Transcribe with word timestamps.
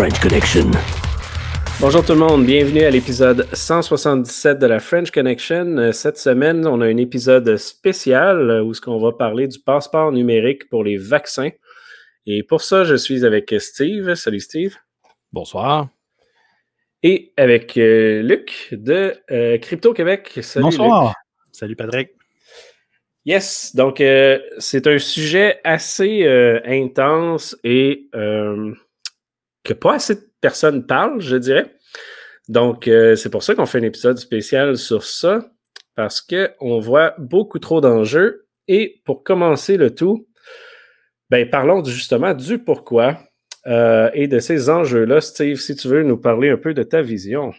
French 0.00 0.18
Connection. 0.20 0.70
Bonjour 1.78 2.02
tout 2.02 2.14
le 2.14 2.20
monde, 2.20 2.46
bienvenue 2.46 2.84
à 2.84 2.90
l'épisode 2.90 3.46
177 3.52 4.58
de 4.58 4.66
la 4.66 4.80
French 4.80 5.10
Connection. 5.10 5.76
Euh, 5.76 5.92
cette 5.92 6.16
semaine, 6.16 6.66
on 6.66 6.80
a 6.80 6.86
un 6.86 6.96
épisode 6.96 7.58
spécial 7.58 8.48
euh, 8.48 8.62
où 8.62 8.72
ce 8.72 8.80
qu'on 8.80 8.98
va 8.98 9.12
parler 9.12 9.46
du 9.46 9.58
passeport 9.58 10.10
numérique 10.10 10.70
pour 10.70 10.84
les 10.84 10.96
vaccins. 10.96 11.50
Et 12.24 12.42
pour 12.42 12.62
ça, 12.62 12.84
je 12.84 12.94
suis 12.94 13.26
avec 13.26 13.54
Steve. 13.58 14.14
Salut 14.14 14.40
Steve. 14.40 14.74
Bonsoir. 15.34 15.90
Et 17.02 17.34
avec 17.36 17.76
euh, 17.76 18.22
Luc 18.22 18.68
de 18.72 19.14
Crypto 19.58 19.92
Québec. 19.92 20.38
Salut 20.40 20.64
Bonsoir. 20.64 21.14
Salut 21.52 21.76
Patrick. 21.76 22.12
Yes, 23.26 23.76
donc 23.76 23.98
c'est 23.98 24.86
un 24.86 24.98
sujet 24.98 25.60
assez 25.62 26.26
intense 26.64 27.54
et 27.64 28.08
que 29.64 29.72
pas 29.72 29.94
assez 29.94 30.14
de 30.14 30.30
personnes 30.40 30.86
parlent, 30.86 31.20
je 31.20 31.36
dirais. 31.36 31.76
Donc, 32.48 32.88
euh, 32.88 33.14
c'est 33.14 33.30
pour 33.30 33.42
ça 33.42 33.54
qu'on 33.54 33.66
fait 33.66 33.78
un 33.78 33.84
épisode 33.84 34.18
spécial 34.18 34.76
sur 34.76 35.04
ça, 35.04 35.50
parce 35.94 36.20
qu'on 36.20 36.80
voit 36.80 37.14
beaucoup 37.18 37.58
trop 37.58 37.80
d'enjeux. 37.80 38.46
Et 38.68 39.02
pour 39.04 39.22
commencer 39.22 39.76
le 39.76 39.94
tout, 39.94 40.26
ben, 41.28 41.48
parlons 41.48 41.84
justement 41.84 42.34
du 42.34 42.58
pourquoi 42.58 43.18
euh, 43.66 44.10
et 44.14 44.26
de 44.26 44.38
ces 44.38 44.70
enjeux-là. 44.70 45.20
Steve, 45.20 45.56
si 45.56 45.76
tu 45.76 45.88
veux 45.88 46.02
nous 46.02 46.16
parler 46.16 46.50
un 46.50 46.56
peu 46.56 46.74
de 46.74 46.82
ta 46.82 47.02
vision. 47.02 47.52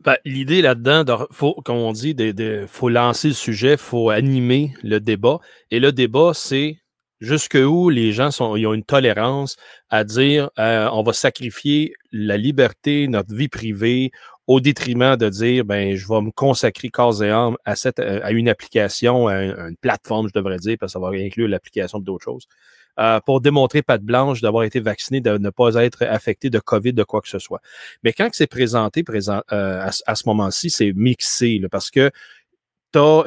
Ben, 0.00 0.16
L'idée 0.24 0.62
là-dedans, 0.62 1.26
faut, 1.30 1.54
comme 1.64 1.76
on 1.76 1.92
dit, 1.92 2.14
il 2.16 2.66
faut 2.68 2.88
lancer 2.88 3.28
le 3.28 3.34
sujet, 3.34 3.72
il 3.72 3.78
faut 3.78 4.10
animer 4.10 4.72
le 4.82 5.00
débat. 5.00 5.40
Et 5.70 5.80
le 5.80 5.92
débat, 5.92 6.32
c'est 6.32 6.78
jusqu'où 7.20 7.88
les 7.88 8.12
gens 8.12 8.30
sont, 8.30 8.56
ils 8.56 8.66
ont 8.66 8.74
une 8.74 8.84
tolérance 8.84 9.56
à 9.88 10.04
dire 10.04 10.50
euh, 10.58 10.88
on 10.92 11.02
va 11.02 11.12
sacrifier 11.12 11.94
la 12.12 12.36
liberté, 12.36 13.08
notre 13.08 13.34
vie 13.34 13.48
privée, 13.48 14.10
au 14.46 14.60
détriment 14.60 15.16
de 15.16 15.28
dire 15.28 15.64
ben 15.64 15.96
je 15.96 16.06
vais 16.06 16.20
me 16.20 16.30
consacrer 16.30 16.88
corps 16.88 17.22
et 17.22 17.30
âme 17.30 17.56
à, 17.64 17.74
cette, 17.74 17.98
euh, 17.98 18.20
à 18.22 18.32
une 18.32 18.48
application, 18.48 19.28
à 19.28 19.42
une, 19.42 19.76
plateforme, 19.80 20.28
je 20.28 20.32
devrais 20.34 20.58
dire, 20.58 20.76
parce 20.78 20.92
que 20.92 21.00
ça 21.00 21.04
va 21.04 21.16
inclure 21.16 21.48
l'application 21.48 21.98
d'autres 21.98 22.24
choses. 22.24 22.46
Euh, 22.98 23.20
pour 23.26 23.42
démontrer 23.42 23.82
patte 23.82 24.02
blanche 24.02 24.40
d'avoir 24.40 24.64
été 24.64 24.80
vacciné, 24.80 25.20
de 25.20 25.36
ne 25.36 25.50
pas 25.50 25.74
être 25.74 26.02
affecté 26.04 26.48
de 26.48 26.58
COVID, 26.58 26.94
de 26.94 27.04
quoi 27.04 27.20
que 27.20 27.28
ce 27.28 27.38
soit. 27.38 27.60
Mais 28.02 28.14
quand 28.14 28.30
c'est 28.32 28.46
présenté 28.46 29.02
présent, 29.02 29.42
à, 29.48 29.90
ce 29.90 30.22
moment-ci, 30.26 30.70
c'est 30.70 30.94
mixé, 30.94 31.60
parce 31.70 31.90
que 31.90 32.10
tu 32.94 32.98
as 32.98 33.24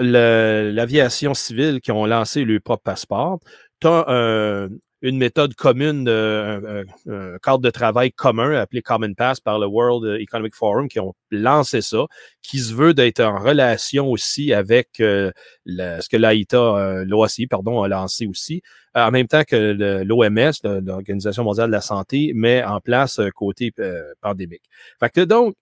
l'aviation 0.72 1.36
civile 1.36 1.82
qui 1.82 1.92
ont 1.92 2.08
lancé 2.08 2.46
leur 2.46 2.62
propre 2.62 2.82
passeport 2.82 3.40
tu 3.80 3.88
as 3.88 4.68
une 5.02 5.18
méthode 5.18 5.56
commune, 5.56 6.10
un, 6.10 6.84
cadre 7.42 7.60
de 7.60 7.70
travail 7.70 8.12
commun 8.12 8.54
appelé 8.56 8.82
Common 8.82 9.14
Pass 9.14 9.40
par 9.40 9.58
le 9.58 9.66
World 9.66 10.20
Economic 10.20 10.56
Forum 10.56 10.90
qui 10.90 11.00
ont 11.00 11.14
lancé 11.32 11.82
ça, 11.82 12.06
qui 12.42 12.60
se 12.60 12.74
veut 12.74 12.94
d'être 12.94 13.22
en 13.22 13.40
relation 13.40 14.10
aussi 14.10 14.54
avec 14.54 14.90
ce 14.98 15.32
que 15.66 16.18
l'AITA, 16.18 17.04
l'OACI, 17.06 17.48
pardon, 17.48 17.82
a 17.82 17.88
lancé 17.88 18.28
aussi, 18.28 18.62
en 18.94 19.12
même 19.12 19.28
temps 19.28 19.44
que 19.44 20.04
l'OMS, 20.04 20.82
l'Organisation 20.86 21.44
mondiale 21.44 21.68
de 21.68 21.74
la 21.74 21.82
santé, 21.82 22.34
met 22.36 22.64
en 22.64 22.82
place 22.82 23.22
côté 23.36 23.72
pandémique. 24.22 24.64
Fait 25.00 25.10
que 25.10 25.22
donc, 25.22 25.56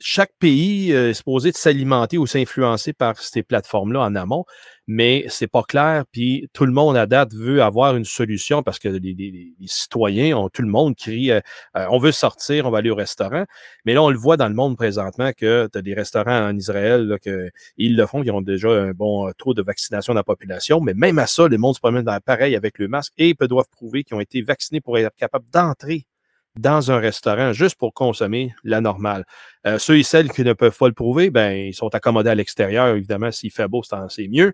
chaque 0.00 0.32
pays 0.38 0.90
est 0.92 1.14
supposé 1.14 1.52
s'alimenter 1.52 2.18
ou 2.18 2.26
s'influencer 2.26 2.92
par 2.92 3.18
ces 3.18 3.42
plateformes-là 3.42 4.00
en 4.00 4.14
amont 4.14 4.44
mais 4.90 5.24
c'est 5.28 5.46
pas 5.46 5.62
clair. 5.62 6.04
Puis 6.10 6.48
tout 6.52 6.66
le 6.66 6.72
monde 6.72 6.96
à 6.96 7.06
date 7.06 7.32
veut 7.32 7.62
avoir 7.62 7.96
une 7.96 8.04
solution 8.04 8.64
parce 8.64 8.80
que 8.80 8.88
les, 8.88 9.54
citoyens, 9.66 10.36
ont, 10.36 10.48
tout 10.48 10.62
le 10.62 10.68
monde 10.68 10.96
crie 10.96 11.30
euh, 11.30 11.40
euh, 11.76 11.86
on 11.90 11.98
veut 11.98 12.10
sortir, 12.10 12.66
on 12.66 12.70
va 12.70 12.78
aller 12.78 12.90
au 12.90 12.96
restaurant. 12.96 13.44
Mais 13.84 13.94
là, 13.94 14.02
on 14.02 14.10
le 14.10 14.18
voit 14.18 14.36
dans 14.36 14.48
le 14.48 14.54
monde 14.54 14.76
présentement 14.76 15.30
que 15.32 15.68
tu 15.72 15.78
as 15.78 15.82
des 15.82 15.94
restaurants 15.94 16.48
en 16.48 16.56
Israël 16.56 17.06
là, 17.06 17.18
que 17.18 17.50
ils 17.76 17.96
le 17.96 18.04
font, 18.06 18.24
qui 18.24 18.32
ont 18.32 18.40
déjà 18.40 18.68
un 18.68 18.90
bon 18.90 19.30
taux 19.38 19.54
de 19.54 19.62
vaccination 19.62 20.12
de 20.12 20.18
la 20.18 20.24
population. 20.24 20.80
Mais 20.80 20.94
même 20.94 21.20
à 21.20 21.28
ça, 21.28 21.46
le 21.46 21.56
monde 21.56 21.76
se 21.76 21.80
promène 21.80 22.02
dans 22.02 22.18
pareil 22.20 22.56
avec 22.56 22.80
le 22.80 22.88
masque 22.88 23.12
et 23.16 23.28
ils 23.28 23.46
doivent 23.46 23.68
prouver 23.70 24.02
qu'ils 24.02 24.16
ont 24.16 24.20
été 24.20 24.42
vaccinés 24.42 24.80
pour 24.80 24.98
être 24.98 25.14
capables 25.14 25.46
d'entrer 25.52 26.06
dans 26.56 26.90
un 26.90 26.98
restaurant 26.98 27.52
juste 27.52 27.76
pour 27.76 27.94
consommer 27.94 28.52
la 28.64 28.80
normale. 28.80 29.24
Euh, 29.66 29.78
ceux 29.78 29.98
et 29.98 30.02
celles 30.02 30.30
qui 30.30 30.42
ne 30.42 30.52
peuvent 30.52 30.76
pas 30.76 30.88
le 30.88 30.94
prouver, 30.94 31.30
ben, 31.30 31.52
ils 31.52 31.74
sont 31.74 31.94
accommodés 31.94 32.30
à 32.30 32.34
l'extérieur. 32.34 32.88
Évidemment, 32.96 33.30
s'il 33.30 33.52
fait 33.52 33.68
beau, 33.68 33.82
c'est 34.08 34.28
mieux 34.28 34.52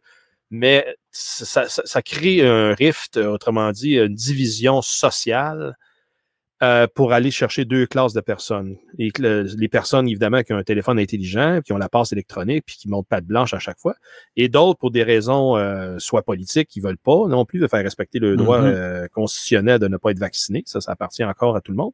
mais 0.51 0.97
ça, 1.11 2.03
crée 2.03 2.47
un 2.47 2.75
rift, 2.75 3.17
autrement 3.17 3.73
dit, 3.73 3.97
une 3.97 4.15
division 4.15 4.83
sociale 4.83 5.77
euh, 6.63 6.87
pour 6.95 7.13
aller 7.13 7.31
chercher 7.31 7.65
deux 7.65 7.87
classes 7.87 8.13
de 8.13 8.21
personnes. 8.21 8.77
Et 8.99 9.11
les 9.19 9.69
personnes, 9.69 10.09
évidemment, 10.09 10.43
qui 10.43 10.53
ont 10.53 10.57
un 10.57 10.63
téléphone 10.63 10.99
intelligent, 10.99 11.61
qui 11.65 11.73
ont 11.73 11.79
la 11.79 11.89
passe 11.89 12.13
électronique, 12.13 12.65
puis 12.67 12.77
qui 12.77 12.89
montent 12.89 13.09
pas 13.09 13.21
de 13.21 13.27
blanche 13.27 13.55
à 13.55 13.59
chaque 13.59 13.79
fois. 13.79 13.95
Et 14.37 14.49
d'autres, 14.49 14.79
pour 14.79 14.91
des 14.91 15.03
raisons 15.03 15.57
euh, 15.57 15.97
soit 15.99 16.23
politiques, 16.23 16.69
qui 16.69 16.81
veulent 16.81 16.99
pas 16.99 17.27
non 17.29 17.45
plus 17.45 17.59
de 17.59 17.67
faire 17.67 17.83
respecter 17.83 18.19
le 18.19 18.37
droit 18.37 18.61
mm-hmm. 18.61 18.75
euh, 18.75 19.09
constitutionnel 19.09 19.79
de 19.79 19.89
ne 19.89 19.97
pas 19.97 20.11
être 20.11 20.19
vacciné. 20.19 20.63
Ça, 20.67 20.81
ça 20.81 20.93
appartient 20.93 21.25
encore 21.25 21.57
à 21.57 21.61
tout 21.61 21.73
le 21.73 21.77
monde. 21.77 21.93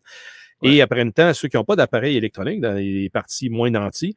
Et 0.65 0.81
après 0.81 1.01
un 1.01 1.11
temps, 1.11 1.35
ceux 1.35 1.49
qui 1.49 1.57
n'ont 1.57 1.65
pas 1.65 1.75
d'appareil 1.75 2.17
électronique, 2.17 2.61
dans 2.61 2.75
les 2.75 3.11
parties 3.11 3.51
moins 3.51 3.71
nantis, 3.71 4.15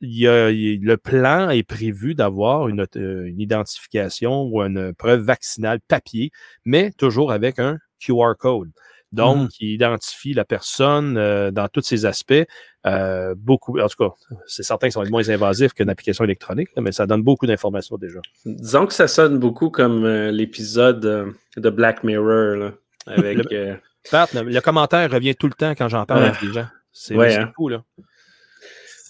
le 0.00 0.96
plan 0.96 1.50
est 1.50 1.62
prévu 1.62 2.14
d'avoir 2.14 2.68
une, 2.68 2.86
euh, 2.96 3.26
une, 3.26 3.40
identification 3.40 4.44
ou 4.44 4.62
une 4.62 4.94
preuve 4.94 5.20
vaccinale 5.20 5.80
papier, 5.80 6.30
mais 6.64 6.90
toujours 6.92 7.32
avec 7.32 7.58
un 7.58 7.78
QR 7.98 8.34
code. 8.38 8.70
Donc, 9.12 9.46
mmh. 9.46 9.48
qui 9.48 9.74
identifie 9.74 10.34
la 10.34 10.44
personne 10.44 11.16
euh, 11.16 11.50
dans 11.50 11.68
tous 11.68 11.82
ses 11.82 12.06
aspects. 12.06 12.44
Euh, 12.86 13.34
beaucoup, 13.36 13.78
en 13.80 13.88
tout 13.88 14.04
cas, 14.04 14.14
c'est 14.46 14.62
certain 14.62 14.86
que 14.86 14.94
ça 14.94 15.00
va 15.00 15.04
être 15.04 15.10
moins 15.10 15.28
invasif 15.28 15.72
qu'une 15.72 15.90
application 15.90 16.24
électronique, 16.24 16.68
mais 16.76 16.92
ça 16.92 17.06
donne 17.06 17.22
beaucoup 17.22 17.46
d'informations 17.46 17.96
déjà. 17.96 18.20
Disons 18.44 18.86
que 18.86 18.94
ça 18.94 19.08
sonne 19.08 19.38
beaucoup 19.38 19.68
comme 19.70 20.06
l'épisode 20.28 21.34
de 21.56 21.70
Black 21.70 22.04
Mirror, 22.04 22.56
là, 22.56 22.72
avec... 23.06 23.38
le, 23.50 23.78
le, 24.12 24.60
commentaire 24.60 25.10
revient 25.10 25.34
tout 25.34 25.48
le 25.48 25.54
temps 25.54 25.74
quand 25.74 25.88
j'en 25.88 26.06
parle 26.06 26.24
avec 26.24 26.40
les 26.42 26.52
gens. 26.52 26.66
C'est 26.92 27.14
ouais, 27.14 27.36
hein. 27.36 27.52
fou, 27.56 27.68
là. 27.68 27.82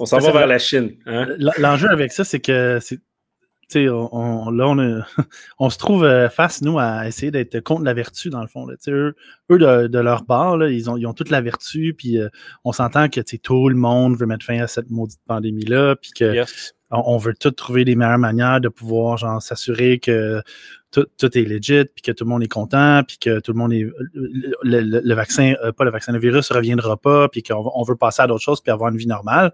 On 0.00 0.06
s'en 0.06 0.18
va 0.18 0.32
vers 0.32 0.46
la 0.46 0.58
Chine. 0.58 0.96
Hein? 1.04 1.28
L'enjeu 1.58 1.88
avec 1.90 2.12
ça, 2.12 2.24
c'est 2.24 2.40
que 2.40 2.78
on, 3.76 4.50
là, 4.50 4.68
on, 4.68 5.02
on, 5.58 5.70
se 5.70 5.78
trouve 5.78 6.04
euh, 6.04 6.28
face, 6.28 6.62
nous, 6.62 6.78
à 6.78 7.06
essayer 7.06 7.30
d'être 7.30 7.60
contre 7.60 7.84
la 7.84 7.94
vertu, 7.94 8.30
dans 8.30 8.40
le 8.40 8.46
fond. 8.46 8.66
Eux, 8.88 9.14
eux 9.50 9.58
de, 9.58 9.98
leur 9.98 10.24
part, 10.24 10.56
là, 10.56 10.68
ils, 10.68 10.90
ont, 10.90 10.96
ils 10.96 11.06
ont 11.06 11.14
toute 11.14 11.30
la 11.30 11.40
vertu, 11.40 11.94
puis 11.96 12.18
euh, 12.18 12.28
on 12.64 12.72
s'entend 12.72 13.08
que 13.08 13.20
tout 13.36 13.68
le 13.68 13.76
monde 13.76 14.16
veut 14.16 14.26
mettre 14.26 14.44
fin 14.44 14.60
à 14.60 14.66
cette 14.66 14.90
maudite 14.90 15.20
pandémie-là, 15.26 15.96
puis 15.96 16.10
que 16.12 16.44
on, 16.90 17.18
veut 17.18 17.34
tout 17.34 17.52
trouver 17.52 17.84
les 17.84 17.94
meilleures 17.94 18.18
manières 18.18 18.60
de 18.60 18.68
pouvoir 18.68 19.16
genre 19.16 19.40
s'assurer 19.40 20.00
que 20.00 20.42
tout, 20.90 21.06
tout, 21.18 21.38
est 21.38 21.44
legit, 21.44 21.84
puis 21.84 22.02
que 22.02 22.10
tout 22.10 22.24
le 22.24 22.30
monde 22.30 22.42
est 22.42 22.48
content, 22.48 23.02
puis 23.06 23.18
que 23.18 23.38
tout 23.38 23.52
le 23.52 23.58
monde 23.58 23.72
est. 23.72 23.86
Le, 24.12 25.14
vaccin, 25.14 25.54
euh, 25.62 25.70
pas 25.70 25.84
le 25.84 25.92
vaccin, 25.92 26.12
le 26.12 26.18
virus 26.18 26.50
ne 26.50 26.56
reviendra 26.56 26.96
pas, 26.96 27.28
puis 27.28 27.44
qu'on 27.44 27.82
veut 27.84 27.96
passer 27.96 28.22
à 28.22 28.26
d'autres 28.26 28.42
choses, 28.42 28.60
puis 28.60 28.72
avoir 28.72 28.90
une 28.90 28.96
vie 28.96 29.06
normale. 29.06 29.52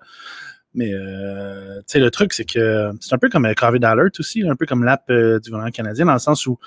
Mais 0.77 0.93
euh, 0.93 1.81
le 1.95 2.09
truc, 2.11 2.33
c'est 2.33 2.45
que 2.45 2.93
c'est 3.01 3.15
un 3.15 3.19
peu 3.19 3.29
comme 3.29 3.53
COVID 3.55 3.85
Alert 3.85 4.21
aussi, 4.21 4.47
un 4.47 4.55
peu 4.55 4.67
comme 4.67 4.85
l'app 4.85 5.11
euh, 5.11 5.41
du 5.41 5.51
gouvernement 5.51 5.73
canadien, 5.73 6.05
dans 6.05 6.13
le 6.13 6.19
sens 6.19 6.47
où 6.47 6.59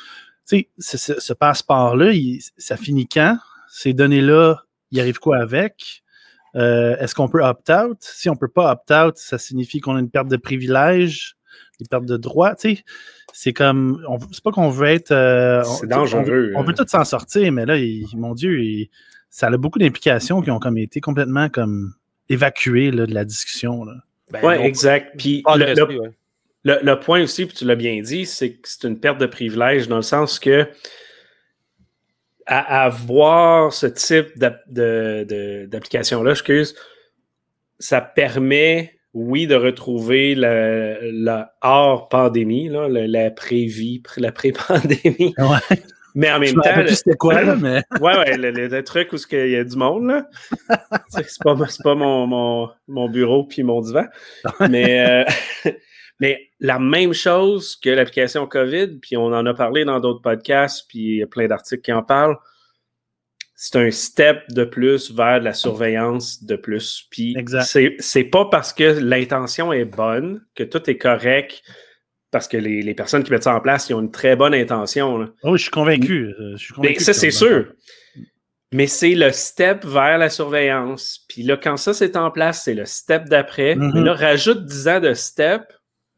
ce, 0.45 0.97
ce 0.97 1.33
passeport-là, 1.33 2.11
ça 2.57 2.75
finit 2.75 3.07
quand? 3.07 3.37
Ces 3.69 3.93
données-là, 3.93 4.63
il 4.91 4.99
arrive 4.99 5.19
quoi 5.19 5.37
avec? 5.37 6.03
Euh, 6.55 6.97
est-ce 6.97 7.13
qu'on 7.13 7.27
peut 7.27 7.43
opt-out? 7.43 7.97
Si 8.01 8.29
on 8.29 8.33
ne 8.33 8.37
peut 8.37 8.47
pas 8.47 8.71
opt-out, 8.71 9.17
ça 9.17 9.37
signifie 9.37 9.79
qu'on 9.79 9.95
a 9.95 9.99
une 9.99 10.09
perte 10.09 10.27
de 10.27 10.37
privilèges, 10.37 11.37
une 11.79 11.87
perte 11.87 12.05
de 12.05 12.17
droits. 12.17 12.55
C'est 13.31 13.53
comme. 13.53 14.03
C'est 14.31 14.43
pas 14.43 14.51
qu'on 14.51 14.69
veut 14.69 14.87
être. 14.87 15.11
Euh, 15.11 15.63
c'est 15.63 15.87
dangereux. 15.87 16.51
On, 16.55 16.63
veut, 16.63 16.73
tout 16.73 16.87
s'en 16.87 17.03
sortir, 17.03 17.51
mais 17.51 17.65
là, 17.65 17.75
mon 18.15 18.33
Dieu, 18.33 18.87
ça 19.29 19.47
a 19.47 19.57
beaucoup 19.57 19.79
d'implications 19.79 20.41
qui 20.41 20.49
ont 20.51 20.59
comme 20.59 20.77
été 20.77 20.99
complètement 21.01 21.49
comme 21.49 21.93
évacuées 22.29 22.91
de 22.91 23.05
la 23.13 23.25
discussion. 23.25 23.85
Ben, 24.31 24.39
oui, 24.43 24.53
exact. 24.55 25.15
Puis 25.17 25.43
le, 26.63 26.93
point 26.95 27.23
aussi, 27.23 27.45
puis 27.45 27.55
tu 27.55 27.65
l'as 27.65 27.75
bien 27.75 28.01
dit, 28.01 28.25
c'est 28.25 28.53
que 28.53 28.67
c'est 28.67 28.87
une 28.87 28.99
perte 28.99 29.17
de 29.19 29.25
privilèges 29.25 29.87
dans 29.87 29.97
le 29.97 30.01
sens 30.01 30.39
que 30.39 30.67
à 32.45 32.83
avoir 32.83 33.71
ce 33.71 33.85
type 33.85 34.37
d'application-là, 34.37 36.31
excuse, 36.31 36.75
ça 37.77 38.01
permet, 38.01 38.99
oui, 39.13 39.45
de 39.45 39.53
retrouver 39.53 40.33
la, 40.33 41.53
hors 41.61 42.09
pandémie, 42.09 42.69
là, 42.69 42.87
la, 42.89 43.29
pré-vie, 43.29 44.01
la 44.17 44.31
pré-pandémie. 44.31 45.35
Ouais. 45.37 45.83
Mais 46.19 46.31
en 46.31 46.39
même 46.39 46.55
temps. 46.55 46.85
c'était 46.87 47.15
quoi, 47.15 47.41
là, 47.41 47.55
mais. 47.61 47.81
ouais, 48.01 48.17
ouais, 48.17 48.37
le, 48.37 48.83
truc 48.83 49.13
où 49.13 49.17
il 49.31 49.49
y 49.51 49.55
a 49.55 49.63
du 49.63 49.77
monde, 49.77 50.07
là. 50.07 50.27
c'est 51.07 51.25
pas, 51.41 51.55
pas 51.55 51.95
mon, 51.95 52.27
mon, 52.27 52.69
mon, 52.89 53.09
bureau 53.09 53.45
puis 53.45 53.63
mon 53.63 53.79
divan. 53.79 54.05
mais, 54.69 55.25
euh, 55.65 55.71
mais 56.19 56.49
la 56.59 56.77
même 56.77 57.13
chose 57.13 57.77
que 57.77 57.89
l'application 57.89 58.47
COVID, 58.47 58.99
puis 59.01 59.15
on 59.15 59.27
en 59.27 59.45
a 59.45 59.53
parlé 59.53 59.85
dans 59.85 60.01
d'autres 60.01 60.21
podcasts, 60.21 60.85
puis 60.89 60.99
il 60.99 61.15
y 61.19 61.23
a 61.23 61.27
plein 61.27 61.47
d'articles 61.47 61.83
qui 61.83 61.93
en 61.93 62.03
parlent. 62.03 62.35
c'est 63.55 63.77
un 63.77 63.89
step 63.89 64.43
de 64.49 64.65
plus 64.65 65.13
vers 65.13 65.39
la 65.39 65.53
surveillance 65.53 66.43
de 66.43 66.57
plus. 66.57 67.07
Puis 67.09 67.33
c'est 67.99 68.23
pas 68.25 68.43
parce 68.43 68.73
que 68.73 68.83
l'intention 68.83 69.71
est 69.71 69.85
bonne 69.85 70.45
que 70.53 70.63
tout 70.63 70.89
est 70.89 70.97
correct, 70.97 71.63
parce 72.31 72.47
que 72.47 72.57
les, 72.57 72.81
les 72.81 72.93
personnes 72.93 73.23
qui 73.23 73.31
mettent 73.31 73.43
ça 73.43 73.55
en 73.55 73.59
place, 73.61 73.89
ils 73.89 73.93
ont 73.95 74.01
une 74.01 74.11
très 74.11 74.35
bonne 74.35 74.53
intention. 74.53 75.17
là. 75.17 75.27
Oui, 75.43 75.57
je 75.57 75.63
suis 75.63 75.71
convaincu. 75.71 76.33
euh, 76.39 76.55
Je 76.57 76.63
suis 76.65 76.73
Mais 76.79 76.97
ça, 76.99 77.13
c'est 77.13 77.31
sûr. 77.31 77.73
Mais 78.71 78.85
c'est 78.85 79.15
le 79.15 79.31
step 79.31 79.83
vers 79.83 80.19
la 80.19 80.29
surveillance. 80.29 81.25
Puis 81.27 81.41
là, 81.41 81.57
quand 81.57 81.75
ça 81.77 81.93
c'est 81.93 82.15
en 82.15 82.29
place, 82.29 82.63
c'est 82.65 82.75
le 82.75 82.85
step 82.85 83.25
d'après. 83.27 83.75
Mhm. 83.75 83.91
Mais 83.95 84.01
là, 84.01 84.13
rajoute 84.13 84.63
10 84.65 84.87
ans 84.87 84.99
de 84.99 85.13
step. 85.15 85.63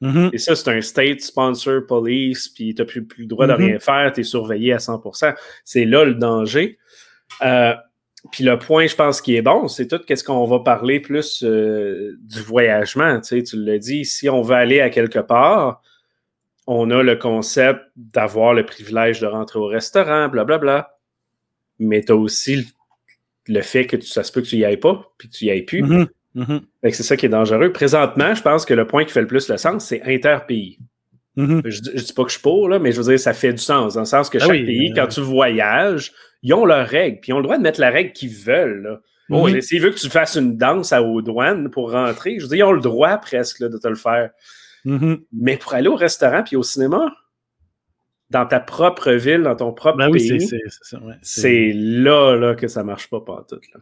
Mhm. 0.02 0.32
Et 0.34 0.38
ça, 0.38 0.56
c'est 0.56 0.70
un 0.70 0.82
state 0.82 1.22
sponsor 1.22 1.82
police. 1.88 2.50
Puis 2.50 2.76
tu 2.76 2.82
n'as 2.82 2.86
plus, 2.86 3.06
plus 3.06 3.22
le 3.24 3.28
droit 3.30 3.48
de 3.48 3.54
Mhm. 3.54 3.66
rien 3.66 3.80
faire. 3.80 4.12
Tu 4.14 4.22
es 4.22 4.24
surveillé 4.24 4.74
à 4.74 4.80
100%. 4.80 5.34
C'est 5.64 5.86
là 5.86 6.04
le 6.04 6.16
danger. 6.16 6.78
Euh, 7.42 7.74
puis 8.34 8.44
le 8.44 8.60
point, 8.60 8.86
je 8.86 8.96
pense, 8.96 9.22
qui 9.22 9.36
est 9.38 9.42
bon, 9.42 9.68
c'est 9.70 9.88
tout 9.88 10.00
qu'est-ce 10.06 10.24
qu'on 10.26 10.46
va 10.46 10.60
parler 10.60 11.00
plus 11.00 11.44
euh, 11.44 12.18
du 12.22 12.42
voyagement. 12.42 13.22
Tu 13.22 13.38
sais, 13.38 13.44
tu 13.44 13.56
l'as 13.64 13.78
dit, 13.80 14.04
si 14.04 14.28
on 14.30 14.42
veut 14.42 14.56
aller 14.56 14.82
à 14.82 14.90
quelque 14.90 15.20
part, 15.20 15.82
on 16.74 16.90
a 16.90 17.04
le 17.04 17.18
concept 17.18 17.82
d'avoir 17.98 18.54
le 18.54 18.66
privilège 18.66 19.20
de 19.20 19.28
rentrer 19.28 19.60
au 19.60 19.66
restaurant, 19.68 20.30
blablabla. 20.30 20.96
Mais 21.80 22.02
tu 22.02 22.14
as 22.14 22.16
aussi 22.16 22.66
le, 23.48 23.62
fait 23.62 23.86
que 23.88 23.98
tu, 23.98 24.08
ça 24.08 24.24
se 24.24 24.32
peut 24.32 24.42
que 24.42 24.48
tu 24.48 24.56
y 24.56 24.64
ailles 24.64 24.78
pas, 24.78 25.12
puis 25.18 25.28
que 25.28 25.34
tu 25.34 25.46
y 25.46 25.50
ailles 25.50 25.64
plus. 25.64 25.84
Mhm. 25.84 26.08
Mhm. 26.34 26.62
Fait 26.82 26.92
que 26.92 26.96
C'est 26.96 27.04
ça 27.04 27.18
qui 27.18 27.26
est 27.26 27.30
dangereux. 27.30 27.74
Présentement, 27.74 28.34
je 28.34 28.42
pense 28.42 28.66
que 28.66 28.74
le 28.74 28.88
point 28.88 29.04
qui 29.04 29.12
fait 29.12 29.20
le 29.22 29.28
plus 29.28 29.50
le 29.50 29.58
sens, 29.58 29.86
c'est 29.86 30.02
interpays. 30.04 30.78
Je, 31.66 31.82
dis- 31.82 31.92
je 31.94 32.04
dis 32.04 32.14
pas 32.14 32.24
que 32.24 32.30
je 32.30 32.36
suis 32.36 32.42
pour, 32.42 32.70
là, 32.70 32.80
mais 32.80 32.92
je 32.94 33.02
veux 33.02 33.10
dire, 33.10 33.20
ça 33.20 33.34
fait 33.34 33.52
du 33.52 33.62
sens. 33.62 33.96
Dans 33.96 34.02
le 34.02 34.06
sens 34.06 34.30
que 34.30 34.38
Ah 34.38 34.42
chaque 34.42 34.52
oui, 34.52 34.66
pays, 34.66 34.92
euh, 34.92 34.96
quand 34.96 35.08
tu 35.08 35.22
voyages, 35.22 36.14
ils 36.42 36.54
ont 36.54 36.66
leurs 36.66 36.88
règles. 36.88 37.20
Puis 37.20 37.32
ils 37.32 37.34
ont 37.34 37.38
le 37.40 37.44
droit 37.44 37.58
de 37.58 37.64
mettre 37.64 37.82
la 37.82 37.90
règle 37.90 38.14
qu'ils 38.14 38.30
veulent. 38.34 38.84
Là. 38.84 39.02
Mhm. 39.30 39.46
Veux 39.46 39.52
dire, 39.52 39.64
S'ils 39.64 39.82
veulent 39.82 39.94
que 39.94 40.00
tu 40.00 40.10
fasses 40.10 40.36
une 40.36 40.56
danse 40.58 40.94
à 40.94 41.04
aux 41.04 41.22
douanes 41.22 41.70
pour 41.70 41.92
rentrer, 41.92 42.38
je 42.38 42.44
veux 42.44 42.50
dire, 42.50 42.66
ils 42.66 42.70
ont 42.70 42.72
le 42.72 42.82
droit 42.82 43.18
presque 43.18 43.60
là, 43.60 43.68
de 43.68 43.78
te 43.78 43.88
le 43.90 43.96
faire. 43.96 44.30
Mhm. 44.86 45.22
Mais 45.34 45.58
pour 45.58 45.74
aller 45.74 45.88
au 45.88 45.96
restaurant 45.96 46.44
puis 46.44 46.56
au 46.56 46.64
cinéma, 46.64 47.14
dans 48.30 48.46
ta 48.46 48.60
propre 48.60 49.12
ville, 49.12 49.42
dans 49.44 49.56
ton 49.56 49.74
propre 49.74 49.98
Ben 49.98 50.12
pays, 50.12 50.40
c'est- 50.42 50.96
ouais. 50.98 51.16
là, 51.74 52.36
là 52.36 52.56
que 52.56 52.68
ça 52.68 52.84
marche 52.84 53.10
pas 53.10 53.20
pantoute. 53.22 53.64
Là. 53.74 53.82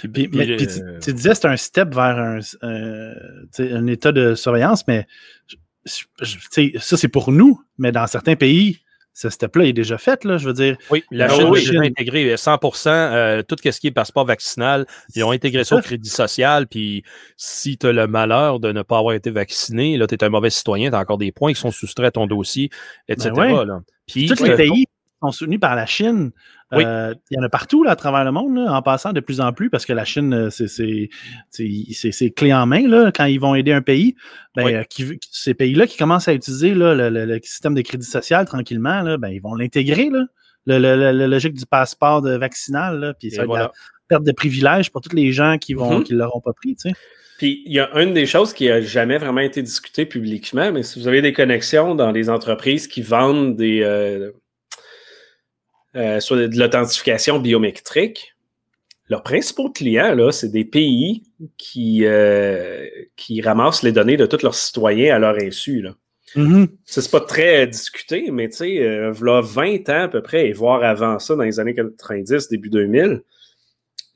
Puis, 0.00 0.08
Puis, 0.08 0.28
puis, 0.28 0.38
mais- 0.38 0.56
puis 0.56 0.66
tu, 0.66 0.80
tu 1.02 1.12
disais 1.14 1.34
c'est 1.34 1.46
un 1.46 1.56
step 1.56 1.94
vers 1.94 2.18
un, 2.18 2.40
euh, 2.62 3.14
un 3.58 3.86
état 3.86 4.12
de 4.12 4.34
surveillance, 4.34 4.86
mais 4.86 5.06
je- 5.46 5.56
je- 6.20 6.78
ça 6.78 6.96
c'est 6.96 7.08
pour 7.08 7.32
nous, 7.32 7.62
mais 7.78 7.90
dans 7.92 8.06
certains 8.06 8.36
pays, 8.36 8.80
ce 9.18 9.30
step-là 9.30 9.64
est 9.64 9.72
déjà 9.72 9.98
fait. 9.98 10.24
Là, 10.24 10.38
je 10.38 10.46
veux 10.46 10.52
dire, 10.52 10.76
Oui, 10.90 11.02
la 11.10 11.24
Ah 11.24 11.28
Chine 11.30 11.48
oui. 11.48 11.58
a 11.58 11.70
déjà 11.70 11.80
intégré 11.80 12.36
100% 12.36 12.88
euh, 12.88 13.42
tout 13.42 13.56
ce 13.64 13.80
qui 13.80 13.88
est 13.88 13.90
passeport 13.90 14.24
vaccinal. 14.24 14.86
Ils 15.16 15.24
ont 15.24 15.32
intégré 15.32 15.64
ça 15.64 15.74
au 15.74 15.80
crédit 15.80 16.08
social. 16.08 16.68
Puis 16.68 17.02
si 17.36 17.76
tu 17.78 17.88
as 17.88 17.92
le 17.92 18.06
malheur 18.06 18.60
de 18.60 18.70
ne 18.70 18.82
pas 18.82 18.98
avoir 18.98 19.14
été 19.14 19.30
vacciné, 19.30 19.96
là, 19.96 20.06
tu 20.06 20.14
es 20.14 20.22
un 20.22 20.28
mauvais 20.28 20.50
citoyen, 20.50 20.90
tu 20.90 20.94
as 20.96 21.00
encore 21.00 21.18
des 21.18 21.32
points 21.32 21.52
qui 21.52 21.60
sont 21.60 21.72
soustraits 21.72 22.06
à 22.06 22.10
ton 22.12 22.28
dossier, 22.28 22.70
etc. 23.08 23.32
Ben 23.34 23.58
ouais. 23.58 23.66
là. 23.66 23.80
Puis, 24.06 24.26
tous 24.28 24.40
euh, 24.44 24.46
les 24.46 24.54
pays 24.54 24.86
sont 25.22 25.32
soutenus 25.32 25.60
par 25.60 25.74
la 25.74 25.86
Chine. 25.86 26.30
Oui. 26.72 26.84
Euh, 26.86 27.14
il 27.30 27.36
y 27.36 27.40
en 27.40 27.42
a 27.42 27.48
partout 27.48 27.82
là, 27.82 27.92
à 27.92 27.96
travers 27.96 28.24
le 28.24 28.30
monde, 28.32 28.54
là, 28.56 28.72
en 28.72 28.82
passant 28.82 29.12
de 29.12 29.20
plus 29.20 29.40
en 29.40 29.52
plus, 29.52 29.70
parce 29.70 29.86
que 29.86 29.92
la 29.92 30.04
Chine, 30.04 30.32
euh, 30.34 30.50
c'est- 30.50 32.30
clé 32.36 32.52
en 32.52 32.66
main 32.66 32.86
là, 32.86 33.10
quand 33.14 33.24
ils 33.24 33.38
vont 33.40 33.54
aider 33.54 33.72
un 33.72 33.82
pays. 33.82 34.14
Ben, 34.54 34.64
Oui. 34.64 34.74
euh, 34.74 34.82
qui- 34.84 35.18
ces 35.30 35.54
pays-là 35.54 35.86
qui 35.86 35.96
commencent 35.96 36.28
à 36.28 36.34
utiliser 36.34 36.74
là, 36.74 36.94
le, 36.94 37.08
le- 37.10 37.24
le 37.24 37.40
système 37.42 37.74
de 37.74 37.80
crédit 37.82 38.06
social 38.06 38.44
tranquillement, 38.46 39.02
là, 39.02 39.16
ben, 39.16 39.28
ils 39.28 39.40
vont 39.40 39.54
l'intégrer. 39.54 40.10
là. 40.10 40.24
Le, 40.66 40.78
le- 40.78 40.96
le- 40.96 41.12
la 41.12 41.26
logique 41.26 41.54
du 41.54 41.64
passeport 41.64 42.20
de 42.20 42.36
vaccinal, 42.36 43.00
là, 43.00 43.14
puis 43.14 43.30
ça 43.30 43.42
va 43.42 43.46
voilà. 43.46 43.64
la 43.64 43.72
perte 44.08 44.24
de 44.24 44.32
privilèges 44.32 44.90
pour 44.90 45.00
tous 45.00 45.16
les 45.16 45.32
gens 45.32 45.56
qui 45.56 45.74
Mhm. 45.74 46.04
qui 46.04 46.12
l'auront 46.12 46.40
pas 46.42 46.52
pris. 46.52 46.76
Tu 46.76 46.90
sais. 46.90 46.94
Puis 47.38 47.62
il 47.64 47.72
y 47.72 47.80
a 47.80 47.88
une 48.02 48.12
des 48.12 48.26
choses 48.26 48.52
qui 48.52 48.68
a 48.68 48.80
jamais 48.82 49.16
vraiment 49.16 49.40
été 49.40 49.62
discutée 49.62 50.04
publiquement, 50.04 50.70
mais 50.72 50.82
si 50.82 51.00
vous 51.00 51.08
avez 51.08 51.22
des 51.22 51.32
connexions 51.32 51.94
dans 51.94 52.10
les 52.10 52.28
entreprises 52.28 52.86
qui 52.88 53.00
vendent 53.00 53.56
des 53.56 53.80
euh, 53.82 54.30
euh, 55.98 56.20
soit 56.20 56.48
de 56.48 56.58
l'authentification 56.58 57.38
biométrique, 57.38 58.34
leurs 59.08 59.22
principaux 59.22 59.70
clients, 59.70 60.14
là, 60.14 60.32
c'est 60.32 60.50
des 60.50 60.64
pays 60.64 61.24
qui, 61.56 62.04
euh, 62.04 62.86
qui 63.16 63.40
ramassent 63.40 63.82
les 63.82 63.92
données 63.92 64.16
de 64.16 64.26
tous 64.26 64.42
leurs 64.42 64.54
citoyens 64.54 65.16
à 65.16 65.18
leur 65.18 65.36
insu. 65.36 65.80
Là. 65.80 65.94
Ça, 66.84 67.02
c'est 67.02 67.10
pas 67.10 67.20
très 67.20 67.66
discuté, 67.66 68.30
mais 68.30 68.50
tu 68.50 68.58
sais, 68.58 68.82
euh, 68.82 69.10
v'là 69.12 69.40
20 69.40 69.88
ans 69.88 70.02
à 70.02 70.08
peu 70.08 70.22
près, 70.22 70.48
et 70.48 70.52
voire 70.52 70.84
avant 70.84 71.18
ça, 71.18 71.36
dans 71.36 71.42
les 71.42 71.58
années 71.58 71.74
90, 71.74 72.48
début 72.48 72.68
2000, 72.68 73.22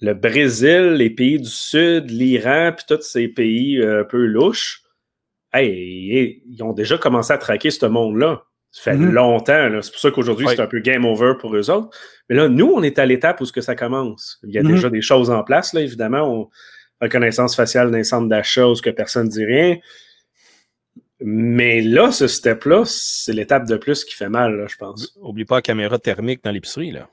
le 0.01 0.15
Brésil, 0.15 0.95
les 0.95 1.11
pays 1.11 1.39
du 1.39 1.49
Sud, 1.49 2.11
l'Iran, 2.11 2.73
puis 2.77 2.85
tous 2.87 3.03
ces 3.03 3.29
pays 3.29 3.79
euh, 3.79 4.01
un 4.01 4.05
peu 4.05 4.27
louches, 4.27 4.83
hey, 5.55 6.43
ils 6.47 6.63
ont 6.63 6.73
déjà 6.73 6.99
commencé 6.99 7.33
à 7.33 7.39
traquer 7.39 7.71
ce 7.71 7.87
monde-là. 7.87 8.45
Ça 8.75 8.91
fait 8.91 8.97
Mhm. 8.97 9.13
longtemps. 9.13 9.69
C'est 9.83 9.91
pour 9.93 10.01
ça 10.01 10.11
qu'aujourd'hui, 10.11 10.47
c'est 10.49 10.61
un 10.61 10.67
peu 10.67 10.81
game 10.81 11.05
over 11.05 11.35
pour 11.39 11.55
eux 11.55 11.71
autres. 11.71 11.91
Mais 12.29 12.37
là, 12.37 12.49
nous, 12.49 12.73
on 12.75 12.83
est 12.83 12.99
à 12.99 13.05
l'étape 13.07 13.41
où 13.41 13.45
ce 13.45 13.53
que 13.53 13.61
ça 13.61 13.75
commence. 13.77 14.39
Il 14.45 14.51
y 14.51 14.59
a 14.59 14.63
Mhm. 14.63 14.73
déjà 14.73 14.89
des 14.91 15.03
choses 15.03 15.29
en 15.31 15.45
place, 15.45 15.73
là, 15.75 15.83
évidemment. 15.83 16.23
On, 16.23 16.49
reconnaissance 17.01 17.57
faciale 17.57 17.91
d'un 17.91 18.05
centre 18.05 18.29
d'achat 18.29 18.69
où 18.69 18.77
ce 18.77 18.81
que 18.83 18.89
personne 18.91 19.25
ne 19.27 19.31
dit 19.31 19.45
rien. 19.45 19.77
Mais 21.25 21.81
là, 21.81 22.11
ce 22.13 22.27
step-là, 22.27 22.83
c'est 22.87 23.33
l'étape 23.33 23.67
de 23.69 23.77
plus 23.77 24.05
qui 24.05 24.15
fait 24.15 24.29
mal, 24.29 24.57
là, 24.57 24.67
je 24.69 24.77
pense. 24.77 25.17
Oublie 25.21 25.45
pas 25.45 25.57
la 25.57 25.63
caméra 25.63 25.99
thermique 25.99 26.43
dans 26.43 26.51
l'épicerie. 26.53 26.91
là. 26.93 27.09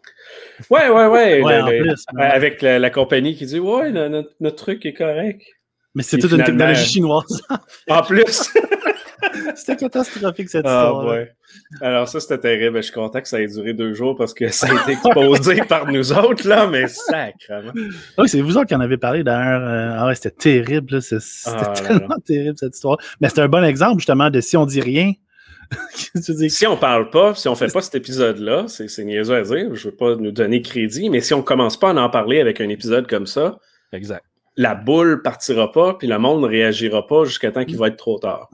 Ouais, 0.70 0.90
ouais, 0.90 1.06
ouais. 1.08 1.42
Ouais, 1.44 1.58
le- 1.58 1.64
en 1.64 1.70
le- 1.70 1.82
plus, 1.82 2.06
ouais. 2.14 2.24
Avec 2.24 2.62
la, 2.62 2.80
la 2.80 2.90
compagnie 2.92 3.36
qui 3.36 3.46
dit 3.48 3.60
Ouais, 3.60 3.92
notre, 3.92 4.30
notre 4.40 4.56
truc 4.58 4.86
est 4.86 4.94
correct. 4.94 5.42
Mais 5.96 6.04
c'est 6.04 6.18
toute 6.20 6.32
une 6.32 6.44
technologie 6.44 6.86
chinoise. 6.86 7.42
En 7.90 8.02
plus. 8.04 8.52
C'était 9.60 9.76
catastrophique 9.76 10.50
cette 10.50 10.66
ah, 10.66 10.86
histoire. 10.86 11.06
ouais. 11.06 11.32
Alors, 11.82 12.08
ça, 12.08 12.20
c'était 12.20 12.38
terrible. 12.38 12.78
Je 12.78 12.84
suis 12.84 12.94
content 12.94 13.22
que 13.22 13.28
ça 13.28 13.42
ait 13.42 13.48
duré 13.48 13.74
deux 13.74 13.94
jours 13.94 14.16
parce 14.16 14.34
que 14.34 14.48
ça 14.50 14.68
a 14.68 14.82
été 14.82 14.94
exposé 14.94 15.62
par 15.68 15.92
nous 15.92 16.14
autres, 16.14 16.48
là, 16.48 16.68
mais 16.68 16.88
sacrément. 16.88 17.72
Ah 17.76 18.22
Oui, 18.22 18.30
c'est 18.30 18.42
vous 18.42 18.58
autres 18.58 18.68
qui 18.68 18.76
en 18.76 18.80
avez 18.80 18.98
parlé 18.98 19.24
d'ailleurs. 19.24 19.62
Euh, 19.62 19.98
ah 20.00 20.08
ouais, 20.08 20.16
c'était 20.16 20.32
terrible. 20.32 21.02
C'était 21.02 21.24
Ah 21.46 21.56
là 21.56 21.74
tellement 21.74 22.08
là. 22.08 22.16
terrible 22.26 22.58
cette 22.58 22.76
histoire. 22.76 22.98
Mais 23.20 23.30
c'est 23.30 23.42
un 23.42 23.50
bon 23.50 23.64
exemple 23.64 24.00
justement 24.00 24.30
de 24.30 24.42
si 24.42 24.56
on 24.58 24.66
dit 24.66 24.82
rien. 24.82 25.14
tu 26.26 26.34
dis, 26.34 26.50
Si 26.50 26.66
on 26.66 26.78
parle 26.78 27.10
pas, 27.10 27.36
si 27.36 27.48
on 27.48 27.56
fait 27.56 27.72
pas 27.72 27.82
cet 27.82 27.96
épisode-là, 27.96 28.66
c'est 28.68 28.88
c'est 28.88 29.04
niaiseux 29.04 29.36
à 29.36 29.42
dire, 29.44 29.76
je 29.76 29.90
veux 29.90 29.96
pas 29.96 30.16
nous 30.16 30.32
donner 30.32 30.62
crédit, 30.64 31.10
mais 31.10 31.22
si 31.22 31.34
on 31.34 31.44
commence 31.44 31.78
pas 31.78 31.92
à 31.92 31.94
en 31.94 32.10
parler 32.10 32.40
avec 32.40 32.60
un 32.60 32.70
épisode 32.70 33.08
comme 33.08 33.28
ça, 33.28 33.60
Exact. 33.92 34.24
La 34.62 34.76
boule 34.76 35.22
partira 35.22 35.72
pas, 35.72 35.94
puis 35.94 36.08
le 36.08 36.20
monde 36.20 36.42
ne 36.42 36.48
réagira 36.48 37.08
pas 37.08 37.24
jusqu'à 37.24 37.50
temps 37.50 37.64
qu'il 37.64 37.78
va 37.78 37.88
être 37.88 37.96
trop 37.96 38.20
tard. 38.20 38.50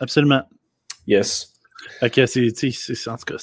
absolument. 0.00 0.42
Yes. 1.06 1.52
Que 2.12 2.26
c'est, 2.26 2.48
en 3.08 3.16
tout 3.16 3.24
cas, 3.26 3.34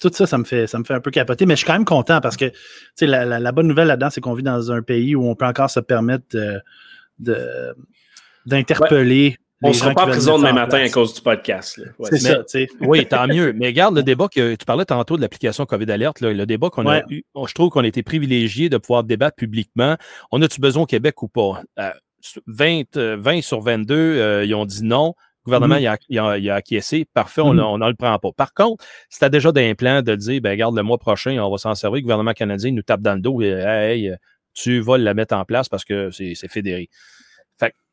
tout 0.00 0.10
ça, 0.12 0.26
ça 0.26 0.38
me, 0.38 0.44
fait, 0.44 0.66
ça 0.66 0.78
me 0.78 0.84
fait 0.84 0.94
un 0.94 1.00
peu 1.00 1.10
capoter, 1.10 1.46
mais 1.46 1.54
je 1.54 1.58
suis 1.58 1.66
quand 1.66 1.72
même 1.72 1.84
content 1.84 2.20
parce 2.20 2.36
que 2.36 2.52
la, 3.00 3.24
la- 3.24 3.40
la 3.40 3.52
bonne 3.52 3.66
nouvelle 3.66 3.88
là-dedans, 3.88 4.10
c'est 4.10 4.20
qu'on 4.20 4.34
vit 4.34 4.42
dans 4.42 4.70
un 4.70 4.82
pays 4.82 5.14
où 5.16 5.26
on 5.28 5.34
peut 5.34 5.46
encore 5.46 5.68
se 5.70 5.80
permettre 5.80 6.26
de- 7.18 7.74
d'interpeller. 8.46 9.36
On 9.62 9.68
les 9.68 9.74
sera 9.74 9.92
pas 9.92 10.04
en 10.04 10.08
prison 10.08 10.38
demain 10.38 10.52
matin 10.52 10.78
à 10.78 10.88
cause 10.88 11.14
du 11.14 11.20
podcast. 11.20 11.78
là. 11.78 11.86
Ouais. 11.98 12.08
C'est 12.12 12.22
Mais- 12.22 12.28
ça, 12.30 12.36
tu 12.36 12.42
sais. 12.46 12.68
Oui, 12.80 13.06
tant 13.06 13.26
mieux. 13.26 13.52
Mais 13.52 13.66
regarde 13.66 13.96
le 13.96 14.02
débat 14.04 14.28
que 14.28 14.54
tu 14.54 14.64
parlais 14.64 14.84
tantôt 14.84 15.16
de 15.16 15.20
l'application 15.22 15.66
COVID 15.66 15.90
Alert, 15.90 16.20
là, 16.20 16.32
le 16.32 16.46
débat 16.46 16.70
qu'on 16.70 16.86
Ouais. 16.86 17.02
a 17.02 17.04
eu. 17.10 17.24
Je 17.46 17.54
trouve 17.54 17.70
qu'on 17.70 17.82
a 17.82 17.86
été 17.88 18.02
privilégié 18.04 18.68
de 18.68 18.76
pouvoir 18.78 19.02
débattre 19.04 19.36
publiquement. 19.36 19.96
On 20.30 20.40
a-tu 20.42 20.60
besoin 20.60 20.84
au 20.84 20.86
Québec 20.86 21.20
ou 21.22 21.28
pas? 21.28 21.62
Euh, 21.80 21.90
20, 22.46 22.96
euh, 22.96 23.16
20 23.18 23.42
sur 23.42 23.60
22, 23.60 23.94
euh, 23.96 24.44
ils 24.44 24.54
ont 24.54 24.64
dit 24.66 24.84
non. 24.84 25.14
Le 25.46 25.50
gouvernement 25.50 25.76
Mhm. 25.76 25.80
il 25.80 25.86
a, 25.86 25.96
il 26.10 26.18
a- 26.18 26.38
il 26.38 26.50
a 26.50 26.54
acquiescé. 26.56 27.06
Parfait, 27.14 27.40
on 27.40 27.54
Mhm. 27.54 27.80
ne 27.80 27.88
le 27.88 27.94
prend 27.94 28.18
pas. 28.18 28.30
Par 28.36 28.52
contre, 28.54 28.84
si 29.08 29.18
tu 29.18 29.24
as 29.24 29.28
déjà 29.30 29.50
des 29.50 29.74
plans 29.74 30.02
de 30.02 30.14
dire, 30.14 30.40
ben, 30.42 30.50
regarde, 30.50 30.76
le 30.76 30.82
mois 30.82 30.98
prochain, 30.98 31.38
on 31.42 31.50
va 31.50 31.56
s'en 31.58 31.74
servir, 31.74 31.96
le 31.96 32.02
gouvernement 32.02 32.32
canadien 32.34 32.70
nous 32.72 32.82
tape 32.82 33.00
dans 33.00 33.14
le 33.14 33.20
dos 33.20 33.40
et 33.40 33.48
hey, 33.48 34.12
tu 34.52 34.80
vas 34.80 34.98
la 34.98 35.14
mettre 35.14 35.34
en 35.34 35.44
place 35.44 35.68
parce 35.68 35.84
que 35.84 36.10
c'est 36.10 36.34
c'est 36.34 36.48
fédéré. 36.48 36.88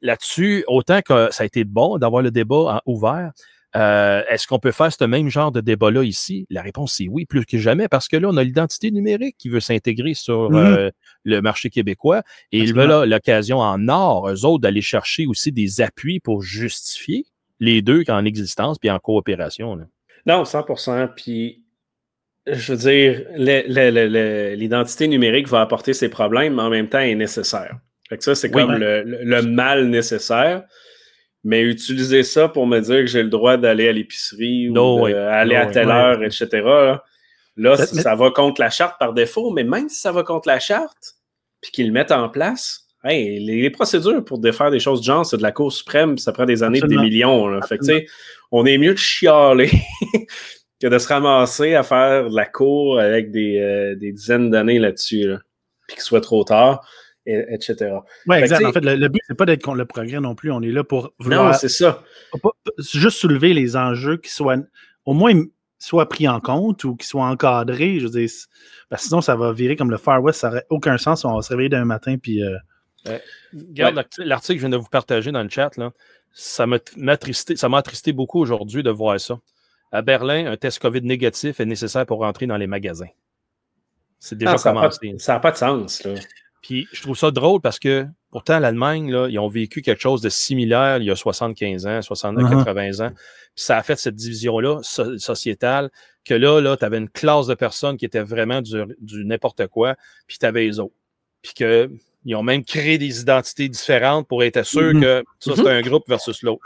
Là-dessus, 0.02 0.64
autant 0.68 1.02
que 1.02 1.30
ça 1.32 1.44
a 1.44 1.46
été 1.46 1.64
bon 1.64 1.98
d'avoir 1.98 2.22
le 2.22 2.30
débat 2.32 2.56
en- 2.56 2.82
ouvert, 2.86 3.32
euh, 3.76 4.22
est-ce 4.30 4.46
qu'on 4.48 4.60
peut 4.60 4.72
faire 4.72 4.92
ce 4.94 5.04
même 5.04 5.30
genre 5.30 5.52
de 5.52 5.62
débat-là 5.62 6.04
ici? 6.04 6.46
La 6.50 6.62
réponse 6.62 6.94
c'est 6.98 7.08
oui, 7.10 7.26
plus 7.26 7.46
que 7.46 7.58
jamais, 7.58 7.88
parce 7.88 8.08
que 8.08 8.16
là, 8.16 8.28
on 8.30 8.38
a 8.38 8.44
l'identité 8.44 8.92
numérique 8.92 9.36
qui 9.38 9.50
veut 9.50 9.60
s'intégrer 9.60 10.14
sur 10.14 10.52
Mhm. 10.52 10.58
euh, 10.58 10.92
le 11.24 11.42
marché 11.42 11.70
québécois 11.70 12.22
et 12.52 12.60
ils 12.60 12.74
veulent 12.74 12.90
là, 12.90 13.06
l'occasion 13.06 13.60
en 13.60 13.88
or, 13.90 14.30
eux 14.30 14.46
autres, 14.46 14.62
d'aller 14.62 14.82
chercher 14.82 15.26
aussi 15.26 15.52
des 15.52 15.82
appuis 15.82 16.20
pour 16.20 16.42
justifier 16.44 17.26
les 17.60 17.82
deux 17.82 18.04
en 18.10 18.24
existence 18.26 18.78
puis 18.78 18.90
en 18.92 19.00
coopération. 19.00 19.76
là. 19.76 19.86
Non, 20.28 20.44
100% 20.46 21.08
Puis, 21.16 21.64
je 22.48 22.74
veux 22.74 22.78
dire, 22.78 23.26
l'identité 24.56 25.08
numérique 25.08 25.48
va 25.48 25.62
apporter 25.62 25.94
ses 25.94 26.10
problèmes, 26.10 26.56
mais 26.56 26.62
en 26.62 26.70
même 26.70 26.90
temps, 26.90 27.00
elle 27.00 27.10
est 27.12 27.16
nécessaire. 27.16 27.78
Fait 28.10 28.18
que 28.18 28.24
ça, 28.24 28.36
c'est 28.36 28.54
Oui. 28.54 28.62
comme 28.62 28.76
le, 28.76 29.04
le- 29.04 29.24
le 29.24 29.42
mal 29.44 29.88
nécessaire. 29.88 30.64
Mais 31.44 31.62
utiliser 31.62 32.24
ça 32.24 32.48
pour 32.48 32.66
me 32.66 32.80
dire 32.80 33.02
que 33.02 33.06
j'ai 33.06 33.22
le 33.22 33.30
droit 33.30 33.56
d'aller 33.58 33.88
à 33.88 33.92
l'épicerie 33.92 34.70
ou 34.70 34.74
No 34.74 34.98
de- 34.98 35.02
way. 35.04 35.14
aller 35.14 35.56
No 35.56 35.62
à 35.62 35.66
telle 35.68 35.90
heure, 35.90 36.24
etc., 36.24 36.48
là, 37.58 37.78
ça 37.78 38.16
va 38.16 38.32
contre 38.32 38.62
la 38.62 38.70
charte 38.72 38.98
par 39.00 39.14
défaut, 39.14 39.52
mais 39.52 39.64
même 39.64 39.88
si 39.88 40.00
ça 40.00 40.12
va 40.12 40.24
contre 40.24 40.48
la 40.48 40.60
charte, 40.60 41.14
puis 41.62 41.72
qu'ils 41.72 41.86
le 41.88 41.92
mettent 41.94 42.12
en 42.12 42.30
place, 42.30 42.88
les, 43.04 43.70
procédures 43.70 44.26
pour 44.26 44.40
défaire 44.40 44.72
des 44.72 44.80
choses 44.80 45.02
de 45.02 45.06
genre, 45.06 45.24
c'est 45.26 45.38
de 45.38 45.44
la 45.44 45.52
Cour 45.52 45.72
suprême, 45.72 46.18
ça 46.18 46.32
prend 46.32 46.46
des 46.46 46.64
années 46.64 46.80
et 46.84 46.88
des 46.88 46.98
millions. 46.98 47.62
Fait 47.62 47.78
que, 47.78 48.06
on 48.52 48.66
est 48.66 48.80
mieux 48.80 48.94
de 48.94 48.98
chialer 49.00 49.70
que 50.82 50.88
de 50.88 50.98
se 50.98 51.08
ramasser 51.08 51.76
à 51.76 51.84
faire 51.84 52.30
de 52.32 52.36
la 52.36 52.46
Cour 52.48 53.00
avec 53.00 53.30
des, 53.30 53.60
euh, 53.60 53.96
dizaines 53.96 54.50
d'années 54.50 54.80
là-dessus, 54.80 55.28
puis 55.88 55.96
qu'il 55.98 56.04
soit 56.04 56.22
trop 56.22 56.44
tard, 56.44 56.84
etc. 57.26 57.98
Oui, 58.28 58.38
exact. 58.38 58.66
En 58.66 58.72
fait, 58.72 58.82
le, 58.82 59.08
but, 59.08 59.22
c'est 59.28 59.36
pas 59.36 59.46
d'être 59.46 59.64
contre 59.64 59.78
le 59.78 59.86
progrès 59.86 60.20
non 60.20 60.36
plus. 60.36 60.52
On 60.52 60.62
est 60.62 60.72
là 60.72 60.84
pour 60.84 61.14
Non, 61.20 61.54
c'est 61.54 61.70
ça. 61.70 62.04
juste 62.78 63.18
soulever 63.18 63.54
les 63.54 63.76
enjeux 63.76 64.18
qui 64.18 64.32
soient 64.32 64.58
au 65.06 65.14
moins 65.14 65.34
soit 65.78 66.08
pris 66.10 66.28
en 66.28 66.40
compte 66.40 66.84
ou 66.84 66.96
qui 66.96 67.06
soient 67.06 67.26
encadrés. 67.26 68.00
Je 68.00 68.06
veux 68.06 68.12
dire, 68.12 68.30
parce 68.90 69.04
que 69.04 69.08
sinon, 69.08 69.22
ça 69.22 69.36
va 69.36 69.52
virer 69.52 69.76
comme 69.76 69.92
le 69.92 69.98
Far 69.98 70.22
West. 70.22 70.40
Ça 70.40 70.50
n'aurait 70.50 70.66
aucun 70.70 70.98
sens. 70.98 71.26
On 71.26 71.36
va 71.36 71.42
se 71.42 71.50
réveiller 71.50 71.70
d'un 71.70 71.86
matin 71.86 72.18
puis. 72.18 72.44
Euh, 72.44 72.58
regarde 73.54 74.04
l'article 74.18 74.56
que 74.56 74.62
je 74.62 74.68
viens 74.68 74.78
de 74.78 74.82
vous 74.82 74.90
partager 74.90 75.32
dans 75.32 75.44
le 75.44 75.50
chat. 75.50 75.78
Là, 75.78 75.92
ça 76.34 76.66
m'a 76.66 76.80
attristé, 77.08 77.56
ça 77.56 77.68
attristé 77.74 78.14
beaucoup 78.14 78.40
aujourd'hui 78.40 78.84
de 78.84 78.90
voir 78.90 79.20
ça. 79.20 79.40
À 79.92 80.02
Berlin, 80.02 80.52
un 80.52 80.58
test 80.58 80.80
COVID 80.80 81.02
négatif 81.04 81.60
est 81.60 81.66
nécessaire 81.66 82.06
pour 82.06 82.20
rentrer 82.20 82.48
dans 82.48 82.58
les 82.58 82.68
magasins. 82.68 83.10
C'est 84.20 84.38
déjà 84.38 84.56
ah, 84.58 84.62
commencé. 84.62 85.16
Ça 85.20 85.34
n'a 85.34 85.40
pas, 85.40 85.52
de 85.52 85.58
sens. 85.58 86.04
Là. 86.04 86.16
Puis 86.66 86.88
je 86.92 87.04
trouve 87.04 87.16
ça 87.16 87.30
drôle 87.30 87.62
parce 87.62 87.78
que 87.78 88.08
pourtant, 88.32 88.58
l'Allemagne, 88.58 89.12
là, 89.12 89.28
ils 89.30 89.38
ont 89.38 89.48
vécu 89.48 89.84
quelque 89.84 90.02
chose 90.02 90.22
de 90.22 90.30
similaire 90.30 90.98
il 90.98 91.06
y 91.06 91.12
a 91.12 91.16
75 91.16 91.86
ans, 91.86 92.02
69, 92.02 92.66
80 92.66 92.90
uh-huh. 92.90 93.04
ans. 93.04 93.12
Puis 93.14 93.66
ça 93.66 93.78
a 93.78 93.84
fait 93.84 93.98
cette 93.98 94.16
division-là 94.16 94.80
sociétale 94.82 95.92
que 96.24 96.34
là, 96.34 96.62
là 96.62 96.76
tu 96.76 96.84
avais 96.84 96.98
une 96.98 97.10
classe 97.10 97.46
de 97.46 97.54
personnes 97.54 97.98
qui 97.98 98.06
étaient 98.06 98.24
vraiment 98.24 98.64
du, 98.64 99.26
n'importe 99.26 99.68
quoi, 99.68 99.96
puis 100.26 100.40
tu 100.40 100.46
avais 100.48 100.64
les 100.64 100.80
autres. 100.80 100.96
Puis 101.44 101.54
qu'ils 101.54 102.36
ont 102.36 102.42
même 102.42 102.66
créé 102.66 102.98
des 102.98 103.22
identités 103.22 103.70
différentes 103.70 104.28
pour 104.28 104.44
être 104.44 104.64
sûr 104.64 104.94
mm-hmm. 104.94 105.02
que 105.02 105.24
ça, 105.38 105.52
c'est 105.56 105.62
mm-être 105.62 105.68
un 105.68 105.82
groupe 105.82 106.04
versus 106.08 106.42
l'autre. 106.42 106.66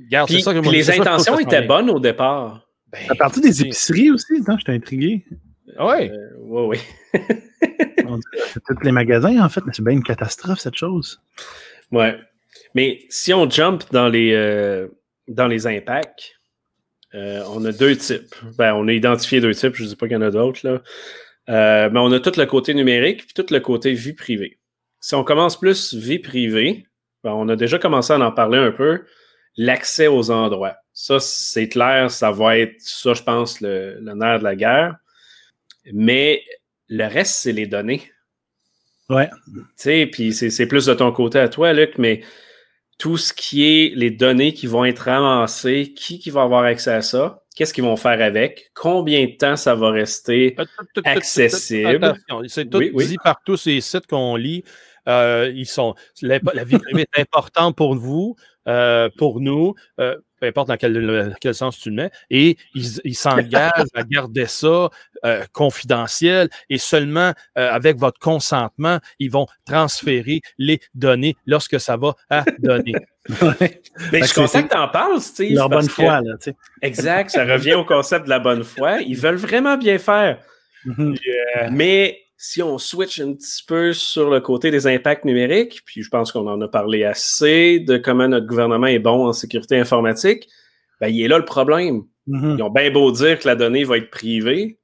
Regarde, 0.00 0.30
c'est 0.30 0.40
ça 0.40 0.54
que 0.54 0.60
les 0.70 0.90
intentions 0.90 1.38
étaient 1.38 1.66
bonnes 1.66 1.90
au 1.90 2.00
départ. 2.00 2.66
Ben, 2.90 3.00
à 3.10 3.14
partir 3.14 3.42
des 3.42 3.60
épiceries 3.60 4.10
aussi, 4.10 4.32
j'étais 4.58 4.72
intrigué. 4.72 5.26
Oui. 5.78 6.10
oui, 6.40 6.78
oui. 7.12 7.20
tous 8.66 8.82
les 8.82 8.92
magasins, 8.92 9.42
en 9.42 9.48
fait, 9.48 9.62
mais 9.66 9.72
c'est 9.74 9.84
bien 9.84 9.94
une 9.94 10.02
catastrophe, 10.02 10.58
cette 10.58 10.76
chose. 10.76 11.20
Ouais. 11.90 12.18
Mais 12.74 13.04
si 13.08 13.32
on 13.32 13.48
jump 13.48 13.84
dans 13.92 14.08
les, 14.08 14.32
euh, 14.32 14.88
dans 15.28 15.46
les 15.46 15.66
impacts, 15.66 16.34
euh, 17.14 17.42
on 17.48 17.64
a 17.64 17.72
deux 17.72 17.96
types. 17.96 18.34
Ben, 18.58 18.74
on 18.74 18.88
a 18.88 18.92
identifié 18.92 19.40
deux 19.40 19.54
types, 19.54 19.74
je 19.74 19.84
ne 19.84 19.88
dis 19.88 19.96
pas 19.96 20.06
qu'il 20.06 20.14
y 20.14 20.18
en 20.18 20.22
a 20.22 20.30
d'autres, 20.30 20.60
là. 20.64 20.82
Euh, 21.50 21.90
mais 21.90 22.00
on 22.00 22.10
a 22.10 22.20
tout 22.20 22.32
le 22.36 22.46
côté 22.46 22.72
numérique 22.72 23.26
puis 23.26 23.34
tout 23.34 23.52
le 23.52 23.60
côté 23.60 23.92
vie 23.92 24.14
privée. 24.14 24.58
Si 25.00 25.14
on 25.14 25.24
commence 25.24 25.60
plus 25.60 25.92
vie 25.92 26.18
privée, 26.18 26.86
ben, 27.22 27.32
on 27.32 27.48
a 27.48 27.56
déjà 27.56 27.78
commencé 27.78 28.12
à 28.12 28.18
en 28.18 28.32
parler 28.32 28.58
un 28.58 28.72
peu, 28.72 29.04
l'accès 29.56 30.06
aux 30.06 30.30
endroits. 30.30 30.76
Ça, 30.92 31.20
c'est 31.20 31.68
clair, 31.68 32.10
ça 32.10 32.30
va 32.30 32.58
être, 32.58 32.74
ça, 32.78 33.14
je 33.14 33.22
pense, 33.22 33.60
le 33.60 33.98
nerf 34.00 34.38
de 34.38 34.44
la 34.44 34.56
guerre. 34.56 34.96
Mais 35.92 36.42
le 36.88 37.06
reste, 37.06 37.36
c'est 37.36 37.52
les 37.52 37.66
données. 37.66 38.02
Ouais. 39.10 39.28
Tu 39.46 39.60
sais, 39.76 40.06
puis 40.06 40.32
c'est 40.32 40.66
plus 40.66 40.86
de 40.86 40.94
ton 40.94 41.12
côté 41.12 41.38
à 41.38 41.48
toi, 41.48 41.72
Luc, 41.72 41.98
mais 41.98 42.22
tout 42.98 43.16
ce 43.16 43.32
qui 43.32 43.64
est 43.64 43.94
les 43.94 44.10
données 44.10 44.54
qui 44.54 44.66
vont 44.66 44.84
être 44.84 45.00
ramassées, 45.00 45.92
qui, 45.94 46.18
qui 46.18 46.30
va 46.30 46.42
avoir 46.42 46.64
accès 46.64 46.92
à 46.92 47.02
ça, 47.02 47.42
qu'est-ce 47.54 47.74
qu'ils 47.74 47.84
vont 47.84 47.96
faire 47.96 48.20
avec, 48.22 48.70
combien 48.74 49.24
de 49.26 49.32
temps 49.32 49.56
ça 49.56 49.74
va 49.74 49.90
rester 49.90 50.56
accessible? 51.04 52.14
C'est 52.46 52.68
tout 52.70 52.80
dit 52.80 53.16
par 53.22 53.40
tous 53.44 53.56
ces 53.56 53.80
sites 53.80 54.06
qu'on 54.06 54.36
lit. 54.36 54.64
Euh, 55.06 55.52
ils 55.54 55.66
sont, 55.66 55.94
la, 56.22 56.38
vie 56.38 56.78
privée 56.78 57.02
est 57.02 57.20
importante 57.20 57.76
pour 57.76 57.94
vous, 57.94 58.36
euh, 58.68 59.10
pour 59.18 59.40
nous. 59.40 59.74
Euh, 60.00 60.16
peu 60.44 60.60
importe 60.60 60.68
dans 60.68 60.76
quel, 60.76 61.54
sens 61.54 61.78
tu 61.78 61.90
le 61.90 61.96
mets, 61.96 62.10
et 62.30 62.56
ils 62.74 63.14
s'engagent 63.14 63.72
à 63.94 64.02
garder 64.02 64.46
ça 64.46 64.90
euh, 65.24 65.44
confidentiel 65.52 66.48
et 66.68 66.78
seulement 66.78 67.32
euh, 67.56 67.70
avec 67.70 67.96
votre 67.96 68.18
consentement, 68.18 68.98
ils 69.18 69.30
vont 69.30 69.46
transférer 69.64 70.40
les 70.58 70.80
données 70.94 71.34
lorsque 71.46 71.80
ça 71.80 71.96
va 71.96 72.14
à 72.28 72.44
donner. 72.58 72.94
Mais 74.12 74.20
je 74.20 74.24
suis 74.24 74.34
content 74.34 74.62
que 74.62 74.68
tu 74.68 74.76
en 74.76 74.88
parles, 74.88 75.20
Steve. 75.20 75.54
Leur 75.54 75.70
bonne 75.70 75.88
foi, 75.88 76.20
là, 76.20 76.36
tu 76.36 76.50
sais. 76.50 76.56
Exact, 76.82 77.30
ça 77.30 77.44
revient 77.44 77.74
au 77.74 77.84
concept 77.84 78.26
de 78.26 78.30
la 78.30 78.38
bonne 78.38 78.64
foi. 78.64 79.00
Ils 79.00 79.16
veulent 79.16 79.36
vraiment 79.36 79.78
bien 79.78 79.98
faire. 79.98 80.38
Mm-hmm. 80.86 81.18
Euh, 81.56 81.68
mais 81.70 82.23
si 82.46 82.62
on 82.62 82.76
switch 82.76 83.20
un 83.20 83.32
petit 83.32 83.62
peu 83.66 83.94
sur 83.94 84.28
le 84.28 84.38
côté 84.38 84.70
des 84.70 84.86
impacts 84.86 85.24
numériques, 85.24 85.80
puis 85.86 86.02
je 86.02 86.10
pense 86.10 86.30
qu'on 86.30 86.46
en 86.46 86.60
a 86.60 86.68
parlé 86.68 87.02
assez 87.02 87.80
de 87.80 87.96
comment 87.96 88.28
notre 88.28 88.46
gouvernement 88.46 88.86
est 88.86 88.98
bon 88.98 89.26
en 89.26 89.32
sécurité 89.32 89.78
informatique, 89.78 90.46
ben, 91.00 91.08
il 91.08 91.22
est 91.22 91.28
là 91.28 91.38
le 91.38 91.46
problème. 91.46 92.02
Mm-hmm. 92.28 92.58
Ils 92.58 92.62
ont 92.62 92.68
bien 92.68 92.90
beau 92.90 93.10
dire 93.12 93.38
que 93.38 93.48
la 93.48 93.56
donnée 93.56 93.84
va 93.84 93.96
être 93.96 94.10
privée, 94.10 94.78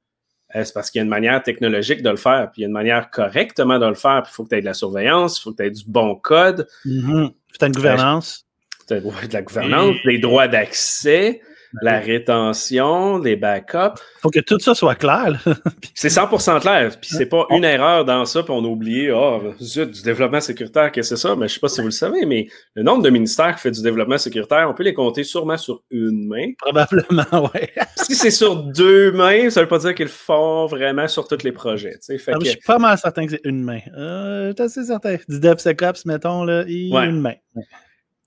euh, 0.55 0.63
c'est 0.63 0.73
parce 0.73 0.89
qu'il 0.89 0.97
y 0.97 1.01
a 1.01 1.03
une 1.03 1.09
manière 1.11 1.43
technologique 1.43 2.01
de 2.01 2.09
le 2.09 2.15
faire, 2.15 2.49
puis 2.51 2.61
il 2.61 2.63
y 2.63 2.65
a 2.65 2.67
une 2.67 2.73
manière 2.73 3.11
correctement 3.11 3.77
de 3.77 3.85
le 3.85 3.93
faire, 3.93 4.23
puis 4.23 4.31
il 4.33 4.35
faut 4.35 4.43
que 4.43 4.49
tu 4.49 4.55
aies 4.55 4.61
de 4.61 4.65
la 4.65 4.73
surveillance, 4.73 5.37
il 5.37 5.43
faut 5.43 5.51
que 5.51 5.57
tu 5.57 5.67
aies 5.67 5.71
du 5.71 5.83
bon 5.85 6.15
code. 6.15 6.67
Mm 6.83 6.99
-hmm. 6.99 7.33
Tu 7.59 7.63
as 7.63 7.67
une 7.67 7.73
gouvernance. 7.73 8.43
Tu 8.87 8.93
as 8.95 8.99
de 9.01 9.33
la 9.33 9.41
gouvernance, 9.43 9.95
des 10.03 10.17
droits 10.17 10.47
d'accès. 10.47 11.41
La 11.81 11.99
rétention, 11.99 13.17
les 13.19 13.35
backups. 13.35 14.01
Il 14.17 14.21
faut 14.21 14.29
que 14.29 14.39
tout 14.39 14.59
ça 14.59 14.75
soit 14.75 14.95
clair. 14.95 15.41
c'est 15.95 16.09
100% 16.09 16.59
clair. 16.59 16.91
Puis 16.99 17.11
c'est 17.13 17.25
pas 17.25 17.45
une 17.49 17.63
erreur 17.63 18.03
dans 18.03 18.25
ça, 18.25 18.43
puis 18.43 18.51
on 18.51 18.63
a 18.63 18.67
oublié, 18.67 19.11
oh, 19.11 19.41
zut, 19.61 19.89
du 19.89 20.01
développement 20.01 20.41
sécuritaire, 20.41 20.91
qu'est-ce 20.91 21.11
que 21.11 21.15
c'est 21.15 21.27
ça? 21.27 21.35
Mais 21.35 21.47
je 21.47 21.53
sais 21.53 21.59
pas 21.59 21.69
si 21.69 21.79
vous 21.79 21.87
le 21.87 21.91
savez, 21.91 22.25
mais 22.25 22.47
le 22.75 22.83
nombre 22.83 23.03
de 23.03 23.09
ministères 23.09 23.55
qui 23.55 23.61
fait 23.61 23.71
du 23.71 23.81
développement 23.81 24.17
sécuritaire, 24.17 24.67
on 24.69 24.73
peut 24.73 24.83
les 24.83 24.93
compter 24.93 25.23
sûrement 25.23 25.57
sur 25.57 25.83
une 25.91 26.27
main. 26.27 26.51
Probablement, 26.57 27.49
oui. 27.53 27.61
si 27.95 28.15
c'est 28.15 28.31
sur 28.31 28.55
deux 28.55 29.11
mains, 29.11 29.49
ça 29.49 29.61
veut 29.61 29.67
pas 29.67 29.79
dire 29.79 29.95
qu'ils 29.95 30.05
le 30.05 30.11
font 30.11 30.65
vraiment 30.65 31.07
sur 31.07 31.27
tous 31.27 31.43
les 31.43 31.51
projets. 31.51 31.97
Fait 32.05 32.33
ah, 32.33 32.37
Je 32.41 32.49
suis 32.49 32.59
pas 32.65 32.79
mal 32.79 32.97
certain 32.97 33.25
que 33.25 33.31
c'est 33.31 33.45
une 33.45 33.63
main. 33.63 33.79
Euh, 33.97 34.53
je 34.57 34.63
assez 34.63 34.83
certain. 34.83 35.17
Du 35.27 35.39
DevSecOps, 35.39 36.05
mettons, 36.05 36.43
là, 36.43 36.63
une 36.67 37.21
main. 37.21 37.33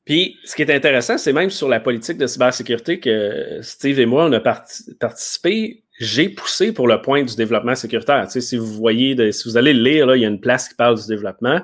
Puis, 0.04 0.38
ce 0.44 0.54
qui 0.54 0.62
est 0.62 0.74
intéressant, 0.74 1.16
c'est 1.16 1.32
même 1.32 1.50
sur 1.50 1.68
la 1.68 1.80
politique 1.80 2.18
de 2.18 2.26
cybersécurité 2.26 3.00
que 3.00 3.60
Steve 3.62 3.98
et 4.00 4.06
moi, 4.06 4.26
on 4.26 4.32
a 4.32 4.40
participé. 4.40 5.82
J'ai 5.98 6.28
poussé 6.28 6.72
pour 6.72 6.88
le 6.88 7.00
point 7.00 7.22
du 7.22 7.36
développement 7.36 7.74
sécuritaire. 7.74 8.30
Si 8.30 8.56
vous 8.56 8.66
voyez, 8.66 9.32
si 9.32 9.48
vous 9.48 9.56
allez 9.56 9.72
le 9.72 9.82
lire, 9.82 10.14
il 10.14 10.22
y 10.22 10.24
a 10.26 10.28
une 10.28 10.40
place 10.40 10.68
qui 10.68 10.74
parle 10.74 11.00
du 11.00 11.06
développement. 11.06 11.62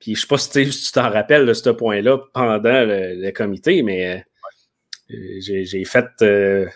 Puis, 0.00 0.16
je 0.16 0.22
sais 0.22 0.26
pas, 0.26 0.38
Steve, 0.38 0.72
si 0.72 0.86
tu 0.86 0.92
t'en 0.92 1.08
rappelles 1.08 1.46
de 1.46 1.54
ce 1.54 1.70
point-là 1.70 2.18
pendant 2.32 2.60
le, 2.62 3.30
comité, 3.30 3.82
mais 3.82 4.24
euh, 5.10 5.40
j'ai 5.40 5.84
fait 5.84 6.06
euh, 6.22 6.66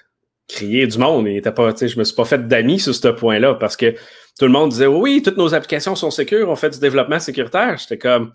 crier 0.46 0.86
du 0.86 0.98
monde. 0.98 1.26
Et 1.26 1.42
je 1.42 1.98
me 1.98 2.04
suis 2.04 2.14
pas 2.14 2.24
fait 2.24 2.46
d'amis 2.46 2.78
sur 2.78 2.94
ce 2.94 3.08
point-là 3.08 3.54
parce 3.54 3.76
que 3.76 3.92
tout 4.38 4.46
le 4.46 4.52
monde 4.52 4.70
disait 4.70 4.86
oui, 4.86 5.20
toutes 5.22 5.36
nos 5.36 5.52
applications 5.52 5.96
sont 5.96 6.10
sécures, 6.10 6.48
on 6.48 6.56
fait 6.56 6.70
du 6.70 6.78
développement 6.78 7.18
sécuritaire. 7.18 7.76
J'étais 7.76 7.98
comme 7.98 8.32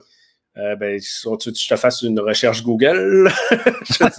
euh, 0.57 0.75
ben, 0.75 0.99
tu 0.99 1.51
que 1.51 1.57
je 1.57 1.67
te 1.67 1.75
fasse 1.75 2.01
une 2.01 2.19
recherche 2.19 2.63
Google? 2.63 3.29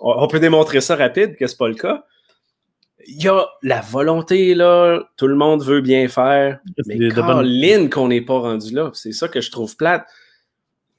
on 0.00 0.28
peut 0.28 0.38
démontrer 0.38 0.80
ça 0.80 0.94
rapide, 0.94 1.36
que 1.36 1.46
c'est 1.46 1.58
pas 1.58 1.68
le 1.68 1.74
cas. 1.74 2.04
Il 3.08 3.20
y 3.20 3.28
a 3.28 3.44
la 3.62 3.80
volonté, 3.80 4.54
là. 4.54 5.02
Tout 5.16 5.26
le 5.26 5.34
monde 5.34 5.64
veut 5.64 5.80
bien 5.80 6.06
faire. 6.06 6.60
Mais 6.86 6.98
ligne 7.42 7.88
qu'on 7.88 8.08
n'est 8.08 8.20
pas 8.20 8.38
rendu 8.38 8.72
là. 8.72 8.90
C'est 8.94 9.12
ça 9.12 9.26
que 9.26 9.40
je 9.40 9.50
trouve 9.50 9.76
plate. 9.76 10.06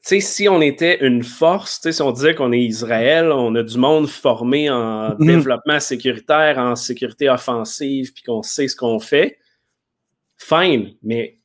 Tu 0.06 0.10
sais, 0.10 0.20
si 0.20 0.50
on 0.50 0.62
était 0.62 1.06
une 1.06 1.24
force, 1.24 1.80
si 1.90 2.02
on 2.02 2.12
disait 2.12 2.36
qu'on 2.36 2.52
est 2.52 2.60
Israël, 2.60 3.32
on 3.32 3.56
a 3.56 3.64
du 3.64 3.78
monde 3.78 4.10
formé 4.10 4.70
en 4.70 5.12
mm-hmm. 5.12 5.26
développement 5.26 5.80
sécuritaire, 5.80 6.58
en 6.58 6.76
sécurité 6.76 7.30
offensive, 7.30 8.12
puis 8.14 8.24
qu'on 8.24 8.44
sait 8.44 8.68
ce 8.68 8.76
qu'on 8.76 9.00
fait, 9.00 9.38
fine. 10.36 10.94
Mais 11.04 11.40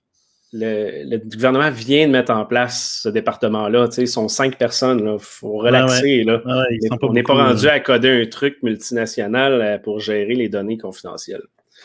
le, 0.53 1.19
gouvernement 1.19 1.71
vient 1.71 2.07
de 2.07 2.13
mettre 2.13 2.33
en 2.33 2.45
place 2.45 3.01
ce 3.03 3.09
département-là. 3.09 3.89
Ils 3.99 4.09
sont 4.09 4.29
cinq 4.29 4.57
personnes. 4.57 5.01
Il 5.01 5.19
faut 5.21 5.59
relaxer. 5.59 6.25
Là. 6.25 6.43
on 7.03 7.13
n'est 7.13 7.23
pas 7.23 7.35
rendu 7.35 7.69
à 7.69 7.81
coder 7.81 8.23
un 8.23 8.27
truc 8.27 8.59
multinational 8.63 9.61
euh, 9.61 9.79
pour 9.79 10.01
gérer 10.01 10.35
les 10.35 10.49
données 10.49 10.79
confidentielles. 10.79 11.43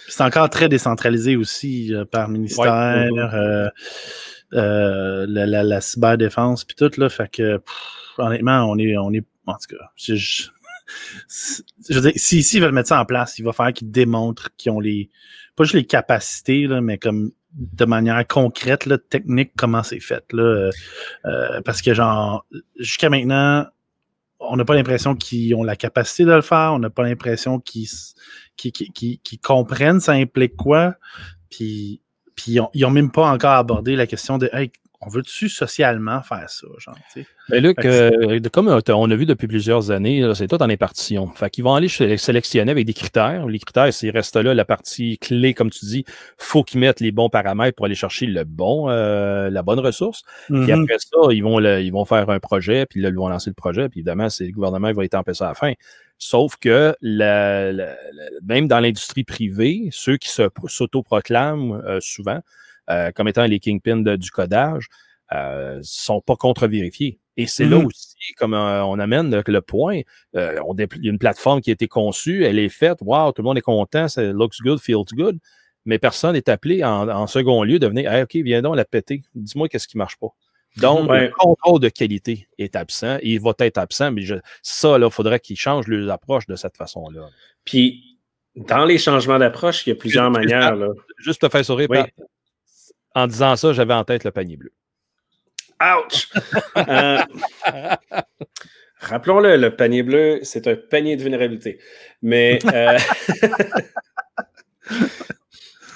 C'est 0.07 0.23
encore 0.23 0.49
très 0.49 0.69
décentralisé 0.69 1.35
aussi 1.35 1.93
euh, 1.93 2.05
par 2.05 2.29
ministère, 2.29 3.09
euh, 4.53 5.25
la, 5.27 5.63
la, 5.63 5.81
cyberdéfense, 5.81 6.63
puis 6.63 6.75
tout. 6.75 6.91
Là, 6.97 7.09
fait 7.09 7.29
que, 7.29 7.61
honnêtement, 8.17 8.65
on 8.69 8.77
est, 8.77 8.97
on 8.97 9.11
est. 9.13 9.25
En 9.45 9.53
tout 9.53 9.75
cas, 9.75 9.83
je, 9.95 10.15
je, 10.15 10.49
veux 11.89 12.01
dire, 12.01 12.13
si, 12.15 12.43
si 12.43 12.59
veulent 12.61 12.71
mettre 12.71 12.89
ça 12.89 13.01
en 13.01 13.05
place, 13.05 13.37
il 13.39 13.43
va 13.43 13.51
falloir 13.51 13.73
qu'ils 13.73 13.91
démontrent 13.91 14.49
qu'ils 14.55 14.71
ont 14.71 14.79
les. 14.79 15.09
Pas 15.55 15.65
juste 15.65 15.75
les 15.75 15.85
capacités, 15.85 16.65
là, 16.65 16.81
mais 16.81 16.97
comme 16.97 17.31
de 17.53 17.85
manière 17.85 18.25
concrète, 18.27 18.85
là, 18.85 18.97
technique, 18.97 19.51
comment 19.55 19.83
c'est 19.83 19.99
fait. 19.99 20.23
Là, 20.31 20.43
euh, 20.43 20.71
euh, 21.25 21.61
parce 21.61 21.81
que, 21.81 21.93
genre, 21.93 22.45
jusqu'à 22.77 23.09
maintenant, 23.09 23.65
on 24.39 24.57
n'a 24.57 24.65
pas 24.65 24.75
l'impression 24.75 25.15
qu'ils 25.15 25.55
ont 25.55 25.63
la 25.63 25.75
capacité 25.75 26.25
de 26.25 26.31
le 26.31 26.41
faire, 26.41 26.71
on 26.73 26.79
n'a 26.79 26.89
pas 26.89 27.03
l'impression 27.03 27.59
qu'ils 27.59 27.87
comprennent 29.41 29.99
ça 29.99 30.13
implique 30.13 30.55
quoi. 30.55 30.95
Puis, 31.49 32.01
puis 32.35 32.57
ils 32.73 32.81
n'ont 32.81 32.89
même 32.91 33.11
pas 33.11 33.29
encore 33.31 33.53
abordé 33.53 33.95
la 33.95 34.07
question 34.07 34.37
de 34.37 34.49
on 35.05 35.09
veut-tu 35.09 35.49
socialement 35.49 36.21
faire 36.21 36.49
ça? 36.49 36.67
Genre, 36.77 36.97
Mais 37.49 37.59
Luc, 37.59 37.83
euh, 37.85 38.39
comme 38.51 38.67
on 38.67 39.11
a 39.11 39.15
vu 39.15 39.25
depuis 39.25 39.47
plusieurs 39.47 39.91
années, 39.91 40.29
c'est 40.35 40.47
tout 40.47 40.61
en 40.61 40.69
impartition. 40.69 41.27
Fait 41.33 41.49
qu'ils 41.49 41.63
vont 41.63 41.75
aller 41.75 41.87
sélectionner 41.87 42.71
avec 42.71 42.85
des 42.85 42.93
critères. 42.93 43.45
Les 43.47 43.59
critères, 43.59 43.93
c'est 43.93 44.09
reste 44.09 44.35
là 44.35 44.53
la 44.53 44.65
partie 44.65 45.17
clé, 45.17 45.53
comme 45.53 45.69
tu 45.69 45.85
dis, 45.85 46.05
faut 46.37 46.63
qu'ils 46.63 46.79
mettent 46.79 46.99
les 46.99 47.11
bons 47.11 47.29
paramètres 47.29 47.75
pour 47.75 47.85
aller 47.85 47.95
chercher 47.95 48.25
le 48.25 48.43
bon, 48.43 48.89
euh, 48.89 49.49
la 49.49 49.63
bonne 49.63 49.79
ressource. 49.79 50.23
Puis 50.47 50.55
mm-hmm. 50.55 50.83
après 50.83 50.99
ça, 50.99 51.31
ils 51.31 51.43
vont, 51.43 51.59
ils 51.59 51.91
vont 51.91 52.05
faire 52.05 52.29
un 52.29 52.39
projet, 52.39 52.85
puis 52.85 53.01
là, 53.01 53.09
ils 53.09 53.15
vont 53.15 53.29
lancer 53.29 53.49
le 53.49 53.55
projet, 53.55 53.89
puis 53.89 53.99
évidemment, 53.99 54.29
c'est 54.29 54.45
le 54.45 54.51
gouvernement 54.51 54.89
qui 54.89 54.95
va 54.95 55.05
étamper 55.05 55.33
ça 55.33 55.45
à 55.45 55.49
la 55.49 55.55
fin. 55.55 55.73
Sauf 56.17 56.55
que 56.55 56.95
même 57.01 58.67
dans 58.67 58.79
l'industrie 58.79 59.23
privée, 59.23 59.89
ceux 59.91 60.17
qui 60.17 60.29
s'autoproclament 60.29 61.81
euh, 61.85 61.99
souvent, 61.99 62.39
euh, 62.89 63.11
comme 63.11 63.27
étant 63.27 63.45
les 63.45 63.59
kingpins 63.59 64.17
du 64.17 64.31
codage, 64.31 64.87
ne 65.31 65.37
euh, 65.37 65.79
sont 65.83 66.21
pas 66.21 66.35
contre-vérifiés. 66.35 67.19
Et 67.37 67.47
c'est 67.47 67.65
là 67.65 67.77
mm-hmm. 67.77 67.85
aussi, 67.85 68.33
comme 68.37 68.53
euh, 68.53 68.83
on 68.83 68.99
amène 68.99 69.33
le, 69.33 69.61
point, 69.61 70.01
on 70.33 70.75
il 70.75 71.05
y 71.05 71.07
a 71.07 71.11
une 71.11 71.17
plateforme 71.17 71.61
qui 71.61 71.71
a 71.71 71.73
été 71.73 71.87
conçue, 71.87 72.45
elle 72.45 72.59
est 72.59 72.69
faite, 72.69 72.99
wow, 73.01 73.31
tout 73.31 73.41
le 73.41 73.45
monde 73.45 73.57
est 73.57 73.61
content, 73.61 74.07
ça 74.07 74.21
looks 74.21 74.61
good, 74.61 74.79
feels 74.79 75.05
good, 75.13 75.39
mais 75.85 75.97
personne 75.97 76.33
n'est 76.33 76.49
appelé 76.49 76.83
en, 76.83 77.25
second 77.25 77.63
lieu 77.63 77.79
de 77.79 77.87
venir, 77.87 78.11
OK, 78.21 78.35
viens 78.35 78.61
donc 78.61 78.75
la 78.75 78.85
péter, 78.85 79.23
dis-moi 79.33 79.67
qu'est-ce 79.67 79.87
qui 79.87 79.97
ne 79.97 79.99
marche 79.99 80.17
pas. 80.17 80.29
Donc, 80.77 81.09
le 81.09 81.31
contrôle 81.37 81.79
de 81.79 81.89
qualité 81.89 82.47
est 82.57 82.75
absent, 82.75 83.17
il 83.21 83.39
va 83.39 83.53
être 83.59 83.77
absent, 83.77 84.11
mais 84.11 84.23
ça, 84.63 84.97
il 84.99 85.11
faudrait 85.11 85.39
qu'ils 85.39 85.57
changent 85.57 85.87
leurs 85.87 86.11
approches 86.11 86.47
de 86.47 86.55
cette 86.55 86.77
façon-là. 86.77 87.29
Puis, 87.63 88.17
dans 88.55 88.85
les 88.85 88.97
changements 88.97 89.39
d'approche, 89.39 89.85
il 89.85 89.89
y 89.89 89.93
a 89.93 89.95
plusieurs 89.95 90.29
manières. 90.31 90.75
Juste 91.19 91.41
te 91.41 91.49
faire 91.49 91.65
sourire, 91.65 91.87
en 93.15 93.27
disant 93.27 93.55
ça, 93.55 93.73
j'avais 93.73 93.93
en 93.93 94.03
tête 94.03 94.23
le 94.23 94.31
panier 94.31 94.57
bleu. 94.57 94.71
Ouch! 95.81 96.29
Euh, 96.75 97.19
rappelons-le, 98.99 99.57
le 99.57 99.75
panier 99.75 100.03
bleu, 100.03 100.39
c'est 100.41 100.67
un 100.67 100.75
panier 100.75 101.15
de 101.15 101.21
vulnérabilité. 101.21 101.79
Mais, 102.21 102.59
euh, 102.73 102.97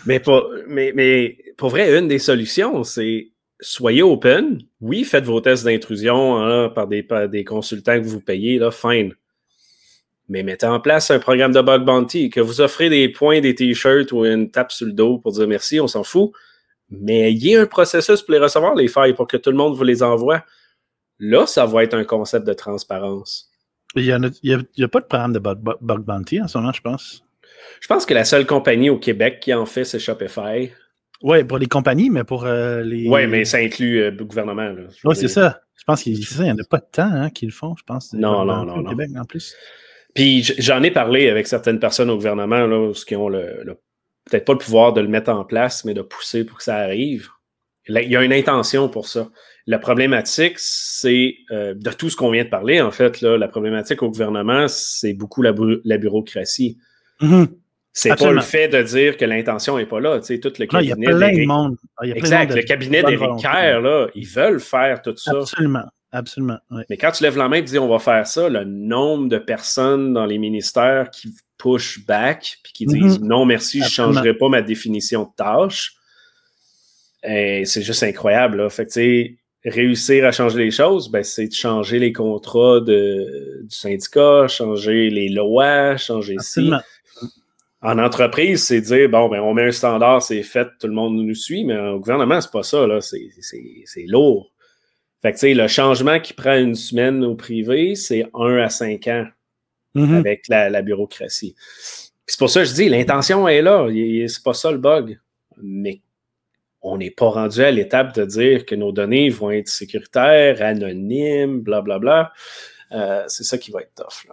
mais, 0.06 0.20
pour, 0.20 0.50
mais, 0.68 0.92
mais 0.96 1.38
pour 1.58 1.70
vrai, 1.70 1.98
une 1.98 2.08
des 2.08 2.20
solutions, 2.20 2.84
c'est 2.84 3.32
soyez 3.60 4.04
open. 4.04 4.62
Oui, 4.82 5.04
faites 5.04 5.26
vos 5.26 5.42
tests 5.42 5.66
d'intrusion 5.66 6.38
hein, 6.38 6.70
par, 6.70 6.88
des, 6.88 7.04
par 7.04 7.28
des 7.28 7.44
consultants 7.44 8.00
que 8.00 8.06
vous 8.06 8.22
payez, 8.22 8.60
là, 8.60 8.72
fine. 8.72 9.14
Mais 10.30 10.44
mettez 10.44 10.68
en 10.68 10.80
place 10.80 11.10
un 11.10 11.20
programme 11.20 11.54
de 11.54 11.62
bug 11.62 11.86
bounty, 11.86 12.30
que 12.30 12.42
vous 12.42 12.62
offrez 12.62 12.90
des 12.90 13.10
points, 13.10 13.42
des 13.42 13.56
t-shirts 13.56 14.12
ou 14.12 14.26
une 14.26 14.52
tape 14.52 14.72
sur 14.72 14.86
le 14.86 14.94
dos 14.94 15.20
pour 15.20 15.32
dire 15.32 15.48
merci, 15.48 15.80
on 15.80 15.88
s'en 15.88 16.04
fout 16.04 16.32
mais 16.90 17.34
il 17.34 17.46
y 17.46 17.56
a 17.56 17.62
un 17.62 17.66
processus 17.66 18.22
pour 18.22 18.34
les 18.34 18.40
recevoir, 18.40 18.76
les 18.76 18.88
failles, 18.88 19.14
pour 19.14 19.28
que 19.28 19.38
tout 19.38 19.52
le 19.52 19.58
monde 19.58 19.76
vous 19.76 19.84
les 19.84 20.04
envoie. 20.04 20.44
Là, 21.20 21.46
ça 21.48 21.66
va 21.66 21.84
être 21.84 21.96
un 21.96 22.04
concept 22.04 22.46
de 22.46 22.54
transparence. 22.54 23.50
Il 23.96 24.04
n'y 24.04 24.12
a, 24.84 24.88
pas 24.88 25.00
de 25.00 25.06
programme 25.06 25.34
de 25.34 25.40
bug, 25.40 26.02
bounty 26.02 26.42
en 26.42 26.48
ce 26.48 26.58
moment, 26.58 26.72
je 26.72 26.82
pense. 26.82 27.24
Je 27.82 27.88
pense 27.88 28.06
que 28.06 28.14
la 28.14 28.26
seule 28.26 28.46
compagnie 28.46 28.90
au 28.90 29.00
Québec 29.00 29.40
qui 29.42 29.54
en 29.54 29.66
fait, 29.66 29.84
c'est 29.84 30.00
Shopify. 30.00 30.72
Oui, 31.24 31.44
pour 31.44 31.58
les 31.58 31.66
compagnies, 31.66 32.10
mais 32.10 32.24
pour 32.24 32.46
euh, 32.46 32.84
les. 32.84 33.08
Oui, 33.10 33.26
mais 33.26 33.44
ça 33.46 33.58
inclut 33.58 34.02
euh, 34.02 34.12
le 34.12 34.24
gouvernement. 34.24 34.72
Oui, 35.04 35.16
c'est 35.16 35.28
ça. 35.28 35.62
Je 35.76 35.84
pense 35.84 36.04
qu'il 36.04 36.14
n'y 36.14 36.52
en 36.52 36.58
a 36.58 36.64
pas 36.70 36.78
de 36.78 36.88
temps 36.92 37.10
hein, 37.12 37.30
qu'ils 37.30 37.50
le 37.50 37.54
font, 37.54 37.76
je 37.76 37.84
pense. 37.84 38.14
Non, 38.14 38.46
non, 38.46 38.66
non. 38.66 38.80
Au 38.80 38.90
Québec, 38.90 39.10
en 39.18 39.26
plus. 39.26 39.56
Puis 40.14 40.44
j'en 40.58 40.84
ai 40.84 40.92
parlé 40.92 41.30
avec 41.30 41.48
certaines 41.48 41.80
personnes 41.80 42.10
au 42.10 42.16
gouvernement 42.16 42.66
là, 42.66 42.92
qui 43.06 43.16
ont 43.16 43.30
le, 43.30 43.62
le 43.64 43.80
peut-être 44.30 44.46
pas 44.46 44.54
le 44.54 44.60
pouvoir 44.60 44.94
de 44.94 45.02
le 45.02 45.08
mettre 45.08 45.32
en 45.32 45.44
place, 45.44 45.86
mais 45.86 45.94
de 45.94 46.02
pousser 46.02 46.46
pour 46.46 46.58
que 46.58 46.64
ça 46.64 46.78
arrive. 46.78 47.30
Il 47.88 48.12
y 48.12 48.16
a 48.16 48.24
une 48.24 48.34
intention 48.34 48.90
pour 48.90 49.08
ça. 49.08 49.30
La 49.66 49.80
problématique, 49.80 50.56
c'est 50.58 51.36
euh, 51.52 51.74
de 51.74 51.90
tout 51.92 52.10
ce 52.10 52.16
qu'on 52.16 52.32
vient 52.32 52.44
de 52.44 52.50
parler, 52.50 52.82
en 52.82 52.92
fait, 52.92 53.22
là, 53.22 53.38
la 53.38 53.48
problématique 53.48 54.04
au 54.04 54.10
gouvernement, 54.10 54.68
c'est 54.68 55.14
beaucoup 55.14 55.42
la, 55.42 55.54
bureaucratie. 55.98 56.78
Mm-hmm. 57.22 57.48
C'est 57.94 58.16
pas 58.16 58.32
le 58.32 58.42
fait 58.42 58.68
de 58.68 58.82
dire 58.84 59.18
que 59.18 59.26
l'intention 59.26 59.78
n'est 59.78 59.86
pas 59.86 60.00
là. 60.00 60.20
Tu 60.20 60.26
sais, 60.28 60.40
tout 60.40 60.54
le 60.60 60.68
cabinet. 60.68 60.94
il 60.98 61.04
y 61.04 61.08
a 61.08 61.18
plein 61.18 61.34
de 61.34 61.46
monde. 61.46 61.78
exact. 62.04 62.54
le 62.54 62.62
cabinet 62.62 63.02
d'Éric 63.04 63.42
Kerr, 63.42 63.82
là, 63.82 64.08
ils 64.14 64.28
veulent 64.28 64.60
faire 64.60 65.02
tout 65.02 65.16
ça. 65.18 65.32
Absolument. 65.32 65.86
Absolument. 66.12 66.58
Mais 66.90 66.98
quand 66.98 67.12
tu 67.12 67.24
lèves 67.24 67.38
la 67.38 67.50
main 67.50 67.58
et 67.58 67.62
dis 67.62 67.78
on 67.78 67.90
va 67.90 68.00
faire 68.00 68.26
ça, 68.26 68.48
le 68.50 68.64
nombre 68.64 69.28
de 69.28 69.38
personnes 69.38 70.14
dans 70.14 70.26
les 70.26 70.38
ministères 70.38 71.10
qui 71.12 71.34
push 71.58 72.06
back 72.06 72.58
puis 72.64 72.74
qui 72.74 72.86
disent 72.86 73.20
mhm. 73.20 73.28
non 73.28 73.46
merci, 73.46 73.80
je 73.80 73.86
ne 73.86 73.90
changerai 73.90 74.34
pas 74.34 74.50
ma 74.50 74.62
définition 74.62 75.24
de 75.24 75.30
tâche, 75.36 75.96
c'est 77.24 77.82
juste 77.82 78.04
incroyable. 78.04 78.58
Là. 78.58 78.70
Fait 78.70 78.86
que, 78.86 79.70
réussir 79.70 80.26
à 80.26 80.32
changer 80.32 80.58
les 80.60 80.72
choses, 80.72 81.10
ben, 81.10 81.24
c'est 81.24 81.48
de 81.48 81.54
changer 81.54 82.00
les 82.00 82.14
contrats 82.14 82.80
de, 82.80 83.64
du 83.64 83.76
syndicat, 83.76 84.48
changer 84.48 85.10
les 85.10 85.30
lois, 85.30 85.98
changer 85.98 86.36
ci. 86.40 86.72
En 87.82 88.00
entreprise, 88.00 88.64
c'est 88.64 88.82
dire 88.82 89.08
bon, 89.10 89.30
ben, 89.30 89.40
on 89.40 89.54
met 89.54 89.66
un 89.66 89.72
standard, 89.72 90.22
c'est 90.22 90.42
fait, 90.42 90.68
tout 90.80 90.88
le 90.88 90.94
monde 90.94 91.16
nous 91.16 91.36
suit, 91.36 91.64
mais 91.64 91.78
au 91.78 92.00
gouvernement, 92.00 92.42
c'est 92.42 92.52
pas 92.52 92.64
ça, 92.64 92.88
là. 92.88 93.02
C'est 93.02 94.06
lourd. 94.08 94.52
Fait 95.22 95.34
que, 95.34 95.46
le 95.48 95.68
changement 95.68 96.20
qui 96.20 96.34
prend 96.34 96.58
une 96.58 96.76
semaine 96.76 97.24
au 97.24 97.36
privé, 97.36 97.96
c'est 97.96 98.26
un 98.34 98.58
à 98.58 98.70
cinq 98.70 99.08
ans 99.08 99.28
mm-hmm. 99.98 100.18
avec 100.18 100.48
la, 100.48 100.82
bureaucratie. 100.82 101.56
C'est 102.26 102.40
pour 102.40 102.50
ça 102.50 102.62
que 102.62 102.68
je 102.68 102.74
dis, 102.74 102.90
l'intention 102.90 103.48
est 103.48 103.62
là. 103.62 103.88
C'est 104.28 104.44
pas 104.44 104.54
ça 104.54 104.72
le 104.72 104.78
bug. 104.78 105.20
Mais 105.62 106.02
on 106.82 106.98
n'est 106.98 107.12
pas 107.12 107.30
rendu 107.30 107.62
à 107.62 107.72
l'étape 107.72 108.16
de 108.16 108.26
dire 108.26 108.66
que 108.66 108.76
nos 108.76 108.92
données 108.92 109.30
vont 109.30 109.52
être 109.52 109.70
sécuritaires, 109.70 110.62
anonymes, 110.62 111.62
blablabla. 111.62 112.00
Bla, 112.00 112.00
bla. 112.00 112.34
Euh, 112.92 113.24
c'est 113.28 113.44
ça 113.44 113.58
qui 113.58 113.72
va 113.72 113.82
être 113.82 113.94
tough. 113.96 114.32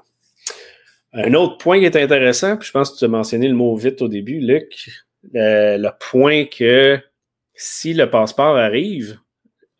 Un 1.13 1.35
autre 1.35 1.59
point 1.59 1.79
qui 1.79 1.85
est 1.85 1.97
intéressant, 1.97 2.57
puis 2.57 2.67
je 2.67 2.73
pense 2.73 2.91
que 2.91 2.99
tu 2.99 3.05
as 3.05 3.09
mentionné 3.09 3.49
le 3.49 3.55
mot 3.55 3.75
vite 3.77 4.03
au 4.03 4.09
début, 4.09 4.41
Luc, 4.41 4.91
euh, 5.37 5.79
le 5.79 5.91
point 5.99 6.45
que 6.47 6.99
si 7.55 7.95
le 7.95 8.11
passeport 8.11 8.57
arrive, 8.57 9.19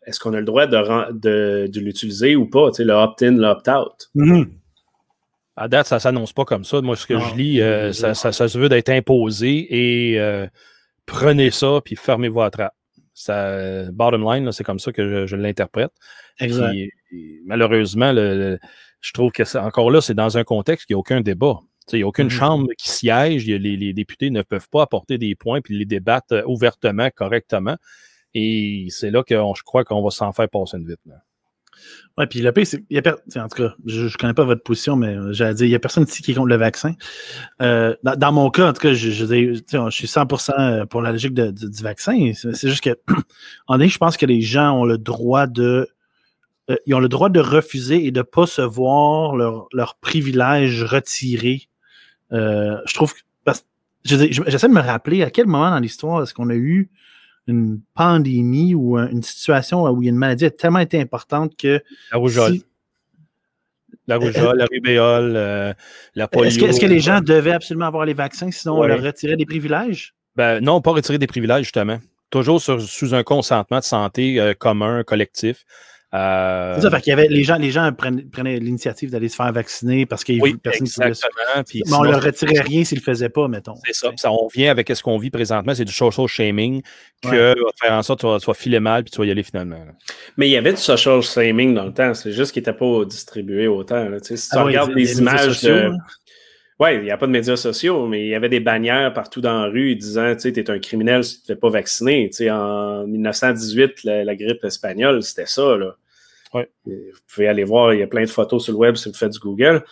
est-ce 0.05 0.19
qu'on 0.19 0.33
a 0.33 0.39
le 0.39 0.45
droit 0.45 0.65
de, 0.65 1.67
de, 1.67 1.79
l'utiliser 1.79 2.35
ou 2.35 2.45
pas, 2.47 2.69
tu 2.69 2.77
sais, 2.77 2.83
le 2.83 2.93
opt-in, 2.93 3.31
l'opt-out? 3.31 4.09
Mm-hmm. 4.15 4.47
À 5.57 5.67
date, 5.69 5.87
ça 5.87 5.95
ne 5.95 5.99
s'annonce 5.99 6.33
pas 6.33 6.43
comme 6.43 6.65
ça. 6.65 6.81
Moi, 6.81 6.95
ce 6.95 7.05
que 7.05 7.17
je 7.17 7.35
lis, 7.35 7.61
euh, 7.61 7.93
ça, 7.93 8.31
se 8.31 8.57
veut 8.57 8.69
d'être 8.69 8.89
imposé 8.89 9.67
et 9.69 10.19
euh, 10.19 10.47
prenez 11.05 11.49
ça 11.51 11.79
puis 11.83 11.95
fermez-vous 11.95 12.41
à 12.41 12.51
trappe. 12.51 12.75
Ça, 13.13 13.89
bottom 13.91 14.29
line, 14.29 14.51
c'est 14.51 14.65
comme 14.65 14.79
ça 14.79 14.91
que 14.91 15.25
je, 15.25 15.35
l'interprète. 15.37 15.91
malheureusement, 17.45 18.13
je 18.13 19.13
trouve 19.13 19.31
que 19.31 19.57
encore 19.57 19.91
là, 19.91 20.01
c'est 20.01 20.13
dans 20.13 20.37
un 20.37 20.43
contexte 20.43 20.87
qui 20.87 20.93
n'y 20.93 20.95
a 20.95 20.99
aucun 20.99 21.21
débat. 21.21 21.59
Il 21.93 21.97
n'y 21.97 22.03
a 22.03 22.07
aucune 22.07 22.27
mm-hmm. 22.27 22.31
chambre 22.31 22.67
qui 22.77 22.89
siège. 22.89 23.45
les, 23.45 23.59
les, 23.59 23.93
députés 23.93 24.31
ne 24.31 24.41
peuvent 24.41 24.67
pas 24.69 24.81
apporter 24.81 25.17
des 25.17 25.35
points 25.35 25.61
puis 25.61 25.77
les 25.77 25.85
débattre 25.85 26.33
euh, 26.33 26.43
ouvertement, 26.47 27.09
correctement. 27.11 27.77
Et 28.33 28.87
c'est 28.89 29.11
là 29.11 29.23
que 29.23 29.35
je 29.35 29.63
crois 29.63 29.85
qu'on 29.85 30.03
va 30.03 30.09
s'en 30.09 30.33
faire 30.33 30.49
passer 30.49 30.77
une 30.77 30.87
vite. 30.87 30.99
Oui, 32.17 32.27
puis 32.27 32.39
le 32.39 32.51
pire, 32.53 32.65
c'est. 32.65 33.39
en 33.39 33.47
tout 33.49 33.63
cas, 33.63 33.75
je 33.85 34.03
ne 34.03 34.17
connais 34.17 34.33
pas 34.33 34.45
votre 34.45 34.63
position, 34.63 34.95
mais 34.95 35.15
euh, 35.15 35.33
j'allais 35.33 35.53
dire, 35.53 35.65
il 35.65 35.69
n'y 35.69 35.75
a 35.75 35.79
personne 35.79 36.03
ici 36.03 36.21
qui 36.21 36.31
est 36.31 36.35
contre 36.35 36.47
le 36.47 36.55
vaccin. 36.55 36.93
Euh, 37.61 37.93
dans, 38.03 38.31
mon 38.31 38.49
cas, 38.49 38.69
en 38.69 38.73
tout 38.73 38.81
cas, 38.81 38.93
je, 38.93 39.09
je, 39.09 39.25
je 39.25 39.89
suis 39.89 40.07
100% 40.07 40.53
euh, 40.57 40.85
pour 40.85 41.01
la 41.01 41.11
logique 41.11 41.33
du 41.33 41.83
vaccin. 41.83 42.31
C'est 42.33 42.69
juste 42.69 42.83
que, 42.83 42.97
en 43.67 43.79
je 43.79 43.97
pense 43.97 44.15
que 44.15 44.25
les 44.25 44.41
gens 44.41 44.79
ont 44.79 44.85
le 44.85 44.97
droit 44.97 45.47
de. 45.47 45.89
ils 46.85 46.95
ont 46.95 46.99
le 46.99 47.09
droit 47.09 47.29
de 47.29 47.41
refuser 47.41 48.05
et 48.05 48.11
de 48.11 48.19
ne 48.19 48.23
pas 48.23 48.47
se 48.47 48.61
voir 48.61 49.35
leur, 49.35 49.67
leur 49.73 49.95
privilège 49.95 50.83
retiré. 50.83 51.67
je 52.31 52.93
trouve 52.93 53.13
que. 53.13 53.19
J'essaie 54.05 54.67
de 54.67 54.73
me 54.73 54.81
rappeler 54.81 55.23
à 55.23 55.31
quel 55.31 55.47
moment 55.47 55.71
dans 55.71 55.79
l'histoire 55.79 56.21
est-ce 56.21 56.33
qu'on 56.35 56.51
a 56.51 56.55
eu 56.55 56.91
une 57.47 57.81
pandémie 57.93 58.73
ou 58.73 58.97
une 58.97 59.23
situation 59.23 59.83
où 59.83 60.03
une 60.03 60.15
maladie 60.15 60.45
a 60.45 60.51
tellement 60.51 60.79
été 60.79 60.99
importante 60.99 61.55
que. 61.57 61.81
La 62.11 62.17
rougeole. 62.17 62.59
La 64.07 64.17
rougeole, 64.17 64.57
la 64.57 64.65
rubéole, 64.65 65.33
euh, 65.35 65.73
la 66.13 66.27
polio. 66.27 66.67
Est-ce 66.67 66.79
que, 66.79 66.85
les 66.85 66.99
gens 66.99 67.21
devaient 67.21 67.53
absolument 67.53 67.87
avoir 67.87 68.05
les 68.05 68.13
vaccins, 68.13 68.51
sinon 68.51 68.79
on 68.79 68.83
leur 68.83 69.01
retirait 69.01 69.35
des 69.35 69.45
privilèges? 69.45 70.13
Ben, 70.35 70.59
non, 70.59 70.81
pas 70.81 70.91
retirer 70.91 71.17
des 71.17 71.27
privilèges, 71.27 71.63
justement. 71.63 71.99
Toujours 72.29 72.61
sous 72.61 73.15
un 73.15 73.23
consentement 73.23 73.79
de 73.79 73.83
santé 73.83 74.39
euh, 74.39 74.53
commun, 74.53 75.03
collectif. 75.03 75.65
Euh, 76.15 76.75
C'est 76.75 76.81
ça, 76.81 76.91
fait 76.91 77.01
qu'il 77.01 77.09
y 77.11 77.13
avait, 77.13 77.27
les 77.27 77.43
gens, 77.43 77.57
les 77.57 77.71
gens 77.71 77.91
prenaient, 77.91 78.23
prenaient 78.23 78.59
l'initiative 78.59 79.11
d'aller 79.11 79.27
se 79.27 79.35
faire 79.35 79.51
vacciner 79.51 80.05
parce 80.05 80.23
qu'il 80.23 80.35
y 80.35 80.41
oui, 80.41 80.51
avait 80.51 80.59
personne 80.59 80.87
qui 80.87 80.93
voulait 80.95 81.09
Mais 81.09 81.81
on 81.81 81.85
sinon, 81.85 82.03
leur 82.03 82.23
retirait 82.23 82.61
rien 82.61 82.83
s'ils 82.83 82.99
le 82.99 83.03
faisaient 83.03 83.29
pas, 83.29 83.47
mettons. 83.47 83.75
C'est 83.85 83.93
ça. 83.93 84.09
Puis 84.09 84.19
ça, 84.19 84.31
on 84.31 84.47
vient 84.47 84.71
avec 84.71 84.89
ce 84.95 85.03
qu'on 85.03 85.17
vit 85.17 85.29
présentement, 85.31 85.73
c'est 85.75 85.85
du 85.85 85.91
social 85.93 86.27
shaming 86.27 86.81
que 87.21 87.29
Ouais. 87.29 87.55
faire 87.81 87.93
en 87.93 88.03
sorte 88.03 88.21
que 88.21 88.27
tu 88.27 88.31
vas, 88.31 88.39
tu 88.39 88.45
vas 88.45 88.53
filer 88.53 88.79
mal 88.79 89.03
puis 89.03 89.11
tu 89.11 89.17
vas 89.17 89.25
y 89.25 89.31
aller 89.31 89.43
finalement. 89.43 89.75
là. 89.77 89.91
Mais 90.37 90.47
il 90.47 90.51
y 90.51 90.57
avait 90.57 90.71
du 90.71 90.77
social 90.81 91.21
shaming 91.21 91.73
dans 91.73 91.85
le 91.85 91.93
temps, 91.93 92.13
c'est 92.13 92.31
juste 92.31 92.51
qu'il 92.53 92.61
n'était 92.61 92.73
pas 92.73 93.03
distribué 93.05 93.67
autant. 93.67 94.07
là. 94.07 94.19
Tu 94.21 94.27
sais, 94.29 94.37
Si 94.37 94.49
tu 94.49 94.55
Ah 94.57 94.59
ouais, 94.59 94.65
regardes 94.67 94.91
les- 94.93 95.19
images 95.19 95.45
sociaux, 95.45 95.73
de. 95.75 95.79
hein. 95.89 95.97
Oui, 96.77 96.89
il 96.95 97.03
n'y 97.03 97.11
a 97.11 97.17
pas 97.17 97.25
de 97.25 97.31
médias 97.31 97.55
sociaux, 97.55 98.05
mais 98.05 98.25
il 98.25 98.27
y 98.27 98.35
avait 98.35 98.49
des 98.49 98.59
bannières 98.59 99.13
partout 99.13 99.39
dans 99.39 99.61
la 99.63 99.69
rue 99.69 99.95
disant, 99.95 100.33
tu 100.35 100.41
sais, 100.41 100.51
t'es 100.51 100.69
un 100.69 100.77
criminel 100.79 101.23
si 101.23 101.35
tu 101.37 101.41
ne 101.43 101.43
te 101.43 101.53
fais 101.53 101.59
pas 101.59 101.69
vacciner. 101.69 102.29
Tu 102.29 102.35
sais, 102.37 102.51
en 102.51 103.07
1918, 103.07 104.03
la, 104.03 104.25
la 104.25 104.35
grippe 104.35 104.61
espagnole, 104.65 105.23
c'était 105.23 105.45
ça, 105.45 105.77
là. 105.77 105.95
Ouais. 106.55 106.69
Vous 106.85 107.19
pouvez 107.33 107.47
aller 107.47 107.63
voir, 107.63 107.93
il 107.93 107.99
y 107.99 108.03
a 108.03 108.07
plein 108.07 108.21
de 108.23 108.29
photos 108.29 108.63
sur 108.63 108.73
le 108.73 108.79
web 108.79 108.95
si 108.95 109.09
vous 109.09 109.15
faites 109.15 109.33
du 109.33 109.39
Google. 109.39 109.83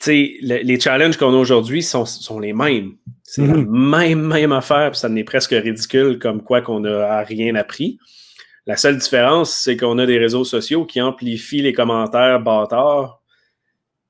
Tu 0.00 0.04
sais, 0.04 0.34
le- 0.42 0.62
les 0.62 0.78
challenges 0.78 1.16
qu'on 1.16 1.32
a 1.32 1.36
aujourd'hui 1.38 1.82
sont, 1.82 2.04
sont 2.04 2.38
les 2.38 2.52
mêmes. 2.52 2.96
C'est 3.22 3.46
la 3.46 3.54
même, 3.54 4.20
même 4.26 4.52
affaire, 4.52 4.90
puis 4.90 5.00
ça 5.00 5.08
n'est 5.08 5.24
presque 5.24 5.50
ridicule 5.50 6.18
comme 6.18 6.42
quoi 6.42 6.60
qu'on 6.60 6.80
n'a 6.80 7.22
rien 7.22 7.54
appris. 7.54 7.98
La 8.66 8.76
seule 8.76 8.98
différence, 8.98 9.54
c'est 9.54 9.76
qu'on 9.76 9.98
a 9.98 10.06
des 10.06 10.18
réseaux 10.18 10.44
sociaux 10.44 10.84
qui 10.84 11.00
amplifient 11.00 11.62
les 11.62 11.72
commentaires 11.72 12.40
bâtards 12.40 13.22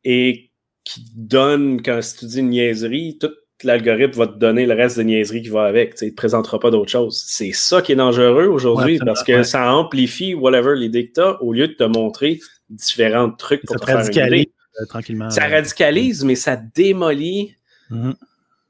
et 0.04 0.50
qui 0.84 1.04
donnent, 1.14 1.80
quand 1.80 2.02
si 2.02 2.16
tu 2.18 2.26
dis 2.26 2.40
une 2.40 2.50
niaiserie, 2.50 3.18
tout 3.20 3.30
l'algorithme 3.66 4.18
va 4.18 4.26
te 4.26 4.38
donner 4.38 4.66
le 4.66 4.74
reste 4.74 4.98
de 4.98 5.02
niaiserie 5.02 5.42
qui 5.42 5.48
va 5.48 5.64
avec. 5.64 5.92
Tu 5.92 5.98
sais, 5.98 6.04
il 6.06 6.08
ne 6.08 6.12
te 6.12 6.16
présentera 6.16 6.58
pas 6.60 6.70
d'autre 6.70 6.90
chose. 6.90 7.22
C'est 7.26 7.52
ça 7.52 7.82
qui 7.82 7.92
est 7.92 7.96
dangereux 7.96 8.46
aujourd'hui 8.46 8.98
Ouais, 8.98 9.04
parce 9.04 9.22
que 9.24 9.32
ouais. 9.32 9.44
ça 9.44 9.72
amplifie 9.72 10.34
whatever 10.34 10.74
l'idée 10.76 11.08
que 11.08 11.12
tu 11.14 11.20
as 11.20 11.42
au 11.42 11.52
lieu 11.52 11.68
de 11.68 11.72
te 11.74 11.84
montrer 11.84 12.40
différents 12.70 13.30
trucs 13.30 13.64
pour 13.66 13.74
Ça 13.74 13.80
te 13.80 13.84
faire 13.86 13.94
une 13.96 14.02
radicalise 14.02 14.42
idée. 14.42 14.52
euh, 14.80 14.86
tranquillement. 14.86 15.30
Ça 15.30 15.46
euh, 15.46 15.50
radicalise, 15.50 16.24
mais 16.24 16.34
ça 16.34 16.56
démolit 16.56 17.56
mhm. 17.90 18.14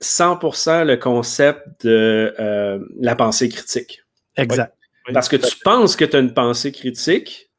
100% 0.03 0.85
le 0.87 0.97
concept 0.97 1.85
de 1.85 2.33
euh, 2.39 2.79
la 3.01 3.17
pensée 3.17 3.49
critique. 3.49 4.03
Exact. 4.37 4.75
Parce 5.13 5.29
que 5.29 5.37
tu 5.37 5.57
penses 5.65 5.97
que 5.97 6.05
tu 6.05 6.17
as 6.17 6.21
une 6.21 6.35
pensée 6.35 6.71
critique, 6.71 7.51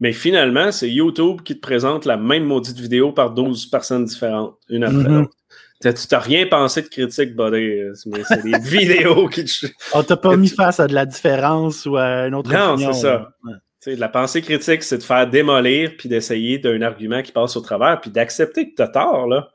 mais 0.00 0.12
finalement, 0.12 0.72
c'est 0.72 0.90
YouTube 0.90 1.40
qui 1.42 1.54
te 1.54 1.60
présente 1.60 2.04
la 2.04 2.16
même 2.16 2.44
maudite 2.44 2.78
vidéo 2.78 3.12
par 3.12 3.30
12 3.30 3.66
personnes 3.66 4.04
différentes, 4.04 4.56
une 4.68 4.84
après 4.84 5.08
Mhm. 5.08 5.18
l'autre. 5.20 5.36
T'as- 5.80 5.92
Tu 5.92 6.06
n'as 6.10 6.18
rien 6.20 6.46
pensé 6.46 6.82
de 6.82 6.88
critique, 6.88 7.34
buddy, 7.36 7.80
mais 8.06 8.22
c'est 8.28 8.42
des 8.42 8.58
vidéos 8.62 9.28
qui 9.28 9.44
te... 9.44 9.66
Tu 9.66 9.74
On 9.92 10.02
t'a 10.02 10.16
pas 10.16 10.36
mis 10.36 10.48
face 10.48 10.80
à 10.80 10.86
de 10.86 10.94
la 10.94 11.06
différence 11.06 11.84
ou 11.86 11.96
à 11.96 12.26
une 12.26 12.34
autre 12.34 12.50
Non, 12.50 12.72
opinion, 12.74 12.92
c'est 12.92 13.00
ça. 13.02 13.28
Ouais. 13.44 13.94
de 13.94 14.00
la 14.00 14.08
pensée 14.08 14.40
critique, 14.42 14.82
c'est 14.82 14.98
de 14.98 15.02
faire 15.02 15.28
démolir 15.28 15.92
puis 15.98 16.08
d'essayer 16.08 16.58
d'un 16.58 16.80
argument 16.82 17.22
qui 17.22 17.30
passe 17.32 17.56
au 17.56 17.60
travers 17.60 18.00
puis 18.00 18.10
d'accepter 18.10 18.70
que 18.70 18.74
tu 18.76 18.82
as 18.82 18.88
tort, 18.88 19.26
là. 19.26 19.48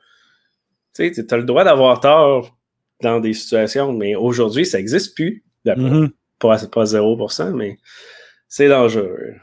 Tu 0.93 1.03
as 1.29 1.37
le 1.37 1.43
droit 1.43 1.63
d'avoir 1.63 1.99
tort 1.99 2.55
dans 3.01 3.19
des 3.19 3.33
situations, 3.33 3.91
mais 3.93 4.15
aujourd'hui, 4.15 4.65
ça 4.65 4.77
n'existe 4.77 5.15
plus. 5.15 5.43
Mhm. 5.65 6.11
pas, 6.39 6.57
pas 6.67 6.83
0%, 6.85 7.53
mais 7.53 7.77
c'est 8.47 8.67
dangereux. 8.67 9.35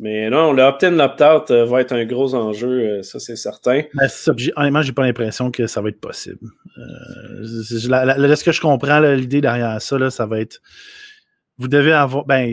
Mais 0.00 0.28
non, 0.30 0.52
le 0.52 0.62
opt-in, 0.62 0.90
l'opt-out 0.92 1.50
euh, 1.50 1.64
va 1.64 1.80
être 1.80 1.92
un 1.92 2.04
gros 2.04 2.34
enjeu, 2.34 2.68
euh, 2.98 3.02
ça 3.02 3.18
c'est 3.18 3.36
certain. 3.36 3.82
Ben, 3.94 4.08
c'est 4.08 4.24
ça. 4.30 4.32
Honnêtement, 4.56 4.82
j'ai 4.82 4.92
pas 4.92 5.02
l'impression 5.02 5.50
que 5.50 5.66
ça 5.66 5.80
va 5.80 5.88
être 5.90 6.00
possible. 6.00 6.48
Euh, 6.78 7.44
c'est- 7.62 7.88
la- 7.88 8.04
la- 8.04 8.28
de 8.28 8.34
ce 8.34 8.44
que 8.44 8.52
je 8.52 8.60
comprends, 8.60 9.00
l'idée 9.00 9.40
derrière 9.40 9.80
ça, 9.80 9.98
là, 9.98 10.10
ça 10.10 10.26
va 10.26 10.40
être. 10.40 10.60
Vous 11.56 11.68
devez 11.68 11.92
avoir. 11.92 12.24
Ben, 12.24 12.52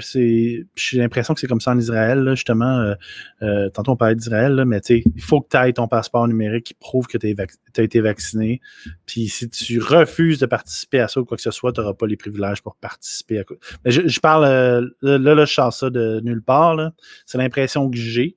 c'est 0.00 0.66
j'ai 0.74 0.98
l'impression 0.98 1.32
que 1.32 1.38
c'est 1.40 1.46
comme 1.46 1.60
ça 1.60 1.70
en 1.70 1.78
Israël, 1.78 2.18
là, 2.18 2.34
justement. 2.34 2.78
euh, 2.80 2.94
euh, 3.42 3.68
tantôt, 3.68 3.92
on 3.92 3.96
parlait 3.96 4.16
d'Israël, 4.16 4.64
mais 4.66 4.80
tu 4.80 4.96
sais, 5.00 5.04
il 5.14 5.22
faut 5.22 5.40
que 5.40 5.48
tu 5.48 5.56
ailles 5.56 5.74
ton 5.74 5.86
passeport 5.86 6.26
numérique 6.26 6.64
qui 6.64 6.74
prouve 6.74 7.06
que 7.06 7.18
tu 7.18 7.34
as 7.76 7.82
été 7.82 8.00
vacciné. 8.00 8.60
Puis 9.06 9.28
si 9.28 9.48
tu 9.48 9.78
refuses 9.78 10.40
de 10.40 10.46
participer 10.46 10.98
à 10.98 11.06
ça 11.06 11.20
ou 11.20 11.24
quoi 11.24 11.36
que 11.36 11.42
ce 11.42 11.52
soit, 11.52 11.72
tu 11.72 11.80
n'auras 11.80 11.94
pas 11.94 12.06
les 12.06 12.16
privilèges 12.16 12.62
pour 12.62 12.74
participer 12.76 13.38
à 13.38 13.44
quoi. 13.44 13.56
Mais 13.84 13.92
je, 13.92 14.08
je 14.08 14.20
parle. 14.20 14.44
euh, 14.44 14.88
là, 15.02 15.18
là, 15.18 15.44
je 15.44 15.52
sors 15.52 15.72
ça 15.72 15.90
de 15.90 16.20
nulle 16.24 16.42
part. 16.42 16.90
C'est 17.26 17.38
l'impression 17.38 17.88
que 17.90 17.96
j'ai. 17.96 18.36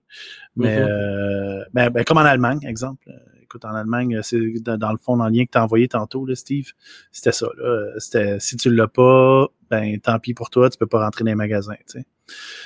Mais 0.55 0.77
euh, 0.79 1.63
ben, 1.73 1.89
ben, 1.89 2.03
comme 2.03 2.17
en 2.17 2.21
Allemagne, 2.21 2.59
exemple. 2.65 3.09
Euh, 3.55 3.57
Écoute, 3.57 3.65
en 3.65 3.75
Allemagne, 3.75 4.19
c'est 4.21 4.37
dans, 4.61 4.91
le 4.91 4.97
fond, 4.97 5.15
dans 5.17 5.27
le 5.27 5.31
lien 5.33 5.45
que 5.45 5.51
tu 5.51 5.57
as 5.57 5.63
envoyé 5.63 5.87
tantôt, 5.87 6.25
là, 6.25 6.35
Steve, 6.35 6.71
c'était 7.11 7.31
ça. 7.31 7.47
Là. 7.57 7.91
C'était, 7.99 8.39
si 8.39 8.57
tu 8.57 8.69
l'as 8.73 8.87
pas, 8.87 9.47
ben 9.69 9.97
tant 9.99 10.19
pis 10.19 10.33
pour 10.33 10.49
toi, 10.49 10.69
tu 10.69 10.77
peux 10.77 10.87
pas 10.87 10.99
rentrer 11.03 11.23
dans 11.23 11.29
les 11.31 11.35
magasins. 11.35 11.75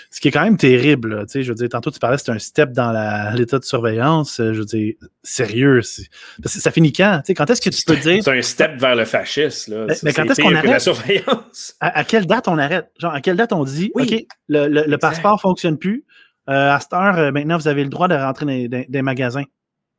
Ce 0.10 0.20
qui 0.22 0.30
est 0.30 0.32
quand 0.32 0.44
même 0.44 0.58
terrible. 0.58 1.16
Là, 1.16 1.26
tu 1.26 1.34
sais, 1.34 1.44
je 1.44 1.50
veux 1.50 1.56
dire, 1.56 1.70
tantôt 1.70 1.92
tu 1.92 2.00
parlais, 2.00 2.18
c'est 2.18 2.32
un 2.32 2.40
step 2.40 2.72
dans 2.72 2.92
la- 2.92 3.36
l'état 3.36 3.60
de 3.60 3.64
surveillance. 3.66 4.40
euh, 4.40 4.54
Je 4.54 4.60
veux 4.60 4.66
dire, 4.66 4.94
sérieux. 5.22 5.82
c'est- 5.82 6.08
parce 6.42 6.56
que 6.56 6.62
ça 6.62 6.72
finit 6.72 6.92
quand? 6.94 7.22
Quand 7.28 7.50
est-ce 7.50 7.62
que 7.62 7.70
tu 7.70 7.84
peux 7.86 7.98
dire 7.98 8.24
C'est 8.24 8.38
un 8.38 8.42
step 8.42 8.80
vers 8.80 8.96
le 8.96 9.06
fascisme. 9.06 9.74
Là. 9.76 9.86
Mais- 9.88 9.94
C'est- 9.96 10.06
mais 10.06 10.14
quand 10.14 10.24
c'est 10.24 10.32
est-ce 10.32 10.42
qu'on 10.42 10.48
que 10.50 10.54
la 10.54 10.60
arrête? 10.60 10.82
surveillance? 10.82 11.76
à, 11.82 12.00
à 12.00 12.04
quelle 12.06 12.26
date 12.26 12.48
on 12.48 12.58
arrête? 12.58 12.90
Genre, 13.00 13.14
à 13.14 13.22
quelle 13.22 13.36
date 13.38 13.52
on 13.54 13.64
dit, 13.66 13.92
Oui, 13.96 14.04
OK, 14.12 14.26
le, 14.48 14.68
le- 14.68 14.86
le 14.88 14.98
passeport 14.98 15.40
fonctionne 15.42 15.78
plus. 15.78 16.06
Euh, 16.50 16.72
à 16.74 16.80
cette 16.80 16.94
heure, 16.94 17.18
euh, 17.20 17.32
maintenant, 17.32 17.58
vous 17.58 17.68
avez 17.68 17.84
le 17.84 17.90
droit 17.90 18.08
de 18.08 18.16
rentrer 18.16 18.46
dans, 18.46 18.78
dans- 18.78 18.84
dans 18.84 18.86
les 18.90 19.02
magasins. 19.04 19.44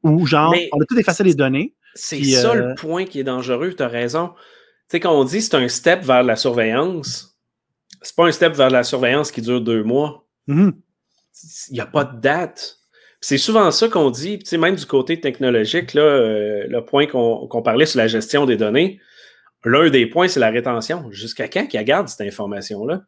Ou 0.02 0.26
genre, 0.26 0.52
Mais- 0.52 0.68
on 0.72 0.80
a 0.80 0.84
tout 0.84 0.98
effacé 0.98 1.22
les 1.22 1.34
données. 1.34 1.74
C'est 1.94 2.22
ça 2.24 2.52
euh, 2.52 2.68
le 2.68 2.74
point 2.74 3.04
qui 3.04 3.20
est 3.20 3.24
dangereux, 3.24 3.74
tu 3.74 3.82
as 3.82 3.88
raison. 3.88 4.28
Tu 4.28 4.36
sais, 4.96 5.00
quand 5.00 5.12
on 5.12 5.24
dit 5.24 5.42
c'est 5.42 5.56
un 5.56 5.68
step 5.68 6.02
vers 6.02 6.22
la 6.22 6.36
surveillance, 6.36 7.38
c'est 8.02 8.14
pas 8.14 8.26
un 8.26 8.32
step 8.32 8.54
vers 8.54 8.70
la 8.70 8.82
surveillance 8.82 9.30
qui 9.30 9.42
dure 9.42 9.60
deux 9.60 9.82
mois. 9.82 10.26
Mhm. 10.46 10.72
Il 11.70 11.74
n'y 11.74 11.80
a 11.80 11.86
pas 11.86 12.04
de 12.04 12.20
date. 12.20 12.78
C'est 13.20 13.38
souvent 13.38 13.70
ça 13.70 13.88
qu'on 13.88 14.10
dit, 14.10 14.38
tu 14.38 14.46
sais, 14.46 14.56
même 14.56 14.76
du 14.76 14.86
côté 14.86 15.20
technologique, 15.20 15.92
là, 15.94 16.02
euh, 16.02 16.66
le 16.68 16.84
point 16.84 17.06
qu'on 17.06 17.62
parlait 17.62 17.86
sur 17.86 17.98
la 17.98 18.08
gestion 18.08 18.46
des 18.46 18.56
données, 18.56 18.98
l'un 19.64 19.90
des 19.90 20.06
points, 20.06 20.28
c'est 20.28 20.40
la 20.40 20.50
rétention. 20.50 21.10
Jusqu'à 21.10 21.48
quand 21.48 21.66
qu'ils 21.66 21.84
gardent 21.84 22.08
cette 22.08 22.26
information-là? 22.26 23.02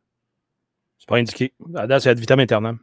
C'est 0.98 1.08
pas 1.08 1.16
indiqué. 1.16 1.54
À 1.74 1.86
date, 1.86 2.02
c'est 2.02 2.10
ad 2.10 2.18
vitam 2.18 2.40
aeternam. 2.40 2.78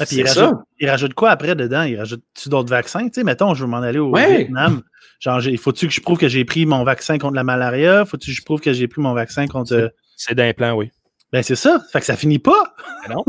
Ah, 0.00 0.06
puis 0.06 0.16
il, 0.16 0.26
rajoute, 0.26 0.56
il 0.80 0.88
rajoute 0.90 1.14
quoi 1.14 1.30
après 1.30 1.54
dedans? 1.54 1.82
Il 1.82 1.96
rajoute-tu 1.98 2.48
d'autres 2.48 2.70
vaccins? 2.70 3.04
Tu 3.08 3.14
sais, 3.14 3.24
mettons, 3.24 3.54
je 3.54 3.64
veux 3.64 3.70
m'en 3.70 3.78
aller 3.78 3.98
au 3.98 4.10
Ouais. 4.10 4.38
Vietnam. 4.38 4.82
Genre, 5.20 5.40
faut-tu 5.60 5.88
que 5.88 5.92
je 5.92 6.00
prouve 6.00 6.18
que 6.18 6.28
j'ai 6.28 6.44
pris 6.44 6.64
mon 6.66 6.84
vaccin 6.84 7.18
contre 7.18 7.34
la 7.34 7.44
malaria? 7.44 8.04
Faut-tu 8.04 8.30
que 8.30 8.36
je 8.36 8.42
prouve 8.44 8.60
que 8.60 8.72
j'ai 8.72 8.86
pris 8.88 9.00
mon 9.00 9.14
vaccin 9.14 9.46
contre. 9.48 9.74
euh, 9.74 9.88
C'est 10.16 10.34
d'implant, 10.34 10.74
oui. 10.74 10.90
Ben, 11.32 11.42
c'est 11.42 11.56
ça. 11.56 11.82
Fait 11.92 12.00
que 12.00 12.06
ça 12.06 12.16
finit 12.16 12.38
pas. 12.38 12.74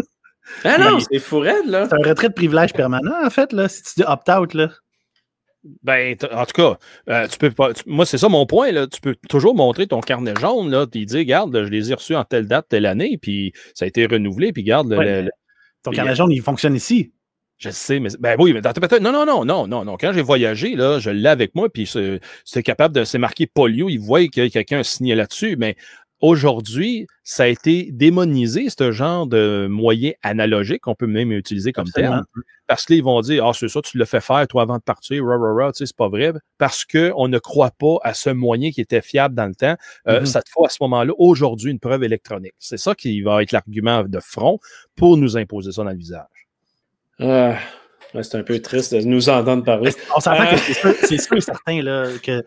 Ah 0.63 0.77
non, 0.79 0.95
Mais- 0.97 1.03
c'est 1.11 1.19
fou 1.19 1.39
raide, 1.39 1.67
là. 1.67 1.87
C'est 1.87 1.93
un 1.95 2.09
retrait 2.09 2.29
de 2.29 2.33
privilège 2.33 2.73
permanent, 2.73 3.13
en 3.23 3.29
fait, 3.29 3.53
là, 3.53 3.69
si 3.69 3.83
tu 3.83 3.91
dis 3.97 4.03
opt-out, 4.07 4.55
là. 4.55 4.69
Ben, 5.83 6.15
en 6.31 6.45
tout 6.45 6.53
cas, 6.53 6.77
euh, 7.09 7.27
tu 7.27 7.37
peux 7.37 7.51
pas. 7.51 7.73
tu- 7.73 7.83
moi, 7.85 8.05
c'est 8.05 8.17
ça 8.17 8.29
mon 8.29 8.45
point. 8.45 8.71
Là. 8.71 8.87
Tu 8.87 9.01
peux 9.01 9.15
toujours 9.29 9.53
montrer 9.53 9.85
ton 9.87 9.99
carnet 9.99 10.33
jaune, 10.39 10.71
là, 10.71 10.87
puis 10.87 11.05
dire, 11.05 11.19
regarde, 11.19 11.53
je 11.65 11.69
les 11.69 11.91
ai 11.91 11.93
reçus 11.93 12.15
en 12.15 12.23
telle 12.23 12.47
date, 12.47 12.65
telle 12.69 12.85
année, 12.85 13.19
puis 13.21 13.51
ça 13.75 13.85
a 13.85 13.87
été 13.89 14.05
renouvelé, 14.05 14.53
puis 14.53 14.63
garde 14.63 14.89
le- 14.89 14.97
Ouais, 14.97 15.05
le- 15.05 15.21
le- 15.25 15.31
Ton 15.83 15.91
carnet 15.91 16.15
jaune, 16.15 16.31
il 16.31 16.41
fonctionne 16.41 16.75
ici. 16.75 17.11
Je 17.57 17.69
sais, 17.69 17.99
mais 17.99 18.09
ben 18.19 18.37
oui, 18.39 18.53
mais 18.53 18.61
dans- 18.61 18.71
peut-être. 18.71 19.01
Non, 19.01 19.11
non, 19.11 19.25
non, 19.25 19.43
non, 19.43 19.67
non, 19.67 19.83
non. 19.83 19.97
Quand 19.99 20.13
j'ai 20.13 20.21
voyagé, 20.21 20.75
là, 20.75 20.99
je 20.99 21.09
l'ai 21.09 21.27
avec 21.27 21.55
moi, 21.55 21.67
puis 21.69 21.85
c'est- 21.85 22.21
c'était 22.45 22.63
capable 22.63 22.95
de. 22.95 23.03
C'est 23.03 23.17
marqué 23.17 23.47
polio, 23.47 23.89
ils 23.89 23.97
voient 23.97 24.25
que 24.27 24.47
quelqu'un 24.47 24.79
a 24.79 24.83
signé 24.83 25.13
là-dessus, 25.13 25.57
mais 25.57 25.75
aujourd'hui, 26.21 27.07
ça 27.23 27.43
a 27.43 27.47
été 27.47 27.89
démonisé, 27.91 28.67
ce 28.69 28.91
genre 28.91 29.27
de 29.27 29.67
moyen 29.69 30.11
analogique, 30.23 30.81
qu'on 30.81 30.95
peut 30.95 31.07
même 31.07 31.31
utiliser 31.31 31.71
comme 31.71 31.89
terme. 31.89 32.23
Parce 32.67 32.85
que 32.85 32.93
là, 32.93 32.97
ils 32.97 33.03
vont 33.03 33.19
dire 33.21 33.45
Ah, 33.45 33.51
c'est 33.53 33.67
ça, 33.67 33.81
tu 33.81 33.97
l'as 33.97 34.05
fait 34.05 34.21
faire, 34.21 34.47
toi, 34.47 34.61
avant 34.61 34.77
de 34.77 34.83
partir, 34.83 35.25
rah, 35.25 35.37
rah, 35.37 35.53
rah, 35.53 35.71
tu 35.71 35.79
sais, 35.79 35.85
c'est 35.87 35.95
pas 35.95 36.09
vrai. 36.09 36.33
Parce 36.57 36.85
qu'on 36.85 37.27
ne 37.27 37.39
croit 37.39 37.71
pas 37.71 37.97
à 38.03 38.13
ce 38.13 38.29
moyen 38.29 38.71
qui 38.71 38.81
était 38.81 39.01
fiable 39.01 39.35
dans 39.35 39.47
le 39.47 39.55
temps. 39.55 39.75
Euh. 40.07 40.25
Ça 40.25 40.41
te 40.41 40.49
faut 40.49 40.65
à 40.65 40.69
ce 40.69 40.77
moment-là, 40.81 41.13
aujourd'hui, 41.17 41.71
une 41.71 41.79
preuve 41.79 42.03
électronique. 42.03 42.53
C'est 42.59 42.77
ça 42.77 42.95
qui 42.95 43.21
va 43.21 43.41
être 43.41 43.51
l'argument 43.51 44.03
de 44.03 44.19
front 44.19 44.59
pour 44.95 45.17
nous 45.17 45.37
imposer 45.37 45.71
ça 45.71 45.83
dans 45.83 45.91
le 45.91 45.97
visage. 45.97 46.47
Ah, 47.19 47.57
ouais, 48.13 48.23
c'est 48.23 48.37
un 48.37 48.43
peu 48.43 48.59
triste 48.59 48.93
de 48.93 49.01
nous 49.01 49.29
entendre 49.29 49.63
parler. 49.63 49.91
On 50.15 50.19
s'entend 50.19 50.43
Euh. 50.43 50.51
que 50.51 50.57
c'est 50.57 50.73
sûr, 50.73 50.93
c'est 51.03 51.17
sûr 51.21 51.37
et 51.37 51.41
certain 51.41 51.81
là, 51.81 52.07
que 52.23 52.43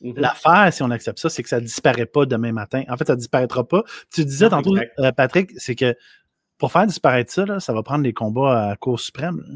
Mhm. 0.00 0.14
l'affaire, 0.16 0.72
si 0.72 0.82
on 0.82 0.90
accepte 0.90 1.18
ça, 1.18 1.28
c'est 1.28 1.42
que 1.42 1.48
ça 1.48 1.60
ne 1.60 1.64
disparaît 1.66 2.06
pas 2.06 2.26
demain 2.26 2.52
matin. 2.52 2.82
En 2.88 2.96
fait, 2.96 3.06
ça 3.06 3.14
ne 3.14 3.18
disparaîtra 3.18 3.66
pas. 3.66 3.82
Tu 4.14 4.24
disais 4.24 4.48
tantôt, 4.48 4.76
euh, 4.76 5.12
Patrick, 5.12 5.50
c'est 5.56 5.74
que 5.74 5.94
pour 6.58 6.72
faire 6.72 6.86
disparaître 6.86 7.32
ça, 7.32 7.44
là, 7.46 7.60
ça 7.60 7.72
va 7.72 7.82
prendre 7.82 8.02
des 8.02 8.12
combats 8.12 8.70
à 8.70 8.76
Cour 8.76 8.98
suprême. 9.00 9.42
là. 9.46 9.54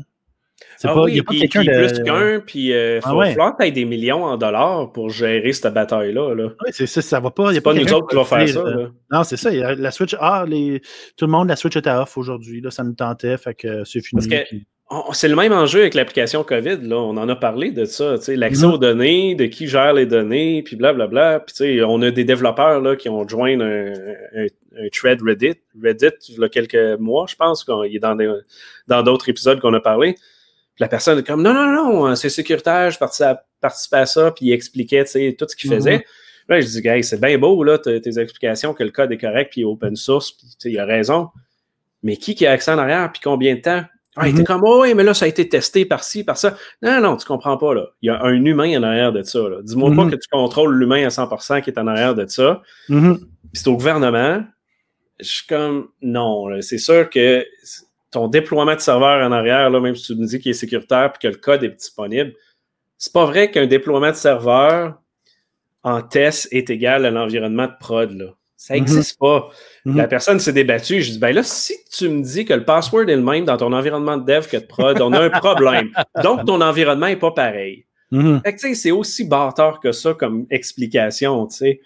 C'est 0.76 0.86
Ah 0.86 0.94
pas, 0.94 1.02
oui, 1.02 1.10
il 1.10 1.14
n'y 1.14 1.20
a 1.20 1.22
pas 1.24 1.30
puis- 1.30 1.40
quelqu'un 1.40 1.60
puis 1.60 1.68
de. 1.68 1.86
plus 1.88 2.02
qu'un, 2.04 2.40
puis 2.46 2.60
il 2.68 3.00
Ah 3.02 3.10
faut 3.10 3.16
ouais. 3.16 3.30
falloir 3.30 3.56
que 3.56 3.64
tu 3.64 3.72
des 3.72 3.84
millions 3.84 4.24
en 4.24 4.36
dollars 4.36 4.92
pour 4.92 5.10
gérer 5.10 5.52
cette 5.52 5.74
bataille-là. 5.74 6.34
Là. 6.36 6.44
Ouais, 6.44 6.70
c'est 6.70 6.86
ça, 6.86 7.02
ça 7.02 7.18
va 7.18 7.32
pas. 7.32 7.44
Il 7.44 7.46
y 7.46 7.50
a 7.50 7.52
C'est 7.54 7.60
pas 7.62 7.74
nous 7.74 7.92
autres 7.92 8.06
qui 8.06 8.14
va 8.14 8.24
faire 8.24 8.48
ça. 8.48 8.60
euh, 8.60 8.82
là. 8.84 8.88
Non, 9.10 9.24
c'est 9.24 9.36
ça. 9.36 9.50
y 9.52 9.58
La 9.76 9.90
Switch, 9.90 10.14
ah, 10.20 10.44
les, 10.46 10.80
tout 11.16 11.26
le 11.26 11.32
monde, 11.32 11.48
la 11.48 11.56
Switch 11.56 11.74
était 11.76 11.90
off 11.90 12.16
aujourd'hui. 12.16 12.60
Là, 12.60 12.70
ça 12.70 12.84
nous 12.84 12.92
tentait, 12.92 13.36
fait 13.38 13.54
que 13.54 13.82
c'est 13.84 14.00
fini. 14.02 14.20
Parce 14.20 14.28
que- 14.28 14.48
puis- 14.48 14.66
On- 14.81 14.81
C'est 15.14 15.28
le 15.28 15.36
même 15.36 15.52
enjeu 15.52 15.80
avec 15.80 15.94
l'application 15.94 16.44
COVID. 16.44 16.78
Là. 16.82 16.96
On 16.96 17.16
en 17.16 17.26
a 17.28 17.34
parlé 17.36 17.70
de 17.70 17.86
ça. 17.86 18.16
L'accès 18.28 18.66
Mhm. 18.66 18.72
aux 18.72 18.78
données, 18.78 19.34
de 19.34 19.46
qui 19.46 19.66
gère 19.66 19.94
les 19.94 20.04
données, 20.04 20.62
puis 20.62 20.76
blablabla. 20.76 21.40
Puis 21.40 21.82
on 21.82 22.02
a 22.02 22.10
des 22.10 22.24
développeurs 22.24 22.80
là, 22.80 22.94
qui 22.94 23.08
ont 23.08 23.26
joint 23.26 23.58
un, 23.58 23.92
un- 23.92 24.46
un 24.76 24.88
thread 24.92 25.22
Reddit, 25.22 25.54
Reddit, 25.82 26.10
il 26.28 26.38
y 26.40 26.44
a 26.44 26.48
quelques 26.48 26.98
mois, 27.00 27.26
je 27.28 27.36
pense, 27.36 27.64
qu'il 27.64 27.94
est 27.96 27.98
dans 27.98 28.16
dans 28.88 29.02
d'autres 29.02 29.28
épisodes 29.28 29.60
qu'on 29.60 29.74
a 29.74 29.80
parlé. 29.80 30.14
la 30.78 30.88
personne 30.88 31.18
est 31.18 31.26
comme 31.26 31.42
non, 31.42 31.52
non, 31.52 31.66
non, 32.06 32.16
c'est 32.16 32.30
sécuritaire, 32.30 32.90
je 32.90 32.98
participais 32.98 33.96
à, 33.96 34.06
ça, 34.06 34.30
puis 34.30 34.46
il 34.46 34.52
expliquait 34.52 35.04
tout 35.04 35.46
ce 35.48 35.54
qu'il 35.54 35.70
mm-hmm. 35.70 35.74
faisait. 35.74 36.04
Là, 36.48 36.60
je 36.60 36.66
dis, 36.66 36.88
hey, 36.88 37.04
c'est 37.04 37.20
bien 37.20 37.38
beau, 37.38 37.62
là, 37.62 37.78
tes 37.78 38.18
explications, 38.18 38.74
que 38.74 38.82
le 38.82 38.90
code 38.90 39.12
est 39.12 39.18
correct, 39.18 39.52
puis 39.52 39.64
open 39.64 39.94
source, 39.94 40.32
puis 40.32 40.48
il 40.64 40.78
a 40.78 40.84
raison. 40.84 41.28
Mais 42.02 42.16
qui 42.16 42.34
qui 42.34 42.46
a 42.46 42.52
accès 42.52 42.72
en 42.72 42.78
arrière, 42.78 43.12
puis 43.12 43.20
combien 43.22 43.54
de 43.54 43.60
temps? 43.60 43.84
Ah, 44.16 44.28
il 44.28 44.32
était 44.32 44.40
mhm. 44.40 44.46
comme, 44.46 44.62
oh, 44.64 44.82
oui, 44.82 44.94
mais 44.94 45.04
là, 45.04 45.14
ça 45.14 45.24
a 45.24 45.28
été 45.28 45.48
testé 45.48 45.86
par 45.86 46.04
ci, 46.04 46.22
par 46.22 46.36
ça. 46.36 46.56
Non, 46.82 47.00
non, 47.00 47.16
tu 47.16 47.24
comprends 47.24 47.56
pas, 47.56 47.72
là. 47.74 47.86
Il 48.02 48.08
y 48.08 48.10
a 48.10 48.22
un 48.22 48.44
humain 48.44 48.78
en 48.78 48.82
arrière 48.82 49.12
de 49.12 49.22
ça, 49.22 49.40
Dis-moi 49.62 49.90
pas 49.94 50.04
mhm. 50.04 50.10
que 50.10 50.16
tu 50.16 50.28
contrôles 50.30 50.76
l'humain 50.76 51.04
à 51.04 51.08
100% 51.08 51.62
qui 51.62 51.70
est 51.70 51.78
en 51.78 51.86
arrière 51.86 52.14
de 52.14 52.26
ça. 52.26 52.62
Mhm. 52.88 53.20
C'est 53.54 53.68
au 53.68 53.74
gouvernement. 53.74 54.44
Je 55.18 55.26
suis 55.26 55.46
comme, 55.46 55.88
non, 56.02 56.60
c'est 56.60 56.78
sûr 56.78 57.08
que 57.08 57.46
ton 58.10 58.28
déploiement 58.28 58.74
de 58.74 58.80
serveur 58.80 59.26
en 59.26 59.32
arrière, 59.32 59.70
là, 59.70 59.80
même 59.80 59.96
si 59.96 60.14
tu 60.14 60.14
me 60.14 60.26
dis 60.26 60.38
qu'il 60.38 60.50
est 60.50 60.54
sécuritaire 60.54 61.12
et 61.14 61.18
que 61.18 61.28
le 61.28 61.36
code 61.36 61.64
est 61.64 61.70
disponible, 61.70 62.34
c'est 62.98 63.12
pas 63.12 63.24
vrai 63.24 63.50
qu'un 63.50 63.66
déploiement 63.66 64.10
de 64.10 64.16
serveur 64.16 65.00
en 65.82 66.02
test 66.02 66.48
est 66.52 66.68
égal 66.68 67.06
à 67.06 67.10
l'environnement 67.10 67.66
de 67.66 67.72
prod, 67.80 68.12
là. 68.12 68.34
Ça 68.56 68.74
n'existe 68.74 69.20
mhm. 69.20 69.42
Pas. 69.84 69.90
Mhm. 69.90 69.96
La 69.96 70.08
personne 70.08 70.40
s'est 70.40 70.52
débattue. 70.52 71.02
Je 71.02 71.12
dis, 71.12 71.18
ben 71.18 71.34
là, 71.34 71.42
si 71.42 71.74
tu 71.90 72.08
me 72.08 72.22
dis 72.22 72.44
que 72.44 72.54
le 72.54 72.64
password 72.64 73.08
est 73.08 73.16
le 73.16 73.22
même 73.22 73.44
dans 73.44 73.56
ton 73.56 73.72
environnement 73.72 74.16
de 74.16 74.24
dev 74.24 74.46
que 74.46 74.56
de 74.56 74.64
prod, 74.64 75.00
on 75.00 75.12
a 75.12 75.20
un 75.20 75.30
problème. 75.30 75.90
Donc, 76.22 76.44
ton 76.44 76.60
environnement 76.60 77.06
n'est 77.06 77.16
pas 77.16 77.32
pareil. 77.32 77.84
Fait 78.44 78.54
que, 78.54 78.74
c'est 78.74 78.90
aussi 78.90 79.24
bâtard 79.24 79.80
que 79.80 79.90
ça 79.92 80.12
comme 80.12 80.46
explication, 80.50 81.46
tu 81.46 81.56
sais. 81.56 81.80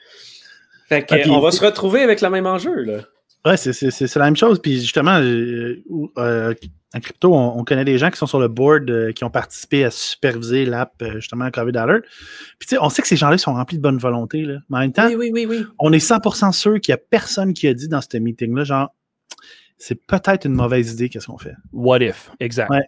Fait 0.88 1.04
que, 1.04 1.28
on 1.30 1.40
va 1.40 1.50
se 1.50 1.64
retrouver 1.64 2.02
avec 2.02 2.20
le 2.20 2.30
même 2.30 2.46
enjeu, 2.46 2.82
là. 2.82 2.98
Ouais, 3.44 3.57
c'est 3.57 4.16
la 4.16 4.25
même 4.25 4.37
chose. 4.37 4.61
Puis 4.61 4.81
justement, 4.81 5.18
euh, 5.20 5.83
euh, 6.18 6.55
en 6.94 7.01
crypto, 7.01 7.33
on, 7.35 7.62
connaît 7.64 7.85
des 7.85 7.99
gens 7.99 8.11
qui 8.11 8.18
sont 8.18 8.27
sur 8.27 8.40
le 8.40 8.49
board, 8.49 8.90
euh, 8.90 9.12
qui 9.12 9.22
ont 9.22 9.31
participé 9.31 9.85
à 9.85 9.90
superviser 9.90 10.64
l'app, 10.64 11.03
justement, 11.16 11.51
COVID 11.51 11.77
Alert. 11.77 12.03
Puis 12.59 12.68
tu 12.68 12.75
sais, 12.75 12.79
on 12.81 12.88
sait 12.88 13.03
que 13.03 13.09
ces 13.09 13.16
gens-là 13.16 13.38
sont 13.38 13.55
remplis 13.55 13.77
de 13.77 13.83
bonne 13.83 13.99
volonté. 13.99 14.42
Là. 14.42 14.59
Mais 14.68 14.79
en 14.79 14.81
même 14.81 14.92
temps, 14.92 15.09
on 15.79 15.92
est 15.92 16.05
100% 16.05 16.53
sûr 16.53 16.81
qu'il 16.81 16.92
n'y 16.92 16.99
a 16.99 17.03
personne 17.11 17.55
qui 17.55 17.68
a 17.68 17.75
dit 17.75 17.88
dans 17.88 18.01
ce 18.01 18.16
meeting-là, 18.16 18.64
genre, 18.64 18.88
c'est 19.79 20.07
peut-être 20.07 20.46
une 20.46 20.55
mauvaise 20.55 20.92
idée, 20.94 21.09
qu'est-ce 21.09 21.27
qu'on 21.27 21.38
fait? 21.38 21.55
What 21.72 21.99
if? 22.01 22.31
Exact. 22.40 22.70
Ouais. 22.70 22.83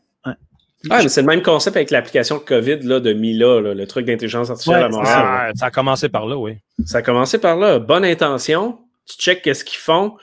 Ah, 0.90 1.02
mais 1.02 1.08
c'est 1.08 1.22
le 1.22 1.26
même 1.26 1.42
concept 1.42 1.76
avec 1.76 1.90
l'application 1.90 2.38
COVID 2.38 2.80
là, 2.82 3.00
de 3.00 3.12
Mila, 3.12 3.60
le 3.60 3.86
truc 3.86 4.06
d'intelligence 4.06 4.48
artificielle 4.48 4.84
à 4.84 4.88
Montréal. 4.88 5.06
Ça, 5.08 5.50
ça, 5.56 5.66
a 5.66 5.70
commencé 5.70 6.08
par 6.08 6.26
là, 6.26 6.36
oui. 6.36 6.58
Ça 6.84 6.98
a 6.98 7.02
commencé 7.02 7.38
par 7.38 7.56
là. 7.56 7.80
Bonne 7.80 8.04
intention, 8.04 8.78
tu 9.04 9.16
checkes 9.16 9.42
qu'est-ce 9.42 9.64
qu'ils 9.64 9.78
font, 9.78 10.16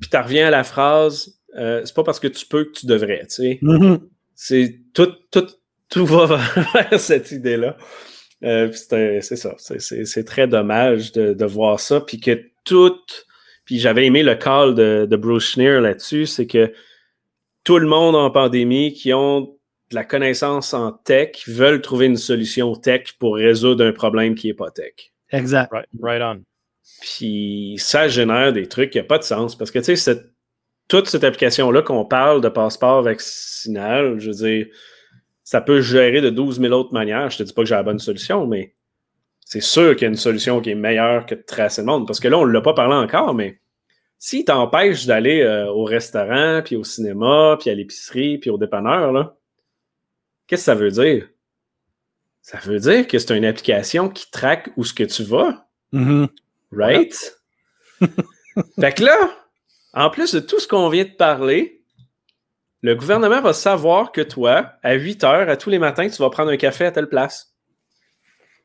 puis 0.00 0.10
tu 0.10 0.16
reviens 0.16 0.48
à 0.48 0.50
la 0.50 0.64
phrase 0.64 1.38
euh, 1.56 1.82
c'est 1.84 1.94
pas 1.94 2.04
parce 2.04 2.20
que 2.20 2.28
tu 2.28 2.46
peux 2.46 2.64
que 2.64 2.72
tu 2.72 2.86
devrais, 2.86 3.20
tu 3.20 3.34
sais. 3.34 3.58
Mm-hmm. 3.62 4.00
C'est 4.34 4.80
tout, 4.94 5.12
tout, 5.30 5.46
tout 5.88 6.06
va 6.06 6.26
vers 6.74 7.00
cette 7.00 7.32
idée-là. 7.32 7.76
Euh, 8.44 8.70
c'est 8.72 9.36
ça. 9.36 9.54
C'est 9.58 10.24
très 10.24 10.46
dommage 10.46 11.12
de, 11.12 11.32
de, 11.32 11.44
voir 11.44 11.80
ça. 11.80 12.00
Puis 12.00 12.20
que 12.20 12.40
tout. 12.64 13.00
Puis 13.64 13.80
j'avais 13.80 14.06
aimé 14.06 14.22
le 14.22 14.34
call 14.36 14.74
de, 14.74 15.06
de 15.10 15.16
Bruce 15.16 15.52
Schneer 15.52 15.80
là-dessus, 15.80 16.26
c'est 16.26 16.46
que 16.46 16.72
tout 17.64 17.78
le 17.78 17.86
monde 17.86 18.16
en 18.16 18.30
pandémie 18.30 18.94
qui 18.94 19.12
ont 19.12 19.40
de 19.90 19.94
la 19.94 20.04
connaissance 20.04 20.72
en 20.72 20.92
tech 20.92 21.46
veulent 21.48 21.82
trouver 21.82 22.06
une 22.06 22.16
solution 22.16 22.74
tech 22.76 23.14
pour 23.18 23.36
résoudre 23.36 23.84
un 23.84 23.92
problème 23.92 24.34
qui 24.34 24.46
n'est 24.46 24.54
pas 24.54 24.70
tech. 24.70 25.12
Exact. 25.32 25.70
right 26.00 26.22
on. 26.22 26.44
Puis 27.00 27.76
ça 27.78 28.08
génère 28.08 28.52
des 28.52 28.66
trucs 28.66 28.90
qui 28.90 28.98
n'ont 28.98 29.04
pas 29.04 29.18
de 29.18 29.24
sens. 29.24 29.56
Parce 29.56 29.70
que, 29.70 29.78
tu 29.78 29.96
sais, 29.96 30.30
toute 30.88 31.08
cette 31.08 31.24
application-là 31.24 31.82
qu'on 31.82 32.04
parle 32.04 32.40
de 32.40 32.48
passeport 32.48 33.02
vaccinal, 33.02 34.18
je 34.18 34.30
veux 34.30 34.36
dire, 34.36 34.66
ça 35.44 35.60
peut 35.60 35.80
gérer 35.80 36.20
de 36.20 36.30
12 36.30 36.60
000 36.60 36.72
autres 36.72 36.92
manières. 36.92 37.30
Je 37.30 37.38
te 37.38 37.42
dis 37.42 37.52
pas 37.52 37.62
que 37.62 37.68
j'ai 37.68 37.74
la 37.74 37.82
bonne 37.82 37.98
solution, 37.98 38.46
mais 38.46 38.74
c'est 39.44 39.62
sûr 39.62 39.96
qu'il 39.96 40.02
y 40.02 40.04
a 40.06 40.08
une 40.08 40.16
solution 40.16 40.60
qui 40.60 40.70
est 40.70 40.74
meilleure 40.74 41.24
que 41.24 41.34
de 41.34 41.42
tracer 41.42 41.82
le 41.82 41.86
monde. 41.86 42.06
Parce 42.06 42.20
que 42.20 42.28
là, 42.28 42.38
on 42.38 42.46
ne 42.46 42.52
l'a 42.52 42.60
pas 42.60 42.74
parlé 42.74 42.94
encore, 42.94 43.34
mais 43.34 43.60
s'il 44.18 44.44
t'empêche 44.44 45.06
d'aller 45.06 45.40
euh, 45.40 45.70
au 45.70 45.84
restaurant, 45.84 46.60
puis 46.64 46.76
au 46.76 46.84
cinéma, 46.84 47.56
puis 47.60 47.70
à 47.70 47.74
l'épicerie, 47.74 48.38
puis 48.38 48.50
au 48.50 48.58
dépanneur, 48.58 49.12
là, 49.12 49.36
qu'est-ce 50.46 50.62
que 50.62 50.64
ça 50.64 50.74
veut 50.74 50.90
dire? 50.90 51.28
Ça 52.42 52.58
veut 52.58 52.80
dire 52.80 53.06
que 53.06 53.18
c'est 53.18 53.36
une 53.36 53.44
application 53.44 54.08
qui 54.08 54.30
traque 54.30 54.70
où 54.76 54.84
ce 54.84 54.92
que 54.92 55.04
tu 55.04 55.22
vas. 55.22 55.68
Mm-hmm. 55.92 56.28
Right? 56.72 57.14
fait 58.00 58.92
que 58.94 59.04
là, 59.04 59.30
en 59.94 60.10
plus 60.10 60.32
de 60.34 60.40
tout 60.40 60.60
ce 60.60 60.68
qu'on 60.68 60.88
vient 60.88 61.04
de 61.04 61.10
parler, 61.10 61.82
le 62.82 62.94
gouvernement 62.94 63.40
va 63.40 63.52
savoir 63.52 64.12
que 64.12 64.20
toi, 64.20 64.72
à 64.82 64.94
8 64.94 65.24
heures, 65.24 65.48
à 65.48 65.56
tous 65.56 65.70
les 65.70 65.78
matins, 65.78 66.08
tu 66.08 66.22
vas 66.22 66.30
prendre 66.30 66.50
un 66.50 66.56
café 66.56 66.84
à 66.86 66.92
telle 66.92 67.08
place. 67.08 67.54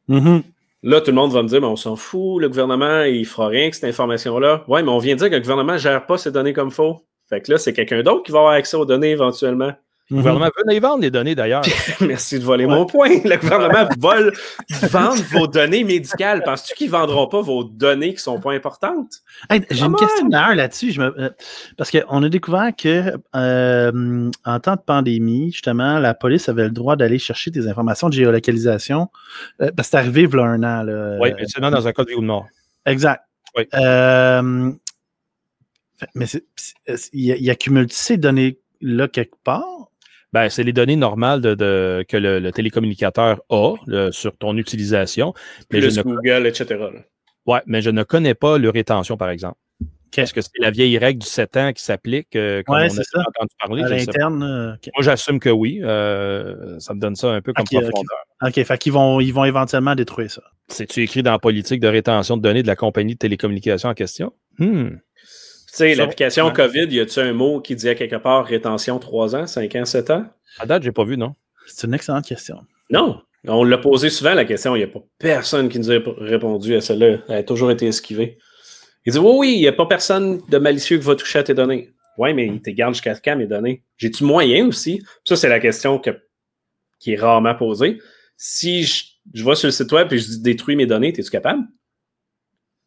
Mm-hmm. 0.09 0.43
Là, 0.83 1.01
tout 1.01 1.11
le 1.11 1.15
monde 1.15 1.31
va 1.31 1.41
me 1.41 1.47
dire, 1.47 1.61
mais 1.61 1.67
on 1.67 1.77
s'en 1.77 1.95
fout, 1.95 2.41
le 2.41 2.49
gouvernement, 2.49 3.03
il 3.03 3.25
fera 3.25 3.47
rien 3.47 3.61
avec 3.61 3.75
cette 3.75 3.85
information-là. 3.85 4.65
Ouais, 4.67 4.83
mais 4.83 4.91
on 4.91 4.97
vient 4.99 5.15
de 5.15 5.19
dire 5.19 5.29
que 5.29 5.35
le 5.35 5.41
gouvernement 5.41 5.73
ne 5.73 5.77
gère 5.77 6.05
pas 6.05 6.17
ces 6.17 6.31
données 6.31 6.53
comme 6.53 6.67
il 6.67 6.73
faut. 6.73 7.05
Fait 7.29 7.41
que 7.41 7.51
là, 7.51 7.57
c'est 7.57 7.73
quelqu'un 7.73 8.03
d'autre 8.03 8.23
qui 8.23 8.31
va 8.31 8.39
avoir 8.39 8.53
accès 8.53 8.75
aux 8.75 8.85
données 8.85 9.11
éventuellement. 9.11 9.73
Le 10.09 10.17
gouvernement 10.17 10.45
veut 10.45 10.63
les 10.67 10.79
vendre, 10.79 11.01
les 11.01 11.11
données 11.11 11.33
d'ailleurs. 11.33 11.63
Merci 12.01 12.37
de 12.37 12.43
voler 12.43 12.65
mon 12.65 12.85
point. 12.85 13.09
Le 13.23 13.37
gouvernement 13.37 13.87
vole, 13.99 14.33
vendre 14.83 15.23
vos 15.31 15.47
données 15.47 15.85
médicales. 15.85 16.43
Penses-tu 16.43 16.75
qu'ils 16.75 16.87
ne 16.87 16.91
vendront 16.91 17.27
pas 17.27 17.41
vos 17.41 17.63
données 17.63 18.09
qui 18.09 18.15
ne 18.15 18.19
sont 18.19 18.39
pas 18.41 18.51
importantes? 18.51 19.21
J'ai 19.49 19.85
une 19.85 19.95
question 19.95 20.27
d'ailleurs 20.27 20.55
là-dessus. 20.55 20.93
Euh, 20.99 21.29
parce 21.77 21.89
qu'on 21.89 22.21
a 22.21 22.29
découvert 22.29 22.71
que 22.77 23.13
euh, 23.35 24.31
en 24.43 24.59
temps 24.59 24.75
de 24.75 24.81
pandémie, 24.81 25.51
justement, 25.51 25.99
la 25.99 26.13
police 26.13 26.49
avait 26.49 26.65
le 26.65 26.71
droit 26.71 26.97
d'aller 26.97 27.17
chercher 27.17 27.49
des 27.49 27.69
informations 27.69 28.09
de 28.09 28.13
géolocalisation. 28.13 29.09
Euh, 29.61 29.71
parce 29.75 29.87
que 29.87 29.91
c'est 29.91 29.97
arrivé 29.97 30.23
il 30.23 30.35
y 30.35 30.37
a 30.37 30.43
un 30.43 30.63
an. 30.63 31.19
oui, 31.21 31.31
seulement 31.47 31.71
dans 31.71 31.87
un 31.87 31.93
cas 31.93 32.03
de 32.03 32.09
vie 32.09 32.15
ou 32.15 32.21
Nord. 32.21 32.47
Exact. 32.85 33.23
Oui. 33.55 33.63
mais 36.13 36.25
il 37.13 37.49
accumule 37.49 37.87
ces 37.89 38.17
données-là 38.17 39.07
quelque 39.07 39.37
part? 39.43 39.63
Ben, 40.33 40.49
c'est 40.49 40.63
les 40.63 40.73
données 40.73 40.95
normales 40.95 41.41
de, 41.41 42.03
que 42.07 42.17
le, 42.17 42.51
télécommunicateur 42.51 43.41
a 43.49 43.75
sur 44.11 44.35
ton 44.35 44.57
utilisation. 44.57 45.33
Mais 45.71 45.81
je 45.81 46.01
Google, 46.01 46.47
etc. 46.47 46.75
Oui, 47.45 47.59
mais 47.65 47.81
je 47.81 47.89
ne 47.89 48.03
connais 48.03 48.33
pas 48.33 48.57
leur 48.57 48.73
rétention, 48.73 49.17
par 49.17 49.29
exemple. 49.29 49.57
Est-ce 50.21 50.33
que 50.33 50.41
c'est 50.41 50.51
la 50.59 50.69
vieille 50.69 50.97
règle 50.97 51.21
du 51.21 51.27
7 51.27 51.57
ans 51.57 51.73
qui 51.73 51.83
s'applique, 51.83 52.35
euh, 52.35 52.61
comme 52.63 52.75
on 52.75 52.79
a 52.79 52.83
entendu 52.85 53.55
parler? 53.59 53.83
À 53.83 53.89
l'interne? 53.89 54.43
Euh, 54.43 54.75
Moi, 54.95 55.01
j'assume 55.01 55.39
que 55.39 55.49
oui. 55.49 55.79
Euh, 55.81 56.79
ça 56.79 56.93
me 56.93 56.99
donne 56.99 57.15
ça 57.15 57.31
un 57.31 57.41
peu 57.41 57.51
comme 57.53 57.65
profondeur. 57.65 58.17
OK, 58.43 58.63
fait 58.63 58.77
qu'ils 58.77 58.93
vont, 58.93 59.19
ils 59.19 59.33
vont 59.33 59.45
éventuellement 59.45 59.95
détruire 59.95 60.29
ça. 60.29 60.43
C'est-tu 60.67 61.01
écrit 61.01 61.23
dans 61.23 61.31
la 61.31 61.39
politique 61.39 61.79
de 61.79 61.87
rétention 61.87 62.37
de 62.37 62.41
données 62.41 62.61
de 62.61 62.67
la 62.67 62.75
compagnie 62.75 63.13
de 63.13 63.19
télécommunication 63.19 63.89
en 63.89 63.93
question? 63.93 64.33
Hmm. 64.59 64.97
Tu 65.73 65.77
sais, 65.77 65.95
l'application 65.95 66.51
COVID, 66.51 66.85
y 66.91 66.99
a-tu 66.99 67.19
un 67.19 67.33
mot 67.33 67.59
qui 67.59 67.73
disait 67.73 67.95
quelque 67.95 68.17
part 68.17 68.45
rétention 68.45 68.99
3 68.99 69.35
ans, 69.35 69.47
5 69.47 69.75
ans, 69.75 69.85
7 69.85 70.11
ans? 70.11 70.25
À 70.59 70.67
date, 70.67 70.83
j'ai 70.83 70.91
pas 70.91 71.03
vu, 71.03 71.17
non. 71.17 71.33
C'est 71.65 71.87
une 71.87 71.95
excellente 71.95 72.27
question. 72.27 72.59
Non. 72.91 73.23
On 73.47 73.63
l'a 73.63 73.79
posé 73.79 74.11
souvent, 74.11 74.35
la 74.35 74.45
question. 74.45 74.75
Il 74.75 74.79
n'y 74.79 74.85
a 74.85 74.87
pas 74.87 75.03
personne 75.17 75.69
qui 75.69 75.79
nous 75.79 75.91
a 75.91 75.97
répondu 76.19 76.75
à 76.75 76.81
celle-là. 76.81 77.23
Elle 77.27 77.37
a 77.37 77.43
toujours 77.43 77.71
été 77.71 77.87
esquivée. 77.87 78.37
Il 79.07 79.13
dit 79.13 79.17
Oui, 79.17 79.33
oui, 79.35 79.53
il 79.55 79.61
n'y 79.61 79.67
a 79.67 79.73
pas 79.73 79.87
personne 79.87 80.43
de 80.47 80.57
malicieux 80.59 80.99
qui 80.99 81.05
va 81.05 81.15
toucher 81.15 81.39
à 81.39 81.43
tes 81.43 81.55
données. 81.55 81.89
Oui, 82.19 82.35
mais 82.35 82.45
il 82.45 82.61
te 82.61 82.69
garde 82.69 82.93
jusqu'à 82.93 83.15
quand 83.15 83.35
mes 83.35 83.47
données? 83.47 83.83
J'ai-tu 83.97 84.25
moyen 84.25 84.67
aussi? 84.67 85.01
Ça, 85.25 85.35
c'est 85.35 85.49
la 85.49 85.59
question 85.59 85.99
qui 86.99 87.13
est 87.13 87.19
rarement 87.19 87.55
posée. 87.55 87.99
Si 88.37 88.83
je, 88.83 89.05
je 89.33 89.43
vais 89.43 89.55
sur 89.55 89.69
le 89.69 89.71
site 89.71 89.91
web 89.91 90.13
et 90.13 90.19
je 90.19 90.37
détruis 90.37 90.75
mes 90.75 90.85
données, 90.85 91.09
es-tu 91.09 91.31
capable? 91.31 91.63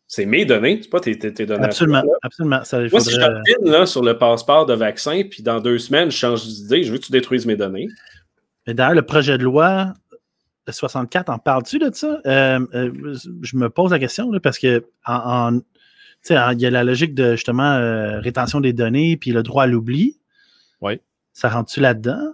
C'est 0.09 0.27
mes 0.27 0.45
données, 0.45 0.79
c'est 0.83 0.89
pas 0.89 1.01
tes, 1.01 1.17
données. 1.17 1.65
Absolument, 1.65 2.03
absolument. 2.23 2.63
Ça, 2.63 2.79
Moi, 2.79 3.01
si 3.01 3.11
je 3.11 3.17
t'appelle 3.17 3.43
là, 3.63 3.87
sur 3.87 4.05
le 4.05 4.17
passeport 4.17 4.65
de 4.65 4.75
vaccin, 4.75 5.23
puis 5.29 5.43
dans 5.43 5.61
deux 5.61 5.79
semaines, 5.79 6.11
je 6.13 6.17
change 6.17 6.47
d'idée, 6.47 6.85
je 6.85 6.93
veux 6.93 6.99
que 6.99 7.05
tu 7.05 7.13
détruises 7.13 7.45
mes 7.45 7.57
données. 7.57 7.89
Mais 8.67 8.75
d'ailleurs, 8.75 8.95
le 8.95 9.03
projet 9.03 9.37
de 9.37 9.43
loi 9.43 9.95
64, 10.73 11.31
en 11.31 11.39
parles-tu 11.39 11.79
de 11.79 11.91
ça? 11.93 12.21
Euh, 12.27 12.61
euh, 12.75 13.17
je 13.43 13.57
me 13.57 13.69
pose 13.69 13.91
la 13.91 13.99
question 13.99 14.31
parce 14.41 14.59
que 14.59 14.85
en, 15.07 15.61
il 16.29 16.61
y 16.61 16.67
a 16.67 16.71
la 16.71 16.85
logique 16.85 17.15
de 17.15 17.33
justement 17.33 17.75
euh, 17.75 18.21
rétention 18.21 18.61
des 18.61 18.73
données 18.73 19.17
puis 19.17 19.31
le 19.31 19.43
droit 19.43 19.65
à 19.65 19.67
l'oubli. 19.67 20.19
Oui. 20.81 21.01
Ça 21.33 21.49
rentre-tu 21.49 21.81
là-dedans? 21.81 22.33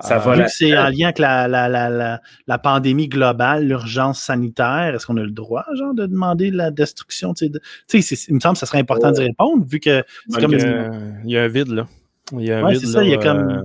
Ça 0.00 0.18
va 0.18 0.36
Vu 0.36 0.44
que 0.44 0.50
c'est 0.50 0.76
en 0.76 0.88
lien 0.88 1.06
avec 1.06 1.18
la, 1.18 1.48
la, 1.48 1.68
la, 1.68 2.20
la 2.46 2.58
pandémie 2.58 3.08
globale, 3.08 3.66
l'urgence 3.66 4.20
sanitaire, 4.20 4.94
est-ce 4.94 5.06
qu'on 5.06 5.16
a 5.16 5.22
le 5.22 5.30
droit, 5.30 5.64
genre, 5.74 5.94
de 5.94 6.06
demander 6.06 6.50
la 6.50 6.70
destruction? 6.70 7.34
Tu 7.34 7.50
sais, 7.86 7.98
il 8.28 8.34
me 8.34 8.40
semble 8.40 8.54
que 8.54 8.60
ça 8.60 8.66
serait 8.66 8.78
important 8.78 9.10
d'y 9.10 9.22
répondre, 9.22 9.64
vu 9.66 9.80
que 9.80 10.04
c'est 10.28 10.40
comme. 10.40 10.54
Il 10.54 11.30
y 11.30 11.36
a 11.36 11.42
un 11.42 11.48
vide, 11.48 11.68
là. 11.68 11.86
Il 12.32 12.44
y 12.44 12.52
a 12.52 12.64
un 12.64 12.70
vide. 12.70 12.86
Ça, 12.86 13.02
il 13.02 13.10
y 13.10 13.14
a 13.14 13.18
comme... 13.18 13.50
Euh, 13.50 13.62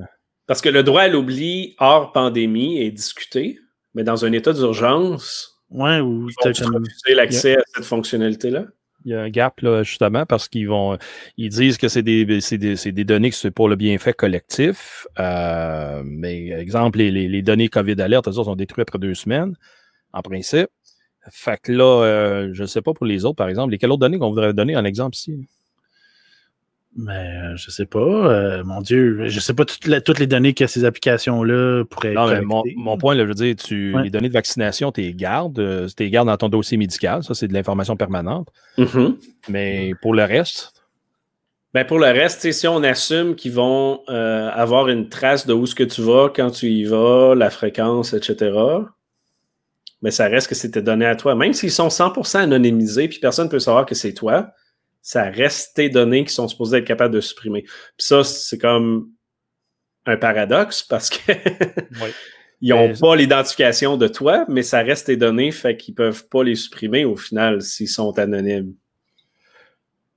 parce 0.47 0.61
que 0.61 0.69
le 0.69 0.83
droit 0.83 1.01
à 1.01 1.07
l'oubli 1.07 1.75
hors 1.79 2.11
pandémie 2.11 2.79
est 2.79 2.91
discuté, 2.91 3.59
mais 3.93 4.03
dans 4.03 4.25
un 4.25 4.31
état 4.31 4.53
d'urgence, 4.53 5.61
ouais, 5.69 5.99
où 5.99 6.27
tu 6.41 6.47
as 6.47 6.51
refuser 6.51 7.15
l'accès 7.15 7.57
à 7.57 7.61
cette 7.73 7.85
fonctionnalité-là? 7.85 8.65
Il 9.05 9.11
y 9.11 9.13
a 9.13 9.21
un 9.21 9.29
gap, 9.29 9.61
là, 9.61 9.83
justement, 9.83 10.25
parce 10.25 10.49
qu'ils 10.49 10.67
vont. 10.67 10.97
Ils 11.37 11.49
disent 11.49 11.77
que 11.77 11.87
c'est 11.87 12.01
des, 12.01 12.25
des, 12.25 12.39
des, 12.91 13.03
données 13.03 13.29
que 13.29 13.35
c'est 13.35 13.51
pour 13.51 13.69
le 13.69 13.75
bienfait 13.75 14.13
collectif. 14.13 15.05
Euh, 15.19 16.01
mais, 16.03 16.49
exemple, 16.49 16.97
les, 16.97 17.11
les, 17.11 17.41
données 17.43 17.67
COVID 17.67 18.01
alerte, 18.01 18.27
elles 18.27 18.33
sont 18.33 18.55
détruites 18.55 18.89
après 18.89 18.97
deux 18.99 19.13
semaines, 19.13 19.55
en 20.11 20.23
principe. 20.23 20.69
Fait 21.29 21.59
que 21.61 21.71
là, 21.71 22.03
euh, 22.03 22.49
je 22.53 22.63
ne 22.63 22.67
sais 22.67 22.81
pas 22.81 22.93
pour 22.93 23.05
les 23.05 23.25
autres, 23.25 23.35
par 23.35 23.47
exemple. 23.47 23.71
Les 23.71 23.77
quelles 23.77 23.91
autres 23.91 23.99
données 23.99 24.17
qu'on 24.17 24.29
voudrait 24.29 24.53
donner 24.53 24.75
en 24.75 24.85
exemple 24.85 25.15
ici? 25.15 25.47
Mais 26.97 27.29
euh, 27.43 27.57
je 27.57 27.71
sais 27.71 27.85
pas. 27.85 27.99
Euh, 27.99 28.63
mon 28.63 28.79
Dieu, 28.79 29.27
je 29.27 29.39
sais 29.41 29.53
pas 29.53 29.65
toutes 29.65 30.19
les 30.19 30.27
données 30.27 30.53
que 30.53 30.65
ces 30.65 30.85
applications-là 30.85 31.83
pourraient 31.89 32.13
non, 32.13 32.41
mon, 32.43 32.63
mon, 32.77 32.97
point, 32.97 33.15
là, 33.15 33.23
je 33.23 33.27
veux 33.27 33.33
dire, 33.33 33.55
tu, 33.55 33.93
les 34.01 34.09
données 34.09 34.29
de 34.29 34.33
vaccination, 34.33 34.93
tu 34.93 35.01
les 35.01 35.13
gardes. 35.13 35.59
Euh, 35.59 35.87
tu 35.87 36.03
les 36.03 36.09
gardes 36.09 36.27
dans 36.27 36.37
ton 36.37 36.47
dossier 36.47 36.77
médical. 36.77 37.23
Ça, 37.23 37.33
c'est 37.33 37.49
de 37.49 37.53
l'information 37.53 37.97
permanente. 37.97 38.47
Mm-hmm. 38.77 39.15
Mais 39.49 39.93
pour 40.01 40.13
le 40.13 40.23
reste? 40.23 40.71
Ben 41.73 41.83
pour 41.83 41.99
le 41.99 42.07
reste, 42.07 42.49
si 42.49 42.67
on 42.69 42.81
assume 42.83 43.35
qu'ils 43.35 43.51
vont 43.51 43.99
avoir 44.07 44.87
une 44.87 45.09
trace 45.09 45.45
de 45.45 45.53
où 45.53 45.65
ce 45.65 45.75
que 45.75 45.83
tu 45.83 46.01
vas, 46.01 46.29
quand 46.33 46.49
tu 46.49 46.67
y 46.67 46.85
vas, 46.85 47.35
la 47.35 47.49
fréquence, 47.49 48.13
etc., 48.13 48.53
mais 50.01 50.09
ben, 50.09 50.11
ça 50.11 50.27
reste 50.27 50.47
que 50.47 50.55
c'était 50.55 50.81
donné 50.81 51.05
à 51.05 51.15
toi. 51.15 51.35
Même 51.35 51.53
s'ils 51.53 51.71
sont 51.71 51.87
100% 51.87 52.37
anonymisés, 52.37 53.07
puis 53.09 53.19
personne 53.19 53.47
ne 53.47 53.51
peut 53.51 53.59
savoir 53.59 53.85
que 53.85 53.95
c'est 53.95 54.13
toi, 54.13 54.51
ça 55.05 55.29
reste 55.29 55.75
tes 55.75 55.87
données 55.87 56.25
qui 56.25 56.33
sont 56.33 56.47
supposées 56.47 56.79
être 56.79 56.85
capables 56.85 57.13
de 57.13 57.21
supprimer. 57.21 57.61
Puis 57.61 57.71
ça, 57.99 58.23
c'est 58.23 58.57
comme 58.57 59.11
un 60.07 60.17
paradoxe 60.17 60.81
parce 60.81 61.11
que 61.11 61.31
ils 62.61 62.69
n'ont 62.71 62.91
pas 62.95 63.15
l'identification 63.15 63.97
de 63.97 64.07
toi, 64.07 64.45
mais 64.49 64.63
ça 64.63 64.81
reste 64.81 65.05
tes 65.05 65.15
données, 65.15 65.51
fait 65.51 65.77
qu'ils 65.77 65.91
ne 65.91 65.97
peuvent 65.97 66.27
pas 66.27 66.43
les 66.43 66.55
supprimer 66.55 67.05
au 67.05 67.15
final 67.15 67.61
s'ils 67.61 67.87
sont 67.87 68.17
anonymes. 68.17 68.73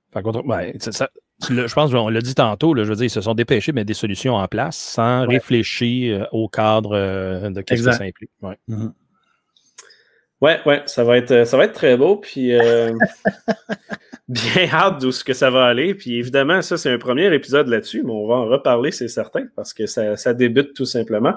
Par 0.09 0.23
contre, 0.23 0.41
je 0.43 1.73
pense 1.75 1.91
qu'on 1.91 2.09
l'a 2.09 2.21
dit 2.21 2.33
tantôt, 2.33 2.75
je 2.75 2.81
veux 2.81 2.95
dire, 2.95 3.05
ils 3.05 3.11
se 3.11 3.21
sont 3.21 3.35
dépêchés 3.35 3.71
de 3.71 3.75
mettre 3.75 3.85
des 3.85 3.93
solutions 3.93 4.37
en 4.37 4.47
place 4.47 4.75
sans 4.75 5.27
réfléchir 5.27 6.21
euh, 6.21 6.25
au 6.31 6.49
cadre 6.49 6.95
euh, 6.95 7.51
de 7.51 7.61
qu'est-ce 7.61 7.83
que 7.83 7.91
ça 7.91 8.05
implique. 8.05 8.31
Ouais. 8.41 8.57
Mm-hmm. 8.67 8.91
Ouais, 10.41 10.59
ouais, 10.65 10.81
ça 10.85 11.03
va 11.03 11.17
être, 11.17 11.45
ça 11.45 11.57
va 11.57 11.65
être 11.65 11.73
très 11.73 11.97
beau. 11.97 12.15
Puis 12.15 12.53
euh, 12.53 12.91
bien 14.29 14.67
hâte 14.71 15.01
d'où 15.01 15.11
ce 15.11 15.23
que 15.23 15.33
ça 15.33 15.49
va 15.49 15.65
aller. 15.65 15.93
Puis 15.95 16.17
évidemment, 16.17 16.61
ça, 16.61 16.77
c'est 16.77 16.89
un 16.89 16.97
premier 16.97 17.33
épisode 17.33 17.67
là-dessus, 17.67 18.03
mais 18.03 18.11
on 18.11 18.27
va 18.27 18.35
en 18.35 18.45
reparler, 18.45 18.91
c'est 18.91 19.09
certain, 19.09 19.47
parce 19.55 19.73
que 19.73 19.85
ça, 19.85 20.15
ça 20.15 20.33
débute 20.33 20.73
tout 20.73 20.85
simplement. 20.85 21.33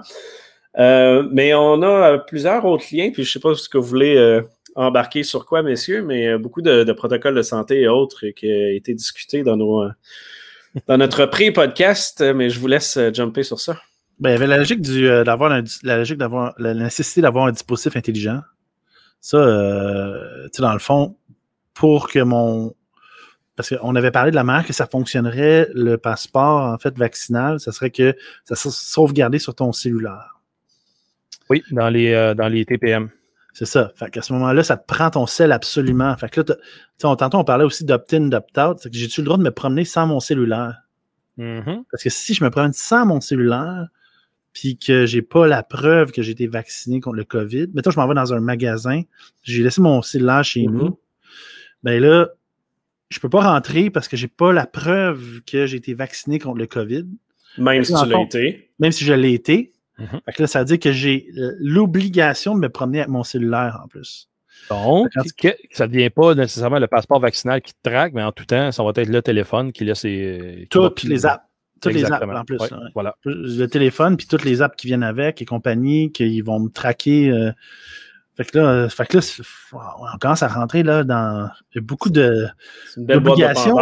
Euh, 0.79 1.29
mais 1.33 1.53
on 1.55 1.83
a 1.83 2.19
plusieurs 2.19 2.65
autres 2.65 2.87
liens, 2.93 3.11
puis 3.13 3.25
je 3.25 3.33
sais 3.33 3.41
pas 3.41 3.55
ce 3.55 3.69
que 3.69 3.77
vous 3.77 3.87
voulez 3.87 4.17
euh, 4.17 4.41
embarquer 4.77 5.23
sur 5.23 5.47
quoi, 5.47 5.63
messieurs, 5.63 6.03
mais 6.03 6.39
beaucoup 6.39 6.63
de, 6.63 6.91
protocoles 6.93 7.35
de 7.35 7.43
santé 7.43 7.81
et 7.83 7.89
autres 7.89 8.29
qui 8.29 8.47
ont 8.47 8.77
été 8.77 8.95
discutés 8.95 9.43
dans, 9.43 9.57
nos, 9.57 9.85
dans 10.87 10.97
notre 10.97 11.27
pré-podcast, 11.27 12.25
mais 12.35 12.51
je 12.51 12.61
vous 12.61 12.69
laisse 12.69 12.99
jumper 13.13 13.43
sur 13.43 13.59
ça. 13.59 13.77
Ben, 14.19 14.31
il 14.31 14.33
y 14.33 14.37
avait 14.37 14.47
la 14.47 14.59
logique 14.59 14.81
du, 14.81 15.09
d'avoir 15.25 15.51
la 15.83 15.97
logique 15.97 16.17
d'avoir 16.17 16.55
la 16.57 16.75
nécessité 16.75 17.21
d'avoir 17.21 17.47
un 17.47 17.53
dispositif 17.53 17.97
intelligent. 17.97 18.41
Ça, 19.23 19.37
euh, 19.39 20.45
tu 20.47 20.57
sais, 20.57 20.63
dans 20.63 20.73
le 20.73 20.81
fond, 20.81 21.17
pour 21.73 22.09
que 22.09 22.19
mon. 22.19 22.75
Parce 23.57 23.75
qu'on 23.75 23.95
avait 23.95 24.11
parlé 24.11 24.31
de 24.31 24.37
la 24.37 24.45
manière 24.45 24.67
que 24.67 24.73
ça 24.73 24.87
fonctionnerait, 24.87 25.69
le 25.75 25.97
passeport, 25.97 26.63
en 26.63 26.79
fait, 26.79 26.99
vaccinal, 26.99 27.61
ça 27.61 27.71
serait 27.71 27.91
que 27.91 28.17
ça 28.45 28.57
serait 28.57 28.75
sauvegardé 28.75 29.39
sur 29.39 29.55
ton 29.55 29.73
cellulaire. 29.73 30.41
Oui, 31.49 31.63
dans 31.71 31.89
les, 31.89 32.13
euh, 32.13 32.35
dans 32.35 32.49
les 32.49 32.65
TPM. 32.65 33.11
C'est 33.53 33.67
ça. 33.67 33.93
Fait 33.95 34.11
qu'à 34.11 34.23
ce 34.23 34.33
moment-là, 34.33 34.65
ça 34.65 34.77
te 34.77 34.87
prend 34.87 35.11
ton 35.11 35.27
sel 35.27 35.53
absolument. 35.53 36.17
Fait 36.17 36.31
que 36.31 36.41
là, 36.41 36.57
on, 37.05 37.15
tantôt, 37.15 37.39
on 37.39 37.45
parlait 37.45 37.65
aussi 37.65 37.85
d'opt-in, 37.85 38.23
d'opt-out. 38.23 38.79
C'est 38.81 38.91
que 38.91 38.97
j'ai-tu 38.97 39.21
le 39.21 39.27
droit 39.27 39.37
de 39.37 39.43
me 39.43 39.51
promener 39.51 39.85
sans 39.85 40.07
mon 40.07 40.19
cellulaire? 40.19 40.79
Mm-hmm. 41.39 41.85
Parce 41.91 42.03
que 42.03 42.11
si 42.11 42.35
je 42.35 42.43
me 42.43 42.51
promène 42.51 42.73
sans 42.73 43.05
mon 43.05 43.21
cellulaire, 43.21 43.89
puis 44.53 44.79
que 44.79 45.07
j'ai 45.07 45.23
pas 45.23 45.47
la 45.47 45.63
preuve 45.63 46.13
que 46.13 46.23
j'ai 46.23 46.33
été 46.33 46.47
vacciné 46.47 47.01
contre 47.01 47.17
le 47.17 47.25
COVID, 47.25 47.69
mettons, 47.75 47.91
je 47.91 47.99
m'en 47.99 48.07
vais 48.07 48.15
dans 48.15 48.35
un 48.35 48.41
magasin, 48.41 49.03
j'ai 49.43 49.63
laissé 49.63 49.81
mon 49.81 50.03
cellulaire 50.03 50.45
chez 50.45 50.67
nous, 50.67 50.89
mm-hmm. 50.89 50.97
ben 51.83 52.03
là, 52.03 52.29
je 53.09 53.21
peux 53.21 53.29
pas 53.29 53.53
rentrer 53.53 53.91
parce 53.91 54.09
que 54.09 54.17
j'ai 54.17 54.29
pas 54.29 54.53
la 54.53 54.67
preuve 54.67 55.43
que 55.47 55.67
j'ai 55.67 55.77
été 55.77 55.95
vacciné 55.95 56.39
contre 56.39 56.59
le 56.59 56.67
COVID. 56.67 57.07
Même 57.59 57.85
si 57.85 57.93
tu 57.95 58.09
l'as 58.09 58.21
été. 58.21 58.71
Même 58.79 58.93
si 58.93 59.05
je 59.05 59.13
l'ai 59.13 59.35
été. 59.35 59.73
Mm-hmm. 59.99 60.25
Fait 60.25 60.33
que 60.33 60.43
là, 60.43 60.47
ça 60.47 60.61
veut 60.61 60.65
dire 60.65 60.79
que 60.79 60.93
j'ai 60.93 61.27
l'obligation 61.59 62.55
de 62.55 62.61
me 62.61 62.69
promener 62.69 63.01
avec 63.01 63.11
mon 63.11 63.23
cellulaire 63.23 63.81
en 63.85 63.89
plus. 63.89 64.31
Donc, 64.71 65.11
ça 65.73 65.87
ne 65.87 65.93
devient 65.93 66.11
pas 66.11 66.35
nécessairement 66.35 66.79
le 66.79 66.87
passeport 66.87 67.21
vaccinal 67.21 67.61
qui 67.61 67.73
te 67.75 67.91
traque, 67.91 68.13
mais 68.13 68.23
en 68.23 68.33
tout 68.33 68.45
temps, 68.45 68.71
ça 68.71 68.83
va 68.83 68.93
être 68.95 69.09
le 69.09 69.23
téléphone 69.23 69.73
qui 69.73 69.85
laisse 69.85 70.01
ses. 70.01 70.67
Toutes 70.71 71.03
les 71.03 71.27
apps. 71.27 71.45
Toutes 71.83 71.95
les 71.95 72.05
apps 72.05 72.27
en 72.27 72.45
plus. 72.45 72.59
Voilà. 72.95 73.17
Le 73.25 73.67
téléphone, 73.67 74.17
puis 74.17 74.27
toutes 74.27 74.45
les 74.45 74.63
apps 74.63 74.77
qui 74.77 74.87
viennent 74.87 75.03
avec 75.03 75.43
et 75.43 75.45
compagnie, 75.45 76.13
qui 76.13 76.41
vont 76.41 76.61
me 76.61 76.69
traquer. 76.69 77.31
Euh, 77.31 77.51
fait 78.37 78.51
que 78.51 78.59
là, 78.59 78.89
fait 78.89 79.07
que 79.07 79.19
là 79.19 79.23
on 79.73 80.19
commence 80.19 80.43
à 80.43 80.49
rentrer 80.49 80.83
là, 80.83 81.05
dans 81.05 81.51
beaucoup 81.77 82.09
de 82.09 82.47
d'obligations. 82.97 83.77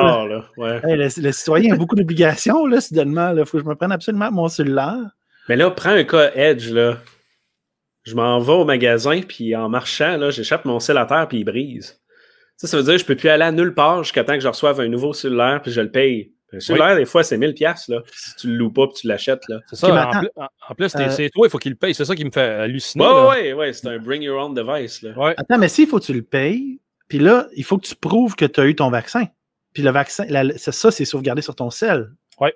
le, 0.57 1.33
citoyen 1.33 1.75
a 1.75 1.77
beaucoup 1.77 1.95
d'obligations, 1.95 2.67
là, 2.67 2.81
soudainement. 2.81 3.33
Il 3.37 3.45
faut 3.45 3.59
que 3.59 3.65
je 3.65 3.69
me 3.69 3.75
prenne 3.75 3.93
absolument 3.93 4.33
mon 4.33 4.49
cellulaire. 4.49 5.17
Mais 5.49 5.57
là, 5.57 5.71
prends 5.71 5.91
un 5.91 6.05
cas 6.05 6.31
Edge, 6.35 6.71
là. 6.71 6.97
Je 8.05 8.15
m'en 8.15 8.41
vais 8.41 8.53
au 8.53 8.65
magasin, 8.65 9.21
puis 9.27 9.55
en 9.55 9.69
marchant, 9.69 10.17
là, 10.17 10.31
j'échappe 10.31 10.65
mon 10.65 10.81
cell 10.81 10.97
à 10.97 11.05
terre, 11.05 11.29
puis 11.29 11.41
il 11.41 11.45
brise. 11.45 12.01
Ça, 12.57 12.67
ça 12.67 12.77
veut 12.77 12.83
dire 12.83 12.95
que 12.95 12.99
je 12.99 13.05
ne 13.05 13.09
peux 13.09 13.17
plus 13.17 13.29
aller 13.29 13.45
à 13.45 13.53
nulle 13.53 13.75
part 13.75 14.03
jusqu'à 14.03 14.25
temps 14.25 14.35
que 14.35 14.41
je 14.41 14.49
reçoive 14.49 14.81
un 14.81 14.89
nouveau 14.89 15.13
cellulaire, 15.13 15.61
puis 15.63 15.71
je 15.71 15.81
le 15.81 15.91
paye. 15.91 16.33
Celui-là, 16.59 16.97
des 16.97 17.05
fois, 17.05 17.23
c'est 17.23 17.39
1000 17.39 17.55
pièces 17.55 17.89
là, 17.89 18.03
si 18.13 18.37
tu 18.37 18.49
le 18.49 18.55
loues 18.55 18.73
pas 18.73 18.87
puis 18.87 18.97
tu 19.01 19.07
l'achètes. 19.07 19.43
là. 19.49 19.59
C'est 19.69 19.77
ça. 19.77 20.11
En, 20.69 20.75
plus, 20.75 20.95
euh, 20.97 21.11
c'est 21.11 21.31
toi, 21.31 21.47
il 21.47 21.51
faut 21.51 21.59
qu'il 21.59 21.73
le 21.73 21.77
paye. 21.77 21.95
C'est 21.95 22.05
ça 22.05 22.17
qui 22.17 22.25
me 22.25 22.31
fait 22.31 22.41
halluciner. 22.41 23.05
Oui, 23.05 23.37
oui, 23.43 23.53
oui. 23.53 23.75
C'est 23.75 23.87
un 23.89 23.99
bring 23.99 24.23
your 24.23 24.43
own 24.43 24.55
device. 24.55 25.03
Là. 25.03 25.35
Attends, 25.37 25.59
mais 25.59 25.69
s'il 25.69 25.87
faut 25.87 25.99
que 25.99 26.05
tu 26.05 26.15
le 26.15 26.23
payes, 26.23 26.81
puis 27.09 27.19
là, 27.19 27.47
il 27.57 27.65
faut 27.65 27.79
que 27.79 27.87
tu 27.87 27.95
prouves 27.95 28.37
que 28.37 28.45
tu 28.45 28.61
as 28.61 28.67
eu 28.67 28.75
ton 28.75 28.91
vaccin. 28.91 29.27
Puis 29.73 29.83
le 29.83 29.91
vaccin, 29.91 30.25
ça, 30.57 30.91
c'est 30.91 31.05
sauvegardé 31.05 31.43
sur 31.43 31.55
ton 31.55 31.71
sel. 31.71 32.11
Oui. 32.41 32.51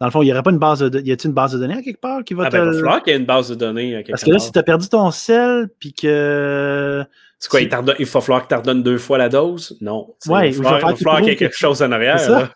Dans 0.00 0.06
le 0.06 0.12
fond, 0.12 0.22
il 0.22 0.26
n'y 0.26 0.32
aurait 0.32 0.42
pas 0.42 0.50
une 0.50 0.58
base 0.58 0.80
de 0.80 1.00
y 1.00 1.10
a 1.10 1.16
une 1.24 1.32
base 1.32 1.52
de 1.52 1.58
données 1.58 1.78
à 1.78 1.82
quelque 1.82 2.00
part 2.00 2.22
qui 2.22 2.34
va 2.34 2.44
ah, 2.46 2.50
ben, 2.50 2.58
Il 2.58 2.66
va 2.66 2.72
falloir 2.72 3.02
qu'il 3.02 3.12
y 3.12 3.16
ait 3.16 3.18
une 3.18 3.26
base 3.26 3.48
de 3.48 3.54
données 3.56 3.96
à 3.96 3.98
quelque 3.98 4.12
Parce 4.12 4.24
que 4.24 4.30
là, 4.30 4.38
si 4.38 4.52
tu 4.52 4.58
as 4.58 4.62
perdu 4.62 4.88
ton 4.88 5.10
sel, 5.10 5.68
puis 5.80 5.92
que. 5.92 7.04
C'est 7.40 7.50
quoi, 7.50 7.60
il, 7.60 7.70
il, 7.98 8.06
va 8.06 8.20
falloir 8.20 8.42
que 8.42 8.48
tu 8.48 8.54
redonnes 8.54 8.82
deux 8.82 8.98
fois 8.98 9.18
la 9.18 9.28
dose? 9.28 9.76
Non. 9.80 10.14
Ouais, 10.26 10.50
il 10.50 10.62
va 10.62 10.80
falloir, 10.80 11.18
qu'il 11.18 11.28
y 11.28 11.30
ait 11.30 11.36
quelque 11.36 11.56
chose 11.56 11.82
en 11.82 11.92
arrière. 11.92 12.52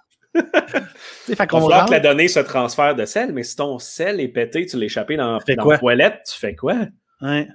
Il 1.28 1.34
va 1.34 1.46
falloir 1.46 1.86
que 1.86 1.92
la 1.92 2.00
donnée 2.00 2.28
se 2.28 2.40
transfère 2.40 2.94
de 2.94 3.04
sel, 3.04 3.32
mais 3.32 3.42
si 3.42 3.56
ton 3.56 3.78
sel 3.78 4.20
est 4.20 4.28
pété, 4.28 4.66
tu 4.66 4.78
l'as 4.78 4.86
échappé 4.86 5.16
dans, 5.16 5.38
dans 5.38 5.64
la 5.68 5.78
toilette, 5.78 6.22
tu 6.30 6.38
fais 6.38 6.54
quoi? 6.54 6.76
Ouais. 7.20 7.48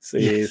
C'est. 0.00 0.46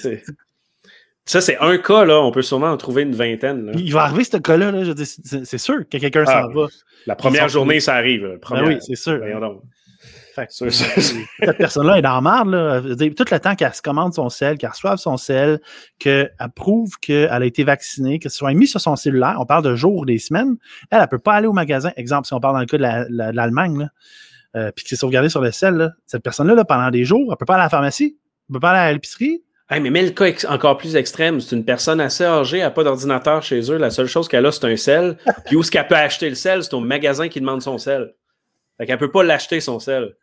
Ça, 1.26 1.40
c'est 1.40 1.58
un 1.60 1.78
cas, 1.78 2.04
là. 2.04 2.20
On 2.22 2.32
peut 2.32 2.42
sûrement 2.42 2.72
en 2.72 2.78
trouver 2.78 3.04
une 3.04 3.16
vingtaine. 3.16 3.72
Il 3.76 3.94
va 3.94 4.04
arriver 4.04 4.26
ce 4.26 4.38
cas-là, 4.38 4.72
là, 4.72 4.94
c'est 4.96 5.58
sûr 5.58 5.88
que 5.90 5.98
quelqu'un 5.98 6.26
s'en 6.26 6.32
ah, 6.32 6.48
va. 6.54 6.68
La 7.06 7.16
première 7.16 7.48
journée, 7.48 7.80
ça 7.80 7.96
arrive. 7.96 8.40
Ben 8.50 8.66
oui, 8.66 8.78
c'est 8.82 8.96
sûr. 8.96 9.22
Cette 10.36 11.58
personne-là 11.58 11.98
est 11.98 12.02
dans 12.02 12.16
la 12.16 12.22
marde. 12.22 12.50
Là. 12.50 12.82
Tout 12.82 13.26
le 13.32 13.40
temps 13.40 13.56
qu'elle 13.56 13.74
se 13.74 13.82
commande 13.82 14.14
son 14.14 14.30
sel, 14.30 14.58
qu'elle 14.58 14.72
reçoive 14.72 14.98
son 14.98 15.18
sel, 15.18 15.60
qu'elle 16.00 16.32
prouve 16.56 16.98
qu'elle 17.00 17.30
a 17.30 17.46
été 17.46 17.64
vaccinée, 17.64 18.20
que 18.20 18.30
ce 18.30 18.38
soit 18.38 18.54
mis 18.54 18.68
sur 18.68 18.82
son 18.82 18.96
cellulaire, 18.96 19.38
on 19.40 19.46
parle 19.46 19.64
de 19.64 19.76
jours, 19.76 20.06
des 20.06 20.18
semaines, 20.18 20.56
elle 20.92 21.02
ne 21.02 21.06
peut 21.06 21.20
pas 21.20 21.34
aller 21.34 21.48
au 21.48 21.54
magasin. 21.54 21.92
Exemple, 21.96 22.28
si 22.28 22.34
on 22.34 22.40
parle 22.40 22.56
dans 22.56 22.62
le 22.62 22.66
cas 22.66 22.78
de 22.78 23.36
l'Allemagne, 23.36 23.90
euh, 24.56 24.72
puis 24.76 24.84
que 24.84 24.90
c'est 24.90 24.96
sauvegardé 24.96 25.30
sur 25.30 25.42
le 25.42 25.52
sel, 25.52 25.96
cette 26.06 26.24
personne-là, 26.24 26.64
pendant 26.66 26.92
des 26.92 27.06
jours, 27.06 27.24
elle 27.24 27.32
ne 27.32 27.36
peut 27.36 27.46
pas 27.46 27.56
aller 27.56 27.62
à 27.62 27.66
la 27.66 27.70
pharmacie, 27.70 28.18
elle 28.18 28.54
ne 28.54 28.56
peut 28.56 28.62
pas 28.62 28.72
aller 28.72 28.90
à 28.90 28.94
l'épicerie. 28.94 29.44
mais 29.72 29.90
mets 29.90 30.04
le 30.04 30.12
cas 30.12 30.32
encore 30.50 30.78
plus 30.78 30.96
extrême. 30.96 31.42
C'est 31.42 31.56
une 31.56 31.66
personne 31.66 32.00
assez 32.00 32.24
âgée, 32.24 32.58
elle 32.58 32.64
n'a 32.64 32.72
pas 32.72 32.84
d'ordinateur 32.84 33.42
chez 33.42 33.72
eux. 33.72 33.78
La 33.78 33.90
seule 33.90 34.08
chose 34.08 34.28
qu'elle 34.28 34.46
a, 34.46 34.52
c'est 34.52 34.66
un 34.66 34.78
sel. 34.78 35.18
Puis 35.46 35.56
où 35.56 35.62
est-ce 35.62 35.72
qu'elle 35.72 35.88
peut 35.88 35.96
acheter 35.96 36.30
le 36.30 36.36
sel? 36.36 36.64
C'est 36.64 36.74
au 36.74 36.80
magasin 36.80 37.30
qui 37.30 37.40
demande 37.40 37.62
son 37.62 37.78
sel. 37.78 38.14
Fait 38.78 38.86
qu'elle 38.86 38.96
ne 38.96 39.00
peut 39.00 39.12
pas 39.12 39.24
l'acheter, 39.24 39.60
son 39.60 39.80
sel. 39.80 40.16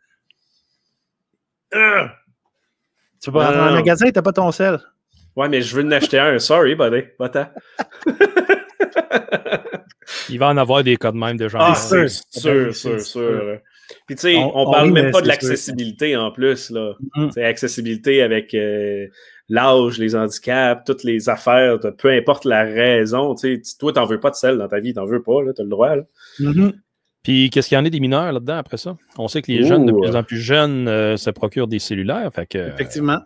Tu 1.71 3.31
peux 3.31 3.31
pas 3.31 3.45
rentrer 3.45 3.59
dans 3.59 3.65
le 3.67 3.73
magasin, 3.73 4.09
t'as 4.11 4.21
pas 4.21 4.33
ton 4.33 4.51
sel. 4.51 4.79
Ouais, 5.35 5.47
mais 5.47 5.61
je 5.61 5.75
veux 5.75 5.85
en 5.85 5.91
acheter 5.91 6.19
un. 6.19 6.39
Sorry, 6.39 6.75
buddy. 6.75 7.03
Il 10.29 10.39
va 10.39 10.49
en 10.49 10.57
avoir 10.57 10.83
des 10.83 10.97
codes 10.97 11.15
même 11.15 11.37
de 11.37 11.47
gens. 11.47 11.59
Ah, 11.61 11.75
sûr, 11.75 12.09
sûr, 12.09 12.75
sûr, 12.75 12.99
sûr. 13.01 13.59
Puis 14.07 14.15
tu 14.15 14.21
sais, 14.21 14.37
on, 14.37 14.67
ne 14.67 14.71
parle 14.71 14.91
même 14.91 15.11
pas 15.11 15.21
de 15.21 15.27
l'accessibilité 15.27 16.15
en 16.15 16.31
plus. 16.31 16.69
là. 16.69 16.93
C'est 17.33 17.43
accessibilité 17.43 18.21
avec 18.21 18.53
euh, 18.53 19.07
l'âge, 19.49 19.97
les 19.99 20.15
handicaps, 20.15 20.83
toutes 20.85 21.03
les 21.03 21.29
affaires, 21.29 21.77
peu 21.97 22.09
importe 22.09 22.45
la 22.45 22.63
raison. 22.63 23.35
Tu 23.35 23.61
sais, 23.63 23.77
toi, 23.77 23.93
t'en 23.93 24.05
veux 24.05 24.19
pas 24.19 24.31
de 24.31 24.35
sel 24.35 24.57
dans 24.57 24.67
ta 24.67 24.79
vie, 24.79 24.93
t'en 24.93 25.05
veux 25.05 25.21
pas, 25.21 25.41
tu 25.53 25.61
as 25.61 25.63
le 25.63 25.69
droit. 25.69 25.95
Là. 25.95 26.03
Mm-hmm. 26.39 26.73
Puis 27.23 27.49
qu'est-ce 27.51 27.69
qu'il 27.69 27.75
y 27.77 27.79
en 27.79 27.85
a 27.85 27.89
des 27.89 27.99
mineurs 27.99 28.31
là-dedans 28.31 28.57
après 28.57 28.77
ça? 28.77 28.97
On 29.17 29.27
sait 29.27 29.41
que 29.41 29.51
les 29.51 29.63
jeunes, 29.63 29.85
de 29.85 29.91
plus 29.91 30.15
en 30.15 30.23
plus 30.23 30.39
jeunes, 30.39 30.87
euh, 30.87 31.17
se 31.17 31.29
procurent 31.29 31.67
des 31.67 31.79
cellulaires. 31.79 32.29
Fait 32.33 32.47
que, 32.47 32.57
Effectivement. 32.69 33.19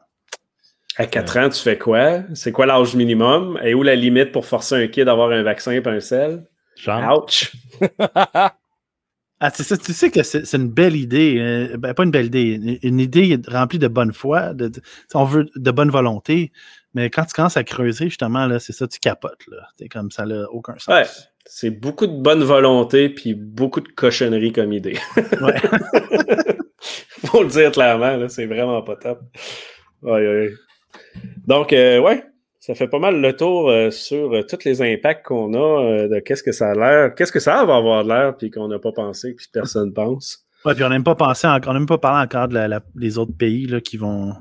À 0.98 1.06
4 1.08 1.38
ans, 1.38 1.50
tu 1.50 1.62
fais 1.62 1.78
quoi? 1.78 2.22
C'est 2.34 2.52
quoi 2.54 2.66
l'âge 2.66 2.96
minimum? 2.96 3.60
Et 3.64 3.74
où 3.74 3.84
la 3.84 3.96
limite 3.96 4.32
pour 4.32 4.46
forcer 4.46 4.76
un 4.76 4.88
kid 4.88 5.08
à 5.08 5.12
avoir 5.12 5.32
un 5.32 5.44
vaccin 5.44 5.72
et 5.74 5.82
un 5.86 6.00
sel? 6.00 6.46
Genre. 6.78 7.24
Ouch! 7.24 7.52
Ah, 9.42 9.52
c'est 9.54 9.64
ça, 9.64 9.76
tu 9.78 9.92
sais 9.92 10.12
que 10.12 10.24
c'est 10.24 10.46
c'est 10.46 10.56
une 10.56 10.70
belle 10.70 10.96
idée. 10.96 11.36
euh, 11.40 11.76
ben, 11.78 11.94
pas 11.94 12.04
une 12.06 12.10
belle 12.12 12.28
idée, 12.28 12.54
une, 12.54 12.78
une 12.82 13.00
idée 13.02 13.38
remplie 13.50 13.80
de 13.80 13.90
bonne 13.90 14.14
foi, 14.14 14.54
de, 14.54 14.70
de- 14.70 14.82
on 15.14 15.26
veut 15.26 15.46
de 15.58 15.72
bonne 15.72 15.90
volonté, 15.90 16.54
mais 16.94 17.10
quand 17.10 17.26
tu 17.26 17.34
commences 17.34 17.58
à 17.58 17.66
creuser, 17.66 18.06
justement, 18.06 18.46
là, 18.48 18.60
c'est 18.60 18.72
ça, 18.72 18.88
tu 18.88 18.98
capotes. 18.98 19.46
Là. 19.52 19.68
C'est 19.78 19.90
comme 19.90 20.10
ça 20.10 20.26
n'a 20.26 20.50
aucun 20.52 20.78
sens. 20.80 20.88
Ouais. 20.96 21.04
C'est 21.48 21.70
beaucoup 21.70 22.08
de 22.08 22.16
bonne 22.20 22.44
volonté 22.44 23.10
puis 23.10 23.34
beaucoup 23.36 23.80
de 23.82 23.88
cochonnerie 23.90 24.52
comme 24.52 24.74
idée. 24.74 24.98
Ouais. 25.42 25.56
Faut 27.26 27.44
le 27.44 27.50
dire 27.50 27.72
clairement, 27.72 28.28
c'est 28.30 28.46
vraiment 28.46 28.82
pas 28.82 28.96
top. 28.96 29.20
Ouais, 30.02 30.12
ouais. 30.28 30.50
Donc, 31.48 31.72
euh, 31.74 32.00
ouais, 32.00 32.24
ça 32.60 32.74
fait 32.76 32.88
pas 32.88 33.00
mal 33.00 33.20
le 33.22 33.36
tour 33.36 33.70
euh, 33.70 33.92
sur 33.92 34.34
euh, 34.34 34.42
tous 34.44 34.66
les 34.66 34.82
impacts 34.82 35.26
qu'on 35.26 35.54
a, 35.54 36.08
de 36.08 36.20
qu'est-ce 36.20 36.44
que 36.44 36.52
ça 36.52 36.72
a 36.72 36.74
l'air, 36.76 37.16
qu'est-ce 37.16 37.32
que 37.32 37.40
ça 37.40 37.64
va 37.66 37.76
avoir 37.78 38.04
l'air, 38.04 38.36
puis 38.38 38.50
qu'on 38.52 38.68
n'a 38.68 38.80
pas 38.80 38.92
pensé, 38.92 39.34
puis 39.36 39.48
personne 39.52 39.94
pense. 39.94 40.46
Ouais, 40.66 40.74
puis 40.74 40.84
on 40.84 40.90
n'a 40.90 40.96
même 40.96 41.04
pas 41.04 41.16
pensé, 41.16 41.48
en- 41.48 41.60
on 41.66 41.74
n'a 41.74 41.80
même 41.80 41.86
pas 41.86 41.98
parlé 42.00 42.24
encore 42.26 42.48
de 42.48 42.56
la- 42.56 42.68
la- 42.68 42.82
des 42.96 43.18
autres 43.18 43.36
pays 43.38 43.66
là, 43.68 43.82
qui 43.82 43.98
vont, 43.98 44.34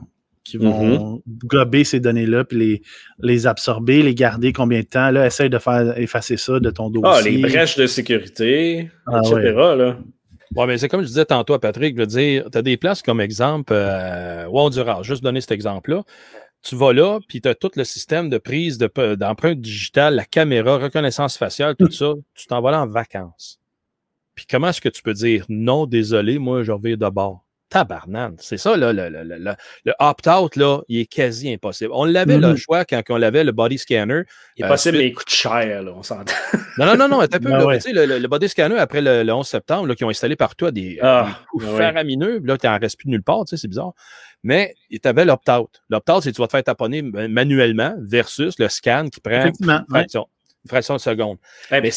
qui 0.44 0.58
vont 0.58 1.22
gober 1.46 1.84
ces 1.84 2.00
données-là, 2.00 2.44
puis 2.44 2.58
les, 2.58 2.82
les 3.20 3.46
absorber, 3.46 4.02
les 4.02 4.14
garder 4.14 4.52
combien 4.52 4.80
de 4.80 4.86
temps? 4.86 5.10
Là, 5.10 5.26
essaye 5.26 5.50
de 5.50 5.58
faire 5.58 5.98
effacer 5.98 6.36
ça 6.36 6.60
de 6.60 6.70
ton 6.70 6.90
dossier. 6.90 7.10
Ah, 7.12 7.22
les 7.22 7.38
brèches 7.38 7.76
de 7.76 7.86
sécurité, 7.86 8.90
Ah, 9.06 9.20
etc. 9.24 9.34
ouais. 9.36 9.76
Là. 9.76 9.98
Ouais, 10.54 10.66
mais 10.66 10.78
c'est 10.78 10.88
comme 10.88 11.00
je 11.00 11.06
disais 11.06 11.24
tantôt 11.24 11.54
à 11.54 11.58
Patrick, 11.60 11.96
je 11.96 12.00
veux 12.00 12.06
dire, 12.06 12.48
tu 12.52 12.58
as 12.58 12.62
des 12.62 12.76
places 12.76 13.02
comme 13.02 13.20
exemple, 13.20 13.72
euh, 13.74 14.46
au 14.46 14.60
Honduras, 14.60 15.02
juste 15.02 15.22
donner 15.24 15.40
cet 15.40 15.50
exemple-là. 15.52 16.02
Tu 16.62 16.76
vas 16.76 16.92
là, 16.92 17.18
puis 17.28 17.40
tu 17.40 17.48
as 17.48 17.54
tout 17.54 17.70
le 17.76 17.84
système 17.84 18.30
de 18.30 18.38
prise 18.38 18.78
de 18.78 18.86
pe- 18.86 19.16
d'empreinte 19.16 19.60
digitale, 19.60 20.14
la 20.14 20.24
caméra, 20.24 20.78
reconnaissance 20.78 21.36
faciale, 21.36 21.74
tout 21.76 21.90
ça. 21.90 22.12
Tu 22.34 22.46
t'en 22.46 22.60
vas 22.62 22.70
là 22.70 22.82
en 22.82 22.86
vacances. 22.86 23.58
Puis 24.34 24.46
comment 24.48 24.68
est-ce 24.68 24.80
que 24.80 24.88
tu 24.88 25.02
peux 25.02 25.12
dire 25.14 25.44
non, 25.48 25.86
désolé, 25.86 26.38
moi, 26.38 26.62
je 26.62 26.72
reviens 26.72 26.96
de 26.96 27.08
bord? 27.08 27.43
Tabarnane. 27.70 28.36
C'est 28.38 28.56
ça, 28.56 28.76
là, 28.76 28.92
le, 28.92 29.08
le, 29.08 29.24
le, 29.24 29.36
le- 29.38 29.54
le 29.84 29.92
opt-out, 29.98 30.54
là, 30.56 30.80
il 30.88 31.00
est 31.00 31.06
quasi 31.06 31.52
impossible. 31.52 31.90
On 31.92 32.04
l'avait, 32.04 32.38
le 32.38 32.48
Mhm. 32.50 32.56
choix, 32.56 32.84
quand 32.84 33.02
on 33.08 33.20
avait 33.20 33.42
le 33.44 33.52
body 33.52 33.78
scanner. 33.78 34.22
Il 34.56 34.62
est 34.62 34.66
Euh, 34.66 34.68
possible, 34.68 34.96
suite- 34.96 35.04
mais 35.04 35.08
il 35.10 35.14
coûte 35.14 35.30
cher, 35.30 35.82
là, 35.82 35.92
on 35.94 36.02
s'entend. 36.02 36.32
Non, 36.78 36.86
non, 36.86 36.96
non, 36.96 37.08
non, 37.08 37.20
un 37.20 37.26
peu. 37.28 37.38
Là, 37.48 37.66
ouais. 37.66 37.78
Tu 37.78 37.82
sais, 37.88 37.92
le, 37.92 38.04
le- 38.06 38.18
le 38.18 38.28
body 38.28 38.48
scanner, 38.48 38.78
après 38.78 39.00
le, 39.00 39.22
le 39.22 39.32
11 39.32 39.46
septembre, 39.46 39.86
là, 39.88 39.94
qui 39.94 40.04
ont 40.04 40.10
installé 40.10 40.36
partout 40.36 40.66
à 40.66 40.70
des, 40.70 40.98
Ah, 41.02 41.26
des 41.26 41.46
coups 41.50 41.64
ben 41.64 41.70
ouais. 41.72 41.78
faramineux, 41.78 42.40
là, 42.44 42.58
tu 42.58 42.66
n'en 42.66 42.78
restes 42.78 42.98
plus 42.98 43.08
nulle 43.08 43.22
part, 43.22 43.44
tu 43.44 43.50
sais, 43.50 43.56
c'est 43.60 43.68
bizarre. 43.68 43.92
Mais 44.42 44.74
tu 44.90 45.00
avais 45.04 45.24
l'opt-out. 45.24 45.70
L'opt-out, 45.88 46.22
c'est 46.22 46.30
que 46.30 46.36
tu 46.36 46.40
vas 46.42 46.46
te 46.48 46.52
faire 46.52 46.62
taponner 46.64 47.02
ma- 47.02 47.28
manuellement 47.28 47.94
versus 48.00 48.58
le 48.58 48.68
scan 48.68 49.08
qui 49.10 49.20
prend 49.20 49.46
une 49.46 49.66
ouais. 49.68 49.78
fraction, 49.88 50.26
une 50.64 50.68
fraction 50.68 50.94
de 50.96 51.00
seconde. 51.00 51.38
Eh, 51.70 51.80
Mais 51.80 51.90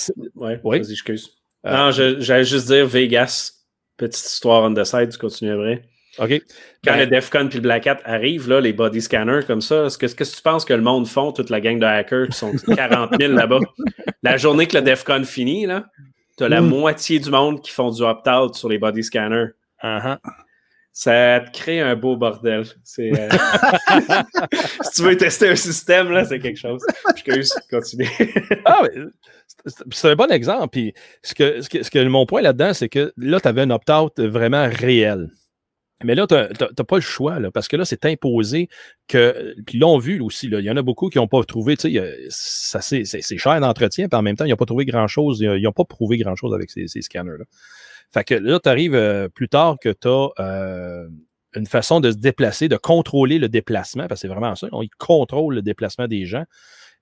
Oui? 0.63 0.79
vas-y, 0.79 0.91
excuse. 0.93 1.31
Euh, 1.65 1.75
non, 1.75 1.91
j'allais 1.91 2.43
juste 2.45 2.67
dire 2.67 2.85
Vegas. 2.87 3.51
Petite 3.97 4.25
histoire 4.25 4.63
on 4.63 4.73
the 4.73 4.83
side, 4.83 5.09
tu 5.11 5.17
continues 5.17 5.51
après. 5.53 5.83
OK. 6.19 6.41
Quand 6.83 6.93
Ben, 6.93 6.99
le 6.99 7.07
DEFCON 7.07 7.47
puis 7.47 7.57
le 7.57 7.61
Black 7.61 7.85
Hat 7.85 7.99
arrivent, 8.05 8.49
là, 8.49 8.59
les 8.59 8.73
body 8.73 9.01
scanners 9.01 9.41
comme 9.45 9.61
ça, 9.61 9.85
est-ce 9.85 9.97
que, 9.99 10.05
que 10.07 10.23
tu 10.23 10.41
penses 10.41 10.65
que 10.65 10.73
le 10.73 10.81
monde 10.81 11.07
font, 11.07 11.31
toute 11.31 11.49
la 11.51 11.61
gang 11.61 11.77
de 11.79 11.85
hackers 11.85 12.27
qui 12.29 12.37
sont 12.37 12.53
40 12.75 13.11
000 13.19 13.33
là-bas? 13.33 13.59
La 14.23 14.37
journée 14.37 14.65
que 14.67 14.77
le 14.77 14.83
DEFCON 14.83 15.23
finit, 15.25 15.65
là, 15.67 15.85
t'as 16.37 16.47
la 16.49 16.61
Mm. 16.61 16.69
moitié 16.69 17.19
du 17.19 17.29
monde 17.29 17.61
qui 17.61 17.71
font 17.71 17.91
du 17.91 18.01
opt-out 18.03 18.55
sur 18.55 18.67
les 18.69 18.79
body 18.79 19.03
scanners. 19.03 19.49
uh-huh. 19.83 20.17
Ça 20.99 21.41
te 21.45 21.51
crée 21.51 21.79
un 21.79 21.95
beau 21.95 22.17
bordel. 22.17 22.61
Euh, 22.61 23.29
si 24.81 24.91
tu 24.95 25.03
veux 25.03 25.15
tester 25.15 25.49
un 25.49 25.55
système, 25.55 26.09
là, 26.09 26.25
c'est 26.25 26.39
quelque 26.39 26.57
chose. 26.57 26.81
Excuse, 27.11 27.53
continue. 27.69 28.09
Ah, 28.65 28.81
mais 28.81 29.03
c'est- 29.67 29.83
c'est 29.91 30.09
un 30.09 30.15
bon 30.15 30.31
exemple. 30.31 30.69
Puis 30.71 30.93
ce 31.21 31.35
que, 31.35 32.03
mon 32.07 32.25
point 32.25 32.41
là-dedans, 32.41 32.73
c'est 32.73 32.89
que 32.89 33.13
là, 33.15 33.39
tu 33.39 33.47
avais 33.47 33.61
un 33.61 33.69
opt-out 33.69 34.19
vraiment 34.19 34.67
réel. 34.71 35.29
Mais 36.03 36.15
là, 36.15 36.25
tu 36.25 36.33
n'as 36.33 36.47
pas 36.83 36.95
le 36.95 37.01
choix, 37.01 37.39
là, 37.39 37.51
parce 37.51 37.67
que 37.67 37.75
là, 37.75 37.85
c'est 37.85 38.03
imposé 38.05 38.67
que. 39.07 39.53
Puis 39.67 39.77
là, 39.77 39.85
on 39.85 39.99
vu 39.99 40.19
aussi, 40.19 40.47
il 40.47 40.59
y 40.61 40.71
en 40.71 40.77
a 40.77 40.81
beaucoup 40.81 41.09
qui 41.09 41.19
n'ont 41.19 41.27
pas 41.27 41.43
trouvé, 41.43 41.77
tu 41.77 41.91
sais, 42.29 43.21
c'est 43.21 43.37
cher 43.37 43.59
d'entretien, 43.59 44.07
puis 44.07 44.17
en 44.17 44.23
même 44.23 44.35
temps, 44.35 44.45
ils 44.45 44.49
n'ont 44.49 44.55
pas 44.57 44.65
trouvé 44.65 44.85
grand-chose, 44.85 45.41
ils 45.41 45.61
n'ont 45.61 45.71
pas 45.71 45.85
prouvé 45.85 46.17
grand-chose 46.17 46.55
avec 46.55 46.71
ces, 46.71 46.87
ces 46.87 47.03
scanners-là. 47.03 47.45
Fait 48.13 48.23
que 48.23 48.35
là, 48.35 48.59
tu 48.59 48.69
arrives 48.69 49.29
plus 49.33 49.49
tard 49.49 49.77
que 49.81 49.89
tu 49.89 50.07
as 50.07 51.05
une 51.55 51.65
façon 51.65 51.99
de 51.99 52.11
se 52.11 52.17
déplacer, 52.17 52.67
de 52.67 52.77
contrôler 52.77 53.39
le 53.39 53.49
déplacement, 53.49 54.07
parce 54.07 54.21
que 54.21 54.27
c'est 54.27 54.33
vraiment 54.33 54.55
ça, 54.55 54.67
on, 54.71 54.81
ils 54.81 54.89
contrôlent 54.97 55.55
le 55.55 55.61
déplacement 55.61 56.07
des 56.07 56.25
gens. 56.25 56.45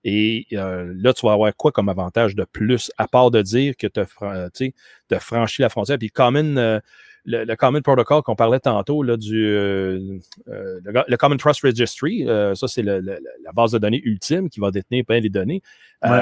Et 0.03 0.45
euh, 0.53 0.93
là, 0.95 1.13
tu 1.13 1.25
vas 1.25 1.33
avoir 1.33 1.55
quoi 1.55 1.71
comme 1.71 1.89
avantage 1.89 2.35
de 2.35 2.45
plus, 2.45 2.91
à 2.97 3.07
part 3.07 3.31
de 3.31 3.41
dire 3.41 3.75
que 3.75 3.87
tu 3.87 3.99
as 3.99 5.19
franchi 5.19 5.61
la 5.63 5.69
frontière? 5.69 5.97
Puis 5.97 6.11
common, 6.11 6.57
euh, 6.57 6.79
le, 7.25 7.43
le 7.43 7.55
Common 7.55 7.81
Protocol 7.81 8.21
qu'on 8.21 8.35
parlait 8.35 8.59
tantôt, 8.59 9.01
là, 9.01 9.17
du, 9.17 9.47
euh, 9.47 10.19
euh, 10.47 10.79
le, 10.83 11.03
le 11.07 11.17
Common 11.17 11.37
Trust 11.37 11.61
Registry, 11.61 12.29
euh, 12.29 12.53
ça, 12.53 12.67
c'est 12.67 12.83
le- 12.83 12.99
la 12.99 13.51
base 13.51 13.71
de 13.71 13.79
données 13.79 14.01
ultime 14.05 14.47
qui 14.49 14.59
va 14.59 14.69
détenir 14.69 15.05
plein 15.05 15.19
les 15.19 15.29
données, 15.29 15.63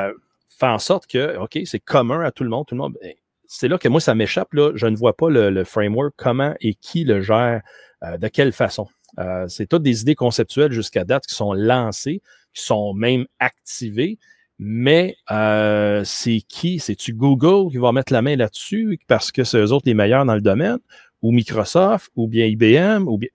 euh, 0.07 0.13
fait 0.47 0.67
en 0.67 0.79
sorte 0.79 1.05
que, 1.07 1.38
OK, 1.38 1.59
c'est 1.65 1.79
commun 1.79 2.21
à 2.21 2.31
tout 2.31 2.45
le 2.45 2.49
monde, 2.49 2.65
tout 2.65 2.75
le 2.75 2.81
monde. 2.81 2.95
ben, 3.01 3.13
c'est 3.56 3.68
là 3.68 3.78
que 3.78 3.88
moi, 3.88 4.01
ça 4.01 4.16
m'échappe. 4.16 4.49
Je 4.51 4.88
ne 4.88 4.95
vois 4.95 5.16
pas 5.16 5.30
le, 5.30 5.51
le 5.51 5.64
framework, 5.64 6.16
comment 6.18 6.56
et 6.60 6.74
qui 6.74 7.04
le 7.04 7.22
gère, 7.22 7.62
euh, 8.04 8.18
de 8.18 8.28
quelle 8.28 8.51
façon. 8.51 8.88
Euh, 9.20 9.47
c'est 9.47 9.68
toutes 9.68 9.84
des 9.84 10.01
idées 10.01 10.16
conceptuelles 10.16 10.72
jusqu'à 10.72 11.04
date 11.04 11.28
qui 11.28 11.36
sont 11.36 11.54
lancées, 11.54 12.24
qui 12.56 12.64
sont 12.64 12.95
même 12.95 13.28
activées, 13.38 14.18
mais 14.58 15.16
euh, 15.30 16.04
c'est 16.04 16.41
qui? 16.47 16.80
C'est-tu 16.80 17.14
Google 17.14 17.72
qui 17.72 17.78
va 17.78 17.91
mettre 17.91 18.12
la 18.12 18.24
main 18.24 18.36
là-dessus 18.36 18.99
parce 19.08 19.32
que 19.32 19.43
c'est 19.43 19.60
eux 19.60 19.72
autres 19.72 19.86
les 19.86 19.93
meilleurs 19.93 20.26
dans 20.26 20.34
le 20.34 20.41
domaine, 20.41 20.80
ou 21.22 21.32
Microsoft, 21.32 22.10
ou 22.16 22.28
bien 22.28 22.47
IBM, 22.47 23.08
ou 23.08 23.20
bien. 23.20 23.30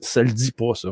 Ça 0.00 0.22
le 0.22 0.30
dit 0.32 0.52
pas, 0.52 0.74
ça. 0.74 0.90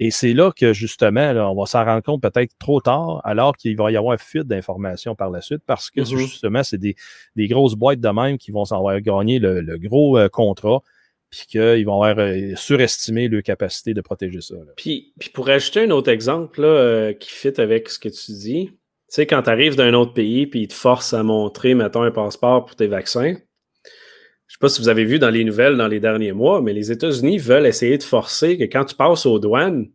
Et 0.00 0.10
c'est 0.10 0.32
là 0.32 0.50
que 0.50 0.72
justement, 0.72 1.32
là, 1.32 1.48
on 1.50 1.54
va 1.54 1.66
s'en 1.66 1.84
rendre 1.84 2.02
compte 2.02 2.22
peut-être 2.22 2.52
trop 2.58 2.80
tard, 2.80 3.20
alors 3.24 3.56
qu'il 3.56 3.76
va 3.76 3.90
y 3.92 3.96
avoir 3.96 4.18
fuite 4.20 4.44
d'informations 4.44 5.14
par 5.14 5.30
la 5.30 5.40
suite, 5.40 5.62
parce 5.66 5.90
que 5.90 6.00
Mhm. 6.00 6.18
justement, 6.18 6.62
c'est 6.64 6.78
des, 6.78 6.96
des 7.36 7.46
grosses 7.46 7.74
boîtes 7.74 8.00
de 8.00 8.08
même 8.08 8.38
qui 8.38 8.50
vont 8.50 8.64
s'en 8.64 8.84
gagné 8.98 9.38
le, 9.38 9.60
le 9.60 9.78
gros 9.78 10.18
euh, 10.18 10.28
contrat, 10.28 10.82
puis 11.30 11.44
qu'ils 11.48 11.84
vont 11.86 12.02
avoir 12.02 12.18
euh, 12.26 12.54
surestimé 12.56 13.28
leur 13.28 13.42
capacité 13.42 13.94
de 13.94 14.00
protéger 14.00 14.40
ça. 14.40 14.54
Puis, 14.76 15.12
puis 15.18 15.30
pour 15.30 15.48
ajouter 15.48 15.80
un 15.84 15.90
autre 15.90 16.10
exemple 16.10 16.60
là, 16.62 16.68
euh, 16.68 17.12
qui 17.12 17.30
fit 17.30 17.60
avec 17.60 17.88
ce 17.88 17.98
que 17.98 18.08
tu 18.08 18.32
dis, 18.32 18.66
tu 18.70 18.76
sais, 19.08 19.26
quand 19.26 19.42
tu 19.42 19.50
arrives 19.50 19.76
d'un 19.76 19.94
autre 19.94 20.12
pays 20.12 20.46
puis 20.46 20.62
ils 20.62 20.68
te 20.68 20.74
forcent 20.74 21.14
à 21.14 21.22
montrer, 21.22 21.74
mettons, 21.74 22.02
un 22.02 22.10
passeport 22.10 22.64
pour 22.64 22.74
tes 22.76 22.88
vaccins, 22.88 23.36
je 24.46 24.54
sais 24.54 24.58
pas 24.60 24.68
si 24.68 24.80
vous 24.80 24.88
avez 24.88 25.04
vu 25.04 25.18
dans 25.18 25.30
les 25.30 25.44
nouvelles 25.44 25.76
dans 25.76 25.88
les 25.88 26.00
derniers 26.00 26.32
mois, 26.32 26.60
mais 26.60 26.72
les 26.72 26.92
États-Unis 26.92 27.38
veulent 27.38 27.66
essayer 27.66 27.98
de 27.98 28.02
forcer 28.02 28.56
que 28.58 28.64
quand 28.64 28.84
tu 28.84 28.94
passes 28.94 29.26
aux 29.26 29.38
douanes, 29.38 29.88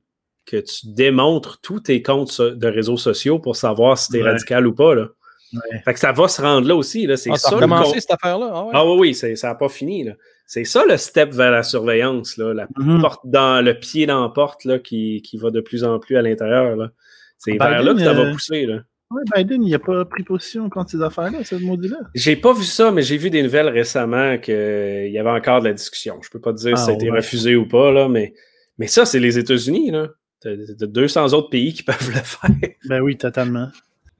que 0.46 0.58
tu 0.58 0.88
démontres 0.88 1.60
tous 1.62 1.80
tes 1.82 2.02
comptes 2.02 2.42
de 2.42 2.68
réseaux 2.68 2.98
sociaux 2.98 3.38
pour 3.40 3.56
savoir 3.56 3.98
si 3.98 4.12
tu 4.12 4.18
es 4.18 4.24
Ouais. 4.24 4.32
radical 4.32 4.66
ou 4.68 4.74
pas. 4.74 4.96
Là. 4.96 5.08
Ouais. 5.54 5.82
Fait 5.86 5.94
que 5.94 6.00
ça 6.00 6.12
va 6.12 6.28
se 6.28 6.42
rendre 6.42 6.68
là 6.68 6.76
aussi. 6.76 7.06
Là. 7.06 7.18
C'est 7.18 7.30
Ah, 7.32 7.38
ça 7.38 7.50
con- 7.52 7.94
cette 7.94 8.12
affaire-là? 8.12 8.52
Ah 8.54 8.64
ouais? 8.66 8.72
Ah 8.74 8.86
oui, 8.86 8.98
oui, 9.00 9.14
c'est- 9.16 9.36
ça 9.36 9.50
n'a 9.50 9.56
pas 9.56 9.70
fini. 9.70 10.04
là. 10.04 10.14
C'est 10.48 10.64
ça 10.64 10.84
le 10.88 10.98
step 10.98 11.32
vers 11.32 11.52
la 11.52 11.62
surveillance, 11.64 12.38
là, 12.38 12.54
la 12.56 12.68
Mhm. 12.78 13.02
porte 13.02 13.22
dans 13.26 13.64
le 13.64 13.76
pied 13.78 14.08
dans 14.08 14.24
la 14.24 14.30
porte 14.30 14.66
là, 14.66 14.80
qui, 14.80 15.22
qui 15.24 15.38
va 15.38 15.52
de 15.52 15.62
plus 15.62 15.84
en 15.84 16.00
plus 16.00 16.18
à 16.18 16.22
l'intérieur. 16.24 16.76
là. 16.76 16.90
C'est 17.38 17.52
Biden, 17.52 17.68
vers 17.70 17.84
là 17.84 17.94
que 17.94 18.00
ça 18.00 18.14
va 18.14 18.22
euh, 18.24 18.34
pousser. 18.34 18.66
Là. 18.66 18.80
Ouais, 19.12 19.24
Biden, 19.36 19.64
il 19.64 19.72
n'a 19.72 19.80
pas 19.80 20.06
pris 20.06 20.24
position 20.24 20.70
contre 20.70 20.92
ces 20.92 21.02
affaires-là, 21.02 21.44
ce 21.44 21.56
maudit-là. 21.56 21.98
J'ai 22.14 22.36
pas 22.36 22.54
vu 22.54 22.64
ça, 22.64 22.92
mais 22.92 23.02
j'ai 23.02 23.18
vu 23.18 23.30
des 23.32 23.42
nouvelles 23.42 23.70
récemment 23.70 24.38
qu'il 24.38 25.10
y 25.12 25.18
avait 25.18 25.30
encore 25.32 25.62
de 25.62 25.66
la 25.68 25.74
discussion. 25.74 26.20
Je 26.22 26.30
peux 26.30 26.40
pas 26.40 26.54
te 26.54 26.60
dire 26.60 26.78
si 26.78 26.84
ça 26.86 26.92
a 26.92 26.94
Ah, 26.94 26.96
été 26.98 27.10
ouais. 27.10 27.18
refusé 27.18 27.56
ou 27.56 27.68
pas, 27.68 27.92
là, 27.92 28.08
mais, 28.08 28.34
mais 28.78 28.86
ça, 28.88 29.06
c'est 29.06 29.20
les 29.20 29.40
États-Unis. 29.40 29.90
là. 29.92 30.10
T'as 30.42 30.52
t'as 30.78 30.86
200 30.86 31.34
autres 31.34 31.50
pays 31.50 31.74
qui 31.74 31.84
peuvent 31.84 32.10
le 32.14 32.22
faire. 32.22 32.50
Ben 32.88 33.02
oui, 33.02 33.18
totalement. 33.18 33.70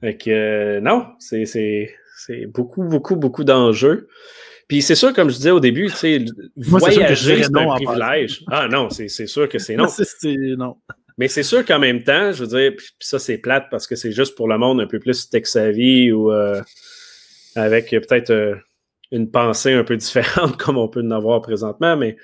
Fait 0.00 0.16
que 0.16 0.30
euh, 0.30 0.80
non, 0.80 1.06
c'est- 1.18 1.46
c'est 1.46 1.94
c'est 2.26 2.46
beaucoup, 2.46 2.82
beaucoup, 2.82 3.16
beaucoup 3.16 3.44
d'enjeux. 3.44 4.08
Puis 4.68 4.82
c'est 4.82 4.94
sûr, 4.94 5.12
comme 5.14 5.30
je 5.30 5.36
disais 5.36 5.50
au 5.50 5.60
début, 5.60 5.86
tu 5.86 5.96
sais, 5.96 6.24
voyager, 6.56 7.42
c'est 7.42 7.56
un 7.56 7.66
privilège. 7.74 8.44
Ah 8.50 8.68
non, 8.68 8.90
c'est 8.90 9.08
c'est 9.08 9.26
sûr 9.26 9.48
que 9.48 9.58
c'est 9.58 9.76
non. 9.76 9.86
Non. 10.58 10.76
Mais 11.20 11.28
c'est 11.28 11.42
sûr 11.44 11.64
qu'en 11.64 11.78
même 11.78 12.02
temps, 12.02 12.32
je 12.32 12.42
veux 12.44 12.58
dire, 12.58 12.72
puis 12.76 12.88
ça 12.98 13.18
c'est 13.20 13.38
plate 13.38 13.66
parce 13.70 13.86
que 13.86 13.94
c'est 13.94 14.10
juste 14.10 14.34
pour 14.34 14.48
le 14.48 14.58
monde 14.58 14.80
un 14.80 14.86
peu 14.86 14.98
plus 14.98 15.28
tech-savvy 15.28 16.10
ou 16.12 16.32
euh, 16.32 16.60
avec 17.54 17.90
peut-être 17.90 18.30
euh, 18.30 18.56
une 19.12 19.30
pensée 19.30 19.72
un 19.74 19.84
peu 19.84 19.96
différente 19.96 20.56
comme 20.62 20.78
on 20.78 20.88
peut 20.88 21.02
en 21.02 21.10
avoir 21.10 21.42
présentement, 21.42 21.96
mais 21.96 22.14
tu 22.14 22.22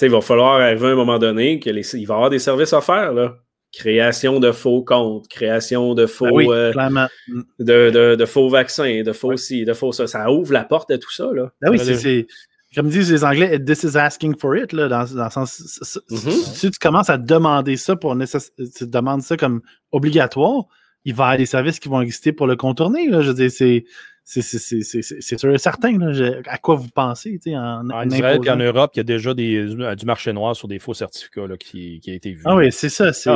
sais, 0.00 0.06
il 0.06 0.12
va 0.12 0.20
falloir 0.20 0.54
arriver 0.60 0.86
à 0.88 0.90
un 0.90 0.94
moment 0.96 1.18
donné 1.18 1.60
qu'il 1.60 1.74
va 1.74 1.80
y 1.96 2.02
avoir 2.04 2.30
des 2.30 2.38
services 2.40 2.72
à 2.72 2.80
faire, 2.80 3.12
là. 3.12 3.36
Création 3.72 4.38
de 4.40 4.52
faux 4.52 4.82
comptes, 4.84 5.26
création 5.28 5.94
de 5.94 6.06
faux, 6.06 6.26
Ben 6.26 6.32
oui, 6.32 6.46
euh, 6.48 6.72
de, 7.58 7.90
de- 7.90 8.14
de 8.14 8.24
faux 8.24 8.48
vaccins, 8.48 9.02
de 9.02 9.12
faux 9.12 9.36
ci, 9.36 9.64
de 9.64 9.72
faux 9.72 9.90
ça. 9.92 10.06
Ça 10.06 10.30
ouvre 10.30 10.52
la 10.52 10.62
porte 10.64 10.90
à 10.92 10.98
tout 10.98 11.12
ça, 11.12 11.28
là. 11.34 11.52
Ben 11.60 11.70
oui, 11.70 11.78
le- 11.78 11.96
c'est. 11.96 12.26
Comme 12.74 12.88
disent 12.88 13.10
les 13.10 13.24
Anglais, 13.24 13.58
this 13.58 13.84
is 13.84 13.96
asking 13.96 14.36
for 14.36 14.56
it, 14.56 14.72
là, 14.72 14.88
dans, 14.88 15.04
dans 15.04 15.24
le 15.24 15.30
sens. 15.30 15.80
Mm-hmm. 16.10 16.54
Si 16.54 16.70
tu 16.70 16.78
commences 16.78 17.10
à 17.10 17.18
demander 17.18 17.76
ça 17.76 17.96
pour 17.96 18.16
tu 18.16 18.86
demandes 18.86 19.22
ça 19.22 19.36
comme 19.36 19.62
obligatoire, 19.92 20.66
il 21.04 21.14
va 21.14 21.24
y 21.24 21.26
avoir 21.26 21.38
des 21.38 21.46
services 21.46 21.80
qui 21.80 21.88
vont 21.88 22.00
exister 22.00 22.32
pour 22.32 22.46
le 22.46 22.56
contourner. 22.56 23.08
Là. 23.08 23.20
Je 23.22 23.28
veux 23.28 23.34
dire, 23.34 23.50
c'est. 23.50 23.84
C'est 24.26 24.40
sûr 25.38 25.52
et 25.52 25.58
certain. 25.58 25.98
Là, 25.98 26.40
à 26.46 26.56
quoi 26.56 26.76
vous 26.76 26.88
pensez? 26.88 27.38
En, 27.48 27.90
en 27.90 28.08
Israël 28.08 28.40
et 28.42 28.50
en 28.50 28.56
Europe, 28.56 28.92
il 28.94 28.98
y 28.98 29.00
a 29.00 29.04
déjà 29.04 29.34
des, 29.34 29.66
du 29.66 30.06
marché 30.06 30.32
noir 30.32 30.56
sur 30.56 30.66
des 30.66 30.78
faux 30.78 30.94
certificats 30.94 31.46
là, 31.46 31.58
qui, 31.58 32.00
qui, 32.00 32.10
a 32.10 32.14
été 32.14 32.32
vu. 32.32 32.40
Ah 32.46 32.56
oui, 32.56 32.72
c'est 32.72 32.88
ça. 32.88 33.12
C'est 33.12 33.28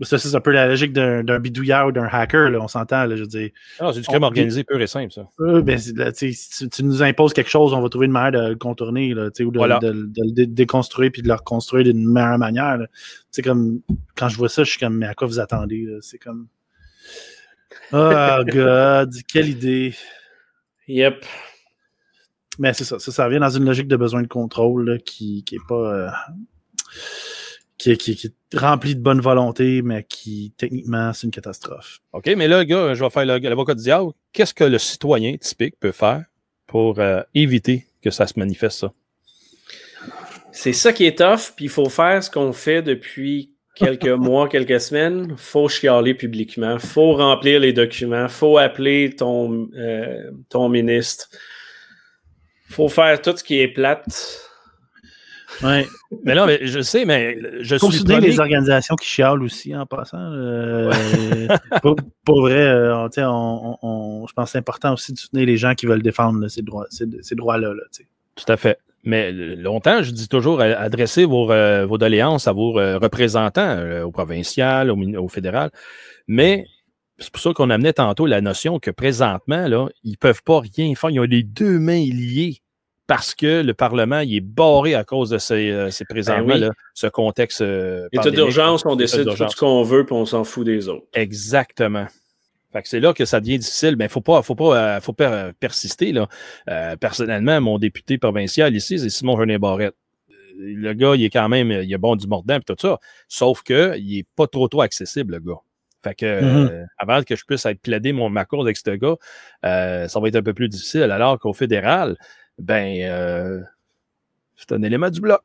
ah 0.00 0.18
c'est 0.18 0.34
un 0.34 0.40
peu 0.40 0.50
la 0.50 0.66
logique 0.66 0.92
d'un 0.92 1.38
bidouilleur 1.38 1.88
ou 1.88 1.92
d'un 1.92 2.06
hacker, 2.10 2.50
là, 2.50 2.58
on 2.60 2.68
s'entend. 2.68 3.08
Je 3.10 3.16
veux 3.16 3.26
dire. 3.26 3.50
Ah, 3.78 3.90
c'est 3.92 4.00
du 4.00 4.06
crime 4.06 4.22
organisé 4.22 4.64
pur 4.64 4.80
et 4.80 4.86
simple, 4.86 5.12
ça. 5.12 5.28
ben, 5.38 5.78
si 5.78 6.68
tu 6.70 6.84
nous 6.84 7.02
imposes 7.02 7.32
quelque 7.32 7.50
chose, 7.50 7.72
on 7.72 7.80
va 7.80 7.88
trouver 7.88 8.06
une 8.06 8.12
manière 8.12 8.32
de 8.32 8.48
le 8.50 8.56
contourner 8.56 9.12
là, 9.14 9.26
ou 9.26 9.50
de, 9.50 9.78
de, 9.80 9.92
de, 9.92 10.22
le 10.24 10.46
déconstruire 10.46 11.10
puis 11.12 11.22
de 11.22 11.28
le 11.28 11.34
reconstruire 11.34 11.84
d'une 11.84 12.10
meilleure 12.10 12.38
manière. 12.38 12.78
C'est 13.30 13.42
comme 13.42 13.80
quand 14.16 14.28
je 14.28 14.36
vois 14.36 14.48
ça, 14.48 14.64
je 14.64 14.70
suis 14.70 14.80
comme 14.80 14.96
mais 14.96 15.06
à 15.06 15.14
quoi 15.14 15.26
vous 15.26 15.40
attendez? 15.40 15.86
C'est 16.00 16.18
comme. 16.18 16.48
Oh 17.92 18.42
God, 18.46 19.12
quelle 19.26 19.48
idée. 19.48 19.94
Yep. 20.86 21.24
Mais 22.58 22.72
c'est 22.72 22.84
ça, 22.84 22.98
ça, 22.98 23.10
ça 23.10 23.28
vient 23.28 23.40
dans 23.40 23.50
une 23.50 23.64
logique 23.64 23.88
de 23.88 23.96
besoin 23.96 24.22
de 24.22 24.28
contrôle 24.28 25.00
qui 25.04 25.44
n'est 25.50 25.58
pas. 25.68 25.74
Euh, 25.74 26.08
qui, 27.80 28.10
est 28.10 28.58
rempli 28.58 28.94
de 28.94 29.00
bonne 29.00 29.20
volonté, 29.20 29.82
mais 29.82 30.04
qui, 30.04 30.52
techniquement, 30.56 31.12
c'est 31.12 31.26
une 31.26 31.30
catastrophe. 31.30 32.00
OK, 32.12 32.26
mais 32.36 32.46
là, 32.46 32.64
gars, 32.64 32.94
je 32.94 33.02
vais 33.02 33.10
faire 33.10 33.24
l'avocat 33.24 33.74
du 33.74 33.82
diable. 33.82 34.12
Qu'est-ce 34.32 34.54
que 34.54 34.64
le 34.64 34.78
citoyen 34.78 35.36
typique 35.36 35.78
peut 35.80 35.92
faire 35.92 36.24
pour 36.66 36.98
euh, 36.98 37.22
éviter 37.34 37.86
que 38.02 38.10
ça 38.10 38.26
se 38.26 38.38
manifeste, 38.38 38.80
ça? 38.80 38.92
C'est 40.52 40.72
ça 40.72 40.92
qui 40.92 41.06
est 41.06 41.18
tough, 41.18 41.54
puis 41.56 41.66
il 41.66 41.70
faut 41.70 41.88
faire 41.88 42.22
ce 42.22 42.30
qu'on 42.30 42.52
fait 42.52 42.82
depuis 42.82 43.52
quelques 43.74 44.08
mois, 44.08 44.48
quelques 44.48 44.80
semaines. 44.80 45.34
faut 45.36 45.68
chialer 45.68 46.14
publiquement, 46.14 46.78
faut 46.78 47.14
remplir 47.14 47.60
les 47.60 47.72
documents, 47.72 48.28
faut 48.28 48.58
appeler 48.58 49.14
ton, 49.16 49.70
euh, 49.74 50.30
ton 50.48 50.68
ministre. 50.68 51.28
faut 52.68 52.88
faire 52.88 53.22
tout 53.22 53.36
ce 53.36 53.44
qui 53.44 53.60
est 53.60 53.68
plate 53.68 54.49
oui. 55.62 55.86
Mais 56.24 56.34
là, 56.34 56.46
mais 56.46 56.66
je 56.66 56.80
sais, 56.80 57.04
mais 57.04 57.38
je 57.60 57.76
Pour 57.76 57.92
suis. 57.92 58.04
les 58.04 58.40
organisations 58.40 58.96
qui 58.96 59.06
chialent 59.06 59.42
aussi, 59.42 59.74
en 59.74 59.86
passant. 59.86 60.18
Euh, 60.18 60.90
pour, 62.24 62.40
vrai, 62.42 62.60
euh, 62.60 63.08
on, 63.18 64.26
je 64.28 64.32
pense 64.32 64.46
que 64.46 64.50
c'est 64.52 64.58
important 64.58 64.94
aussi 64.94 65.12
de 65.12 65.18
soutenir 65.18 65.46
les 65.46 65.56
gens 65.56 65.74
qui 65.74 65.86
veulent 65.86 66.02
défendre 66.02 66.48
ces 66.48 66.62
droits-là. 66.62 66.88
Ces, 66.90 67.34
droits-là 67.34 67.72
Tout 68.36 68.52
à 68.52 68.56
fait. 68.56 68.78
Mais 69.04 69.32
longtemps, 69.32 70.02
je 70.02 70.10
dis 70.10 70.28
toujours, 70.28 70.60
adressez 70.60 71.24
vos, 71.24 71.50
euh, 71.50 71.86
vos 71.86 71.96
doléances 71.96 72.48
à 72.48 72.52
vos 72.52 72.72
représentants, 72.72 74.02
au 74.02 74.10
provincial, 74.10 74.90
au, 74.90 75.28
fédéral. 75.28 75.70
Mais 76.28 76.66
c'est 77.18 77.30
pour 77.30 77.42
ça 77.42 77.52
qu'on 77.52 77.70
amenait 77.70 77.92
tantôt 77.92 78.26
la 78.26 78.40
notion 78.40 78.78
que 78.78 78.90
présentement, 78.90 79.68
là, 79.68 79.88
ils 80.04 80.12
ne 80.12 80.16
peuvent 80.16 80.42
pas 80.42 80.60
rien 80.60 80.94
faire. 80.94 81.10
Ils 81.10 81.20
ont 81.20 81.24
les 81.24 81.42
deux 81.42 81.78
mains 81.78 82.04
liées 82.04 82.60
parce 83.10 83.34
que 83.34 83.62
le 83.62 83.74
Parlement 83.74 84.20
il 84.20 84.36
est 84.36 84.40
barré 84.40 84.94
à 84.94 85.02
cause 85.02 85.30
de 85.30 85.38
ces, 85.38 85.72
euh, 85.72 85.90
ces 85.90 86.04
ben 86.04 86.14
présentements, 86.14 86.70
ce 86.94 87.08
contexte. 87.08 87.60
Euh, 87.60 88.06
État 88.12 88.30
d'urgence, 88.30 88.86
on 88.86 88.94
décide 88.94 89.24
tout 89.24 89.48
ce 89.48 89.56
qu'on 89.56 89.82
veut 89.82 90.06
puis 90.06 90.14
on 90.14 90.26
s'en 90.26 90.44
fout 90.44 90.64
des 90.64 90.88
autres. 90.88 91.06
Exactement. 91.14 92.06
c'est 92.84 93.00
là 93.00 93.12
que 93.12 93.24
ça 93.24 93.40
devient 93.40 93.58
difficile. 93.58 93.96
Mais 93.98 94.04
il 94.04 94.06
ne 94.06 94.12
faut 94.12 94.20
pas, 94.20 94.42
faut 94.42 94.54
pas, 94.54 94.76
euh, 94.76 95.00
faut 95.00 95.12
pas 95.12 95.52
persister. 95.58 96.12
Là. 96.12 96.28
personnellement, 96.98 97.60
mon 97.60 97.78
député 97.78 98.16
provincial 98.16 98.76
ici, 98.76 99.00
c'est 99.00 99.10
Simon 99.10 99.34
René 99.34 99.58
Barrette. 99.58 99.96
Le 100.56 100.92
gars, 100.92 101.16
il 101.16 101.24
est 101.24 101.30
quand 101.30 101.48
même, 101.48 101.72
il 101.72 101.92
est 101.92 101.98
bon 101.98 102.14
du 102.14 102.28
mordant 102.28 102.58
et 102.58 102.60
tout 102.60 102.76
ça. 102.78 103.00
Sauf 103.26 103.64
qu'il 103.64 104.06
n'est 104.06 104.26
pas 104.36 104.46
trop 104.46 104.68
trop 104.68 104.82
accessible, 104.82 105.34
le 105.34 105.40
gars. 105.40 105.60
Fait 106.04 106.14
que 106.14 106.40
mm-hmm. 106.40 106.86
avant 106.96 107.22
que 107.24 107.34
je 107.34 107.44
puisse 107.44 107.66
être 107.66 107.80
plaidé 107.80 108.12
mon 108.12 108.30
ma 108.30 108.46
avec 108.52 108.76
ce 108.76 108.90
gars, 108.90 109.16
ça 109.64 110.20
va 110.20 110.28
être 110.28 110.36
un 110.36 110.42
peu 110.42 110.54
plus 110.54 110.68
difficile. 110.68 111.10
Alors 111.10 111.40
qu'au 111.40 111.52
fédéral, 111.52 112.16
ben, 112.60 113.00
euh, 113.02 113.60
c'est 114.56 114.72
un 114.72 114.82
élément 114.82 115.10
du 115.10 115.20
bloc. 115.20 115.40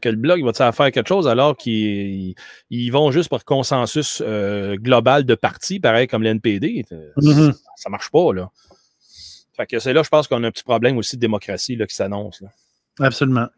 que 0.00 0.08
le 0.08 0.16
bloc 0.16 0.40
va 0.42 0.72
faire 0.72 0.92
quelque 0.92 1.08
chose 1.08 1.26
alors 1.26 1.56
qu'ils 1.56 2.34
vont 2.92 3.10
juste 3.10 3.28
par 3.28 3.44
consensus 3.44 4.22
euh, 4.24 4.76
global 4.76 5.24
de 5.24 5.34
parti, 5.34 5.80
pareil 5.80 6.06
comme 6.06 6.22
l'NPD. 6.22 6.84
Mm-hmm. 7.16 7.52
Ça 7.76 7.88
ne 7.88 7.90
marche 7.90 8.10
pas, 8.10 8.32
là. 8.32 8.50
Fait 9.56 9.66
que 9.66 9.78
c'est 9.78 9.92
là, 9.92 10.02
je 10.02 10.08
pense 10.08 10.28
qu'on 10.28 10.42
a 10.44 10.46
un 10.46 10.50
petit 10.50 10.64
problème 10.64 10.96
aussi 10.96 11.16
de 11.16 11.20
démocratie 11.20 11.76
là, 11.76 11.86
qui 11.86 11.94
s'annonce. 11.94 12.42
Absolument. 12.98 13.48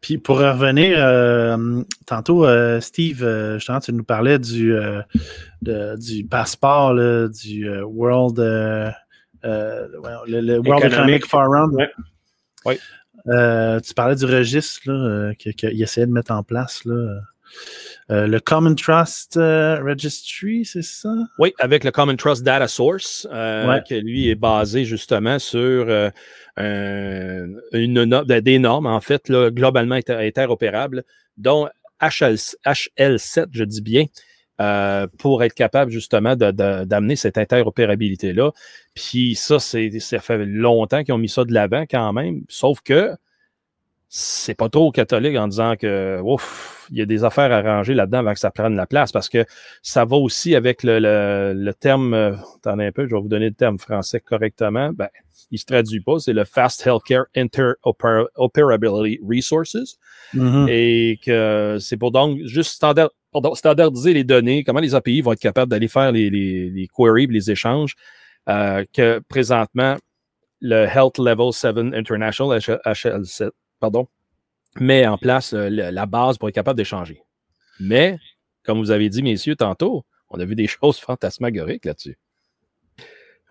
Puis 0.00 0.18
pour 0.18 0.38
revenir, 0.38 0.96
euh, 0.98 1.82
tantôt, 2.06 2.46
Steve, 2.80 3.26
justement, 3.54 3.80
tu 3.80 3.92
nous 3.92 4.04
parlais 4.04 4.38
du, 4.38 4.76
du 5.62 6.26
passeport, 6.26 6.94
du 7.30 7.68
World 7.82 8.94
euh, 9.44 9.88
le, 10.26 10.58
World 10.58 10.84
Economic 10.84 11.26
Forum. 11.26 11.76
Oui. 12.64 12.78
Euh, 13.26 13.80
tu 13.80 13.94
parlais 13.94 14.16
du 14.16 14.26
registre 14.26 15.32
qu'il 15.38 15.82
essayait 15.82 16.06
de 16.06 16.12
mettre 16.12 16.32
en 16.32 16.42
place. 16.42 16.84
Là. 16.84 17.20
Euh, 18.10 18.26
le 18.26 18.40
Common 18.40 18.74
Trust 18.74 19.36
Registry, 19.36 20.64
c'est 20.64 20.82
ça? 20.82 21.14
Oui, 21.38 21.54
avec 21.58 21.84
le 21.84 21.90
Common 21.90 22.16
Trust 22.16 22.42
Data 22.42 22.68
Source, 22.68 23.26
qui 23.86 24.00
lui 24.00 24.28
est 24.28 24.34
basé 24.34 24.84
justement 24.84 25.38
sur 25.38 25.86
une 26.58 28.24
des 28.42 28.58
normes, 28.58 28.86
en 28.86 29.00
fait, 29.00 29.30
globalement 29.30 29.98
interopérables, 30.08 31.04
dont 31.36 31.68
HL7, 32.00 33.46
je 33.52 33.64
dis 33.64 33.82
bien, 33.82 34.06
euh, 34.60 35.06
pour 35.18 35.42
être 35.42 35.54
capable 35.54 35.90
justement 35.90 36.36
d'amener 36.36 37.16
cette 37.16 37.38
interopérabilité-là. 37.38 38.52
Puis 38.94 39.34
ça, 39.34 39.58
ça 39.58 40.18
fait 40.20 40.44
longtemps 40.46 41.02
qu'ils 41.02 41.14
ont 41.14 41.18
mis 41.18 41.28
ça 41.28 41.44
de 41.44 41.52
l'avant 41.52 41.84
quand 41.90 42.12
même, 42.12 42.42
sauf 42.48 42.80
que 42.80 43.10
c'est 44.16 44.54
pas 44.54 44.68
trop 44.68 44.92
catholique 44.92 45.36
en 45.36 45.48
disant 45.48 45.74
que 45.74 46.20
ouf, 46.22 46.86
il 46.92 46.98
y 46.98 47.02
a 47.02 47.04
des 47.04 47.24
affaires 47.24 47.50
à 47.50 47.62
ranger 47.62 47.94
là-dedans 47.94 48.18
avant 48.18 48.32
que 48.32 48.38
ça 48.38 48.52
prenne 48.52 48.76
la 48.76 48.86
place 48.86 49.10
parce 49.10 49.28
que 49.28 49.44
ça 49.82 50.04
va 50.04 50.16
aussi 50.16 50.54
avec 50.54 50.84
le, 50.84 51.00
le, 51.52 51.74
terme, 51.74 52.14
euh, 52.14 52.36
attendez 52.54 52.84
un 52.84 52.92
peu, 52.92 53.08
je 53.08 53.14
vais 53.16 53.20
vous 53.20 53.26
donner 53.26 53.48
le 53.48 53.54
terme 53.54 53.76
français 53.76 54.20
correctement. 54.20 54.92
Ben, 54.94 55.08
il 55.50 55.58
se 55.58 55.64
traduit 55.64 56.00
pas, 56.00 56.20
c'est 56.20 56.32
le 56.32 56.44
Fast 56.44 56.86
Healthcare 56.86 57.24
Interoperability 57.34 59.18
Resources. 59.28 59.96
Mm-hmm. 60.32 60.68
Et 60.68 61.18
que 61.20 61.78
c'est 61.80 61.96
pour 61.96 62.12
donc 62.12 62.38
juste 62.44 62.70
standard, 62.70 63.10
standardiser 63.54 64.12
les 64.12 64.22
données, 64.22 64.62
comment 64.62 64.78
les 64.78 64.94
API 64.94 65.22
vont 65.22 65.32
être 65.32 65.40
capables 65.40 65.72
d'aller 65.72 65.88
faire 65.88 66.12
les, 66.12 66.30
les, 66.30 66.88
queries, 66.96 67.26
les 67.26 67.50
échanges, 67.50 67.96
euh, 68.48 68.84
que 68.92 69.20
présentement, 69.28 69.96
le 70.60 70.86
Health 70.86 71.18
Level 71.18 71.52
7 71.52 71.78
International, 71.94 72.60
HL7, 72.60 73.50
pardon, 73.84 74.08
met 74.80 75.06
en 75.06 75.18
place 75.18 75.52
euh, 75.52 75.68
la 75.68 76.06
base 76.06 76.38
pour 76.38 76.48
être 76.48 76.54
capable 76.54 76.78
d'échanger. 76.78 77.20
Mais, 77.80 78.18
comme 78.64 78.78
vous 78.78 78.90
avez 78.90 79.10
dit, 79.10 79.22
messieurs, 79.22 79.56
tantôt, 79.56 80.04
on 80.30 80.40
a 80.40 80.44
vu 80.46 80.54
des 80.54 80.66
choses 80.78 80.98
fantasmagoriques 80.98 81.84
là-dessus. 81.84 82.16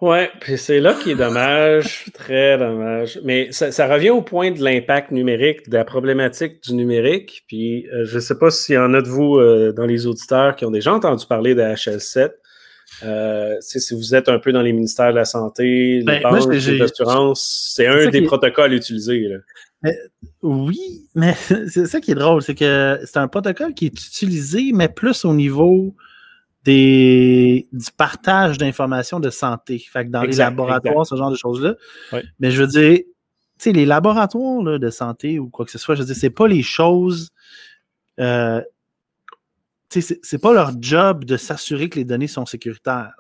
Ouais, 0.02 0.32
puis 0.42 0.58
c'est 0.58 0.80
là 0.80 0.96
qui 0.96 1.12
est 1.12 1.16
dommage, 1.16 2.06
très 2.14 2.58
dommage. 2.58 3.22
Mais 3.24 3.52
ça, 3.52 3.88
revient 3.88 4.10
au 4.10 4.22
point 4.22 4.52
de 4.52 4.62
l'impact 4.62 5.12
numérique, 5.12 5.70
de 5.70 5.78
la 5.78 5.86
problématique 5.86 6.62
du 6.64 6.74
numérique. 6.74 7.44
Puis 7.48 7.88
euh, 7.88 8.04
je 8.04 8.16
ne 8.16 8.20
sais 8.20 8.38
pas 8.38 8.50
s'il 8.50 8.76
y 8.76 8.78
en 8.78 8.94
a 8.96 9.02
de 9.02 9.08
vous 9.08 9.38
euh, 9.38 9.72
dans 9.72 9.86
les 9.86 10.08
auditeurs 10.08 10.56
qui 10.58 10.66
ont 10.66 10.72
déjà 10.72 10.94
entendu 10.94 11.26
parler 11.26 11.56
de 11.56 11.62
HL7. 11.62 12.32
Euh, 13.04 13.56
si 13.62 13.96
vous 13.96 14.14
êtes 14.14 14.28
un 14.28 14.40
peu 14.40 14.52
dans 14.52 14.62
les 14.62 14.74
ministères 14.74 15.12
de 15.12 15.16
la 15.16 15.26
Santé, 15.26 16.00
les 16.00 16.04
ben, 16.04 16.22
banques, 16.22 16.52
les 16.52 16.82
assurances, 16.82 17.72
c'est 17.74 17.88
un 17.88 18.10
des 18.10 18.24
protocoles 18.24 18.74
utilisés. 18.74 19.30
Oui, 20.42 21.08
mais 21.16 21.34
c'est 21.68 21.86
ça 21.86 22.00
qui 22.00 22.12
est 22.12 22.16
drôle, 22.16 22.42
c'est 22.42 22.56
que 22.56 23.00
c'est 23.06 23.18
un 23.18 23.28
protocole 23.28 23.74
qui 23.74 23.86
est 23.86 24.08
utilisé, 24.08 24.72
mais 24.74 24.90
plus 24.90 25.26
au 25.26 25.34
niveau 25.34 25.96
des, 26.64 27.68
du 27.72 27.92
partage 27.98 28.58
d'informations 28.58 29.20
de 29.20 29.30
santé. 29.30 29.80
Fait 29.80 30.06
que 30.06 30.12
dans 30.12 30.24
les 30.24 30.36
laboratoires, 30.36 31.06
ce 31.06 31.16
genre 31.16 31.32
de 31.32 31.36
choses-là. 31.36 31.76
Mais 32.40 32.52
je 32.52 32.62
veux 32.62 32.68
dire, 32.68 32.98
tu 32.98 33.06
sais, 33.58 33.72
les 33.72 33.86
laboratoires 33.86 34.80
de 34.80 34.90
santé 34.90 35.40
ou 35.40 35.50
quoi 35.50 35.66
que 35.66 35.72
ce 35.72 35.78
soit, 35.78 35.96
je 35.96 36.02
veux 36.02 36.06
dire, 36.06 36.16
c'est 36.16 36.30
pas 36.30 36.48
les 36.48 36.64
choses. 36.64 37.30
Euh, 38.20 38.62
c'est 40.02 40.42
pas 40.42 40.54
leur 40.54 40.72
job 40.80 41.26
de 41.26 41.38
s'assurer 41.38 41.90
que 41.90 41.98
les 41.98 42.06
données 42.06 42.28
sont 42.28 42.46
sécuritaires. 42.46 43.14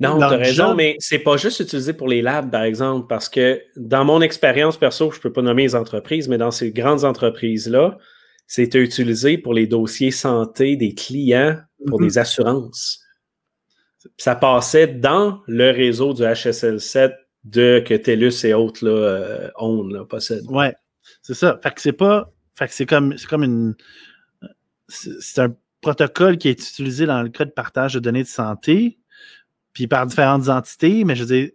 Non, 0.00 0.18
tu 0.18 0.24
as 0.24 0.28
raison, 0.28 0.74
mais 0.74 0.96
c'est 0.98 1.18
pas 1.18 1.36
juste 1.36 1.60
utilisé 1.60 1.92
pour 1.92 2.08
les 2.08 2.22
labs, 2.22 2.50
par 2.50 2.62
exemple, 2.62 3.06
parce 3.08 3.28
que 3.28 3.62
dans 3.76 4.04
mon 4.04 4.20
expérience 4.20 4.76
perso, 4.76 5.10
je 5.10 5.20
peux 5.20 5.32
pas 5.32 5.42
nommer 5.42 5.62
les 5.62 5.74
entreprises, 5.74 6.28
mais 6.28 6.38
dans 6.38 6.50
ces 6.50 6.72
grandes 6.72 7.04
entreprises-là, 7.04 7.98
c'était 8.46 8.80
utilisé 8.80 9.38
pour 9.38 9.54
les 9.54 9.66
dossiers 9.66 10.10
santé 10.10 10.76
des 10.76 10.94
clients 10.94 11.56
pour 11.86 12.00
mhm. 12.00 12.08
des 12.08 12.18
assurances. 12.18 13.00
Ça 14.16 14.34
passait 14.34 14.88
dans 14.88 15.40
le 15.46 15.70
réseau 15.70 16.14
du 16.14 16.22
HSL7 16.22 17.12
de 17.44 17.82
que 17.86 17.94
TELUS 17.94 18.44
et 18.44 18.54
autres 18.54 18.84
là, 18.84 18.90
euh, 18.90 19.50
own, 19.56 19.92
là, 19.92 20.04
possèdent. 20.04 20.50
Ouais, 20.50 20.74
c'est 21.22 21.34
ça. 21.34 21.58
Fait 21.62 21.72
que 21.72 21.80
c'est 21.80 21.92
pas. 21.92 22.32
Fait 22.54 22.66
que 22.66 22.74
c'est 22.74 22.86
comme, 22.86 23.16
c'est 23.16 23.28
comme 23.28 23.44
une. 23.44 23.74
C'est 24.88 25.40
un 25.40 25.54
protocole 25.80 26.38
qui 26.38 26.48
est 26.48 26.60
utilisé 26.60 27.06
dans 27.06 27.22
le 27.22 27.28
cas 27.28 27.44
de 27.44 27.50
partage 27.50 27.94
de 27.94 28.00
données 28.00 28.22
de 28.22 28.28
santé, 28.28 28.98
puis 29.72 29.86
par 29.86 30.06
différentes 30.06 30.48
entités, 30.48 31.04
mais 31.04 31.14
je 31.14 31.24
veux 31.24 31.34
dire, 31.34 31.50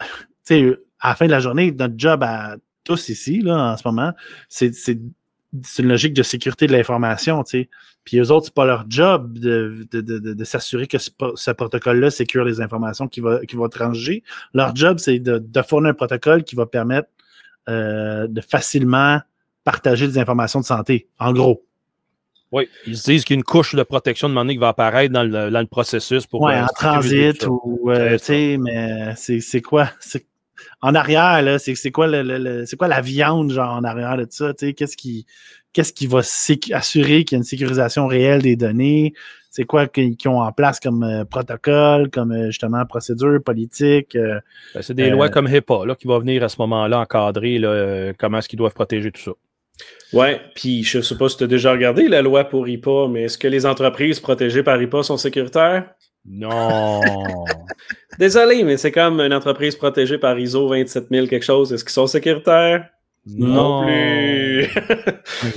tu 0.00 0.06
sais, 0.44 0.78
à 1.00 1.10
la 1.10 1.14
fin 1.14 1.26
de 1.26 1.30
la 1.30 1.40
journée, 1.40 1.72
notre 1.72 1.94
job 1.96 2.22
à 2.22 2.56
tous 2.84 3.08
ici, 3.08 3.40
là, 3.40 3.72
en 3.72 3.76
ce 3.76 3.82
moment, 3.86 4.12
c'est 4.48 4.72
une 5.78 5.88
logique 5.88 6.14
de 6.14 6.22
sécurité 6.22 6.66
de 6.66 6.72
l'information, 6.72 7.42
tu 7.42 7.50
sais. 7.50 7.68
Puis 8.04 8.18
eux 8.18 8.30
autres, 8.30 8.46
c'est 8.46 8.54
pas 8.54 8.64
leur 8.64 8.86
job 8.88 9.38
de, 9.38 9.86
de, 9.90 10.00
de, 10.00 10.18
de 10.18 10.44
s'assurer 10.44 10.86
que 10.86 10.98
ce, 10.98 11.10
ce 11.34 11.50
protocole-là 11.50 12.10
sécure 12.10 12.44
les 12.44 12.60
informations 12.60 13.08
qui 13.08 13.20
va, 13.20 13.44
qui 13.44 13.56
va 13.56 13.68
transiger. 13.68 14.22
Leur 14.54 14.74
job, 14.74 14.98
c'est 14.98 15.18
de, 15.18 15.62
fournir 15.62 15.90
un 15.90 15.94
protocole 15.94 16.44
qui 16.44 16.56
va 16.56 16.66
permettre 16.66 17.08
euh, 17.68 18.26
de 18.26 18.40
facilement 18.40 19.20
partager 19.64 20.06
des 20.06 20.18
informations 20.18 20.60
de 20.60 20.64
santé, 20.64 21.08
en 21.18 21.32
gros. 21.32 21.64
Oui, 22.52 22.68
ils 22.86 22.96
se 22.96 23.10
disent 23.10 23.24
qu'il 23.24 23.34
y 23.34 23.38
a 23.38 23.40
une 23.40 23.44
couche 23.44 23.74
de 23.74 23.82
protection 23.82 24.28
de 24.28 24.34
monnaie 24.34 24.54
qui 24.54 24.58
va 24.58 24.68
apparaître 24.68 25.12
dans 25.12 25.22
le, 25.22 25.50
dans 25.50 25.60
le 25.60 25.66
processus 25.66 26.26
pour. 26.26 26.42
Oui, 26.42 26.54
en 26.54 26.66
transit 26.66 27.46
ou 27.46 27.90
euh, 27.90 28.18
tu 28.18 28.24
sais, 28.24 28.56
mais 28.58 29.14
c'est 29.16 29.60
quoi? 29.60 29.90
En 30.82 30.94
arrière, 30.94 31.42
là, 31.42 31.58
c'est 31.58 31.90
quoi 31.90 32.06
le, 32.08 32.66
c'est 32.66 32.76
quoi 32.76 32.88
la 32.88 33.00
viande, 33.00 33.52
genre 33.52 33.72
en 33.72 33.84
arrière 33.84 34.16
de 34.16 34.26
ça? 34.28 34.52
Tu 34.52 34.66
sais, 34.66 34.72
qu'est-ce 34.74 34.96
qui 34.96 35.26
qu'est-ce 35.72 35.92
qui 35.92 36.08
va 36.08 36.18
assurer 36.18 37.24
qu'il 37.24 37.36
y 37.36 37.36
a 37.36 37.38
une 37.38 37.44
sécurisation 37.44 38.08
réelle 38.08 38.42
des 38.42 38.56
données? 38.56 39.14
C'est 39.52 39.64
quoi 39.64 39.86
qu'ils 39.86 40.16
ont 40.26 40.40
en 40.40 40.52
place 40.52 40.78
comme 40.78 41.02
euh, 41.02 41.24
protocole, 41.24 42.10
comme 42.10 42.32
euh, 42.32 42.46
justement 42.46 42.84
procédure 42.84 43.42
politique? 43.42 44.16
Ben, 44.16 44.42
c'est 44.80 44.94
des 44.94 45.10
lois 45.10 45.28
comme 45.28 45.48
HIPAA 45.48 45.86
là, 45.86 45.94
qui 45.94 46.06
vont 46.06 46.18
venir 46.18 46.42
à 46.42 46.48
ce 46.48 46.56
moment-là 46.60 47.00
encadrer 47.00 47.58
là, 47.58 48.12
comment 48.18 48.38
est-ce 48.38 48.48
qu'ils 48.48 48.58
doivent 48.58 48.74
protéger 48.74 49.12
tout 49.12 49.22
ça. 49.22 49.32
Ouais, 50.12 50.40
puis 50.54 50.82
je 50.82 51.00
sais 51.00 51.16
pas 51.16 51.28
si 51.28 51.36
tu 51.36 51.44
as 51.44 51.46
déjà 51.46 51.70
regardé 51.72 52.08
la 52.08 52.20
loi 52.22 52.44
pour 52.44 52.68
IPA, 52.68 53.08
mais 53.10 53.24
est-ce 53.24 53.38
que 53.38 53.46
les 53.46 53.64
entreprises 53.64 54.18
protégées 54.18 54.62
par 54.62 54.80
IPA 54.80 55.04
sont 55.04 55.16
sécuritaires? 55.16 55.94
Non. 56.26 57.00
Désolé, 58.18 58.64
mais 58.64 58.76
c'est 58.76 58.92
comme 58.92 59.20
une 59.20 59.32
entreprise 59.32 59.76
protégée 59.76 60.18
par 60.18 60.38
ISO 60.38 60.66
27000 60.66 61.28
quelque 61.28 61.44
chose. 61.44 61.72
Est-ce 61.72 61.84
qu'ils 61.84 61.92
sont 61.92 62.06
sécuritaires? 62.06 62.88
Non, 63.26 63.84
plus. 63.84 64.66
c'est 65.42 65.54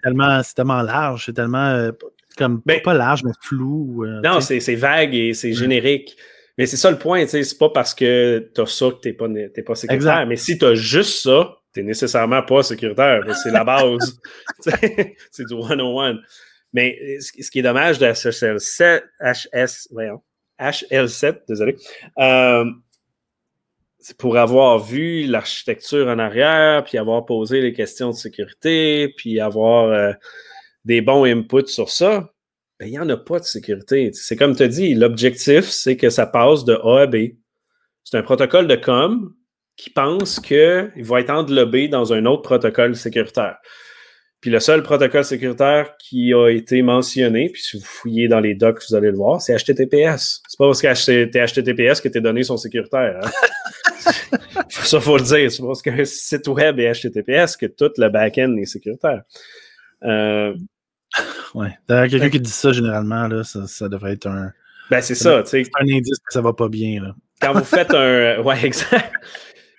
tellement, 0.00 0.40
tellement 0.54 0.82
large, 0.82 1.24
c'est 1.26 1.32
tellement 1.32 1.68
euh, 1.68 1.90
comme 2.36 2.60
ben 2.64 2.80
pas 2.82 2.94
large, 2.94 3.24
mais 3.24 3.32
flou. 3.40 4.04
Euh, 4.04 4.20
non, 4.22 4.40
c'est 4.40 4.74
vague 4.74 5.14
et 5.14 5.34
c'est 5.34 5.52
générique. 5.52 6.16
Mais 6.58 6.66
c'est 6.66 6.76
ça 6.76 6.90
le 6.90 6.98
point, 6.98 7.26
c'est 7.26 7.58
pas 7.58 7.68
parce 7.68 7.94
que 7.94 8.50
tu 8.54 8.60
as 8.60 8.66
ça 8.66 8.90
que 8.90 9.00
tu 9.02 9.08
n'es 9.08 9.14
pas, 9.14 9.28
pas 9.66 9.74
sécuritaire. 9.74 10.26
Mais 10.26 10.36
si 10.36 10.56
tu 10.56 10.64
as 10.64 10.74
juste 10.74 11.22
ça, 11.22 11.56
tu 11.80 11.84
nécessairement 11.84 12.42
pas 12.42 12.62
sécuritaire. 12.62 13.22
C'est 13.42 13.50
la 13.50 13.64
base. 13.64 14.18
c'est 14.60 15.44
du 15.44 15.54
101. 15.60 16.18
Mais 16.72 16.98
euh, 17.00 17.20
ce 17.20 17.50
qui 17.50 17.60
est 17.60 17.62
dommage 17.62 17.98
de 17.98 18.06
HL7, 18.06 19.02
HS, 19.20 19.88
voyons, 19.90 20.22
HL7, 20.58 21.40
désolé, 21.48 21.76
euh, 22.18 22.64
c'est 23.98 24.16
pour 24.16 24.36
avoir 24.36 24.78
vu 24.78 25.26
l'architecture 25.26 26.08
en 26.08 26.18
arrière, 26.18 26.84
puis 26.84 26.98
avoir 26.98 27.24
posé 27.24 27.60
les 27.60 27.72
questions 27.72 28.10
de 28.10 28.16
sécurité, 28.16 29.12
puis 29.16 29.40
avoir 29.40 29.86
euh, 29.86 30.12
des 30.84 31.00
bons 31.00 31.24
inputs 31.24 31.68
sur 31.68 31.90
ça, 31.90 32.32
ben, 32.78 32.86
il 32.86 32.92
n'y 32.92 32.98
en 32.98 33.08
a 33.08 33.16
pas 33.16 33.38
de 33.38 33.44
sécurité. 33.44 34.10
C'est 34.12 34.36
comme 34.36 34.54
tu 34.54 34.62
as 34.62 34.68
dit, 34.68 34.94
l'objectif, 34.94 35.64
c'est 35.64 35.96
que 35.96 36.10
ça 36.10 36.26
passe 36.26 36.64
de 36.64 36.74
A 36.74 37.02
à 37.02 37.06
B. 37.06 37.16
C'est 38.04 38.16
un 38.16 38.22
protocole 38.22 38.66
de 38.66 38.76
com 38.76 39.34
qui 39.76 39.90
pense 39.90 40.40
qu'il 40.40 40.92
va 40.96 41.20
être 41.20 41.30
englobé 41.30 41.88
dans 41.88 42.12
un 42.12 42.24
autre 42.24 42.42
protocole 42.42 42.96
sécuritaire. 42.96 43.58
Puis 44.40 44.50
le 44.50 44.60
seul 44.60 44.82
protocole 44.82 45.24
sécuritaire 45.24 45.96
qui 45.98 46.32
a 46.32 46.48
été 46.48 46.82
mentionné, 46.82 47.50
puis 47.50 47.62
si 47.62 47.78
vous 47.78 47.84
fouillez 47.84 48.28
dans 48.28 48.40
les 48.40 48.54
docs, 48.54 48.80
vous 48.88 48.94
allez 48.94 49.10
le 49.10 49.16
voir, 49.16 49.40
c'est 49.40 49.54
HTTPS. 49.56 50.42
C'est 50.46 50.58
pas 50.58 50.66
parce 50.66 50.82
que 50.82 50.94
c'est 50.94 51.26
HTTPS 51.26 52.00
que 52.00 52.08
tes 52.08 52.20
données 52.20 52.42
sont 52.42 52.56
sécuritaires. 52.56 53.20
Hein? 53.22 54.10
ça, 54.68 55.00
faut 55.00 55.16
le 55.16 55.24
dire. 55.24 55.50
C'est 55.50 55.62
parce 55.62 55.82
qu'un 55.82 56.04
site 56.04 56.46
web 56.48 56.78
est 56.78 56.92
HTTPS 56.92 57.56
que 57.56 57.66
tout 57.66 57.90
le 57.96 58.08
back-end 58.08 58.56
est 58.56 58.66
sécuritaire. 58.66 59.22
Euh, 60.04 60.54
ouais. 61.54 61.70
Quelqu'un 61.88 62.30
qui 62.30 62.40
dit 62.40 62.50
ça, 62.50 62.72
généralement, 62.72 63.26
là, 63.26 63.42
ça, 63.42 63.88
devrait 63.88 64.12
être 64.12 64.28
un. 64.28 64.52
Ben, 64.90 65.00
c'est 65.00 65.16
ça, 65.16 65.42
tu 65.42 65.50
sais. 65.50 65.70
un 65.80 65.84
indice 65.84 66.18
que 66.18 66.32
ça 66.32 66.40
va 66.40 66.52
pas 66.52 66.68
bien, 66.68 67.02
là. 67.02 67.14
Quand 67.40 67.52
vous 67.52 67.64
faites 67.64 67.92
un. 67.92 68.40
Ouais, 68.42 68.64
exact 68.64 69.12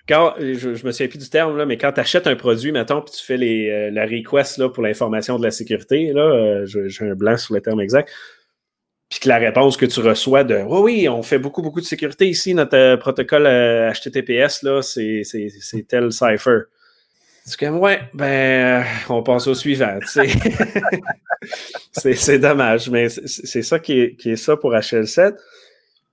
quand, 0.08 0.34
je, 0.38 0.68
me 0.86 0.92
souviens 0.92 1.08
plus 1.08 1.18
du 1.18 1.28
terme, 1.28 1.56
là, 1.56 1.66
mais 1.66 1.76
quand 1.76 1.92
tu 1.92 2.00
achètes 2.00 2.26
un 2.26 2.34
produit, 2.34 2.72
mettons, 2.72 3.02
puis 3.02 3.14
tu 3.14 3.22
fais 3.22 3.34
euh, 3.34 3.90
la 3.90 4.04
request 4.04 4.56
là, 4.58 4.70
pour 4.70 4.82
l'information 4.82 5.38
de 5.38 5.44
la 5.44 5.50
sécurité, 5.50 6.12
là, 6.12 6.22
euh, 6.22 6.66
j'ai 6.66 7.04
un 7.04 7.14
blanc 7.14 7.36
sur 7.36 7.54
le 7.54 7.60
terme 7.60 7.80
exact, 7.80 8.10
puis 9.10 9.20
que 9.20 9.28
la 9.28 9.36
réponse 9.36 9.76
que 9.76 9.86
tu 9.86 10.00
reçois 10.00 10.44
de 10.44 10.56
Oui, 10.66 10.80
oui, 10.80 11.08
on 11.08 11.22
fait 11.22 11.38
beaucoup, 11.38 11.60
beaucoup 11.62 11.80
de 11.80 11.86
sécurité 11.86 12.26
ici, 12.28 12.54
notre 12.54 12.76
euh, 12.76 12.96
protocole 12.96 13.44
HTTPS, 13.44 14.62
là, 14.62 14.80
c'est 14.82 15.22
tel 15.86 16.10
cipher. 16.10 16.60
C'est 17.44 17.58
comme, 17.58 17.78
ouais, 17.78 18.00
ben, 18.12 18.84
on 19.08 19.22
passe 19.22 19.46
au 19.46 19.54
suivant, 19.54 19.98
c'est 21.92 22.38
dommage, 22.38 22.90
mais 22.90 23.08
c'est 23.08 23.62
ça 23.62 23.78
qui 23.78 24.00
est, 24.00 24.16
qui 24.16 24.30
est 24.30 24.36
ça 24.36 24.56
pour 24.56 24.72
HL7. 24.72 25.34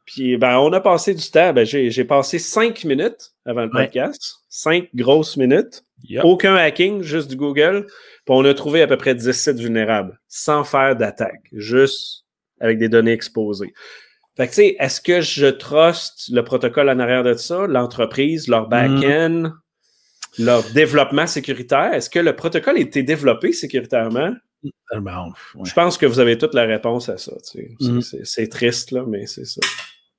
Puis, 0.06 0.38
ben, 0.38 0.60
on 0.60 0.72
a 0.74 0.80
passé 0.80 1.14
du 1.14 1.30
temps. 1.30 1.51
Ben, 1.53 1.66
j'ai 1.66 2.03
passé 2.06 2.38
cinq 2.39 2.84
minutes 2.84 3.34
avant 3.45 3.64
le 3.64 3.70
podcast. 3.70 4.36
Cinq 4.49 4.89
grosses 4.93 5.36
minutes. 5.36 5.84
Aucun 6.24 6.56
hacking, 6.56 7.01
juste 7.01 7.30
du 7.30 7.36
Google. 7.36 7.86
Puis, 7.88 8.36
on 8.36 8.45
a 8.45 8.53
trouvé 8.53 8.82
à 8.82 8.88
peu 8.88 8.97
près 8.97 9.16
10 9.16 9.32
sites 9.32 9.60
vulnérables 9.60 10.20
sans 10.28 10.64
faire 10.64 10.95
d'attaque, 10.95 11.41
juste 11.53 12.26
avec 12.60 12.78
des 12.78 12.89
données 12.89 13.14
exposées. 13.14 13.74
Fait 14.38 14.47
que, 14.47 14.51
tu 14.51 14.56
sais, 14.56 14.76
est-ce 14.80 15.01
que 15.01 15.22
je 15.22 15.47
trust 15.47 16.30
le 16.32 16.43
protocole 16.43 16.89
en 16.89 16.99
arrière 16.99 17.24
de 17.24 17.34
ça, 17.34 17.68
l'entreprise, 17.68 18.47
leur 18.47 18.68
back-end, 18.68 19.53
leur 20.38 20.64
développement 20.72 21.26
sécuritaire? 21.26 21.93
Est-ce 21.93 22.10
que 22.10 22.20
le 22.20 22.36
protocole 22.36 22.76
a 22.76 22.80
été 22.82 23.01
développé 23.01 23.53
sécuritairement? 23.53 24.34
Je 25.64 25.74
pense 25.74 25.97
que 25.97 26.06
vous 26.06 26.20
avez 26.20 26.38
toute 26.38 26.53
la 26.53 26.64
réponse 26.64 27.08
à 27.08 27.18
ça. 27.18 27.32
Mm-hmm. 27.56 28.26
C'est 28.26 28.49
triste, 28.49 28.91
là, 28.91 29.03
mais 29.08 29.26
c'est 29.26 29.45
ça. 29.45 29.62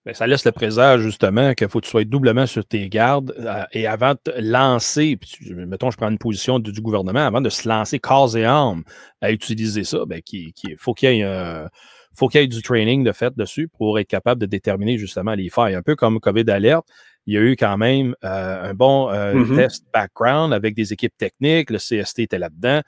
Ben, 0.07 0.15
ça 0.15 0.29
laisse 0.29 0.45
le 0.45 0.53
présage, 0.53 1.01
justement, 1.01 1.53
qu'il 1.55 1.69
faut 1.69 1.81
que 1.81 1.85
tu 1.85 1.91
sois 1.91 2.05
doublement 2.05 2.47
sur 2.47 2.65
tes 2.65 2.89
gardes 2.89 3.35
euh, 3.41 3.65
et 3.73 3.89
avant 3.89 4.13
de 4.13 4.19
te 4.23 4.41
lancer, 4.41 5.17
puis 5.17 5.53
mettons, 5.53 5.91
je 5.91 5.97
prends 5.97 6.09
une 6.09 6.19
position 6.19 6.61
du, 6.61 6.81
gouvernement, 6.81 7.27
avant 7.27 7.41
de 7.41 7.49
se 7.49 7.69
lancer 7.69 7.99
corps 7.99 8.37
et 8.37 8.45
âme 8.45 8.85
à 9.21 9.33
utiliser 9.33 9.83
ça, 9.83 10.05
ben, 10.07 10.23
qui, 10.23 10.55
faut 10.79 10.95
qu'il 10.95 11.11
y 11.11 11.21
ait 11.21 11.25
euh, 11.25 11.67
faut 12.15 12.29
qu'il 12.29 12.41
y 12.41 12.45
ait 12.45 12.47
du 12.47 12.63
training 12.63 13.03
de 13.03 13.11
fait 13.11 13.37
dessus 13.37 13.67
pour 13.67 13.99
être 13.99 14.07
capable 14.07 14.41
de 14.41 14.47
déterminer 14.47 14.97
justement 14.97 15.35
les 15.35 15.51
failles. 15.51 15.75
Un 15.75 15.83
peu 15.83 15.97
comme 15.97 16.21
COVID 16.21 16.49
Alert, 16.51 16.85
il 17.27 17.35
y 17.35 17.37
a 17.37 17.41
eu 17.41 17.57
quand 17.57 17.77
même 17.77 18.15
euh, 18.25 18.71
un 18.71 18.75
bon 18.75 19.11
mm-hmm. 19.11 19.57
test 19.57 19.87
background 19.93 20.55
avec 20.55 20.77
des 20.77 20.93
équipes 20.93 21.17
techniques, 21.19 21.69
le 21.69 21.79
CST 21.79 22.21
était 22.21 22.39
là-dedans. 22.39 22.81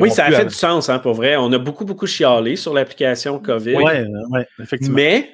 oui, 0.00 0.10
ça 0.10 0.24
a 0.24 0.32
fait 0.32 0.44
du 0.44 0.54
sens, 0.54 0.88
hein, 0.88 0.98
pour 0.98 1.14
vrai. 1.14 1.36
On 1.36 1.52
a 1.52 1.58
beaucoup, 1.58 1.84
beaucoup 1.84 2.08
chialé 2.08 2.56
sur 2.56 2.74
l'application 2.74 3.38
COVID. 3.38 3.76
Oui, 3.76 4.40
effectivement. 4.58 4.96
Mais 4.96 5.30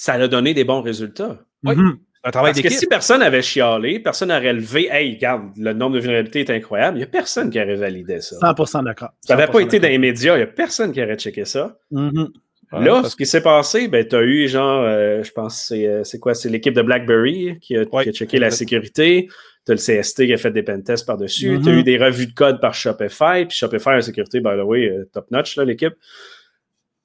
ça 0.00 0.14
a 0.14 0.28
donné 0.28 0.54
des 0.54 0.64
bons 0.64 0.80
résultats. 0.80 1.38
Oui. 1.62 1.76
Mhm. 1.76 1.98
Un 2.24 2.30
travail 2.30 2.52
Parce 2.52 2.62
que 2.62 2.70
si 2.70 2.86
personne 2.86 3.22
avait 3.22 3.42
chialé, 3.42 3.98
personne 3.98 4.28
n'aurait 4.28 4.52
levé, 4.52 4.88
hey, 4.90 5.14
regarde, 5.14 5.50
le 5.56 5.72
nombre 5.74 5.96
de 5.96 6.00
vulnérabilités 6.00 6.40
est 6.40 6.50
incroyable, 6.50 6.96
il 6.96 7.00
n'y 7.00 7.04
a 7.04 7.06
personne 7.06 7.50
qui 7.50 7.60
aurait 7.60 7.76
validé 7.76 8.20
ça. 8.20 8.36
100% 8.36 8.84
d'accord. 8.84 9.10
Ça 9.20 9.36
n'avait 9.36 9.50
pas 9.50 9.60
été 9.60 9.78
dans 9.78 9.88
les 9.88 9.98
médias, 9.98 10.34
il 10.34 10.38
n'y 10.38 10.42
a 10.42 10.46
personne 10.46 10.92
qui 10.92 11.02
aurait 11.02 11.16
checké 11.16 11.44
ça. 11.44 11.78
Mhm. 11.90 12.28
Là, 12.72 13.02
ce 13.04 13.16
qui 13.16 13.26
s'est 13.26 13.42
passé, 13.42 13.88
ben, 13.88 14.06
tu 14.06 14.16
as 14.16 14.22
eu 14.22 14.48
genre, 14.48 14.84
euh, 14.84 15.22
je 15.22 15.32
pense, 15.32 15.66
c'est 15.66 15.86
euh, 15.86 16.02
quoi? 16.20 16.34
C'est 16.34 16.48
l'équipe 16.48 16.74
de 16.74 16.82
BlackBerry 16.82 17.58
qui 17.60 17.76
a, 17.76 17.84
checké 18.12 18.38
la 18.38 18.50
sécurité. 18.50 19.28
Tu 19.66 19.72
as 19.72 19.74
le 19.74 20.02
CST 20.02 20.26
qui 20.26 20.32
a 20.32 20.36
fait 20.38 20.52
des 20.52 20.62
pentests 20.62 21.06
par-dessus. 21.06 21.58
Tu 21.62 21.68
as 21.68 21.72
eu 21.72 21.82
des 21.82 21.98
revues 21.98 22.28
de 22.28 22.34
code 22.34 22.60
par 22.60 22.72
Shopify. 22.72 23.44
Puis 23.46 23.56
Shopify 23.58 23.90
en 23.90 24.00
sécurité, 24.00 24.40
by 24.40 24.50
the 24.56 24.64
way, 24.64 24.88
euh, 24.88 25.04
top 25.12 25.30
notch, 25.30 25.58
l'équipe. 25.58 25.94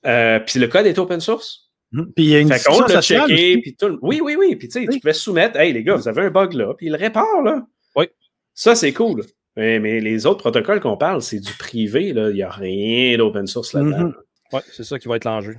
puis 0.03 0.59
le 0.59 0.67
code 0.67 0.85
est 0.85 0.97
open 0.97 1.19
source. 1.19 1.64
Hum, 1.95 2.11
puis 2.13 2.25
il 2.25 2.29
y 2.31 2.35
a 2.35 2.39
une 2.39 2.51
fait 2.51 2.63
qu'on 2.63 2.81
l'a 2.81 3.01
checké, 3.01 3.57
puis 3.59 3.75
tout... 3.75 3.97
Oui, 4.01 4.19
oui, 4.21 4.35
oui. 4.37 4.55
Puis 4.55 4.67
tu 4.67 4.81
sais, 4.81 4.87
tu 4.87 4.99
pouvais 4.99 5.13
soumettre, 5.13 5.57
hey 5.57 5.71
les 5.71 5.83
gars, 5.83 5.95
vous 5.95 6.07
avez 6.07 6.23
un 6.23 6.29
bug 6.29 6.53
là, 6.53 6.73
puis 6.73 6.87
il 6.87 6.91
le 6.91 6.97
répare 6.97 7.41
là. 7.43 7.65
Oui. 7.95 8.07
Ça, 8.53 8.75
c'est 8.75 8.93
cool. 8.93 9.23
Mais, 9.55 9.79
mais, 9.79 10.01
les 10.01 10.25
autres 10.25 10.39
protocoles 10.39 10.81
qu'on 10.81 10.97
parle, 10.97 11.21
c'est 11.21 11.39
du 11.39 11.53
privé, 11.53 12.11
là. 12.11 12.29
Il 12.29 12.35
n'y 12.35 12.43
a 12.43 12.49
rien 12.49 13.17
d'open 13.17 13.47
source 13.47 13.73
là-dedans. 13.73 14.09
Mm-hmm. 14.09 14.13
Oui, 14.53 14.59
c'est 14.71 14.83
ça 14.83 14.99
qui 14.99 15.07
va 15.07 15.15
être 15.15 15.25
l'enjeu. 15.25 15.55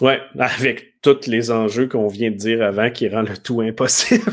Oui, 0.00 0.12
avec 0.38 1.00
tous 1.00 1.26
les 1.26 1.50
enjeux 1.50 1.88
qu'on 1.88 2.08
vient 2.08 2.30
de 2.30 2.36
dire 2.36 2.62
avant 2.62 2.90
qui 2.90 3.08
rend 3.08 3.22
le 3.22 3.36
tout 3.36 3.62
impossible. 3.62 4.24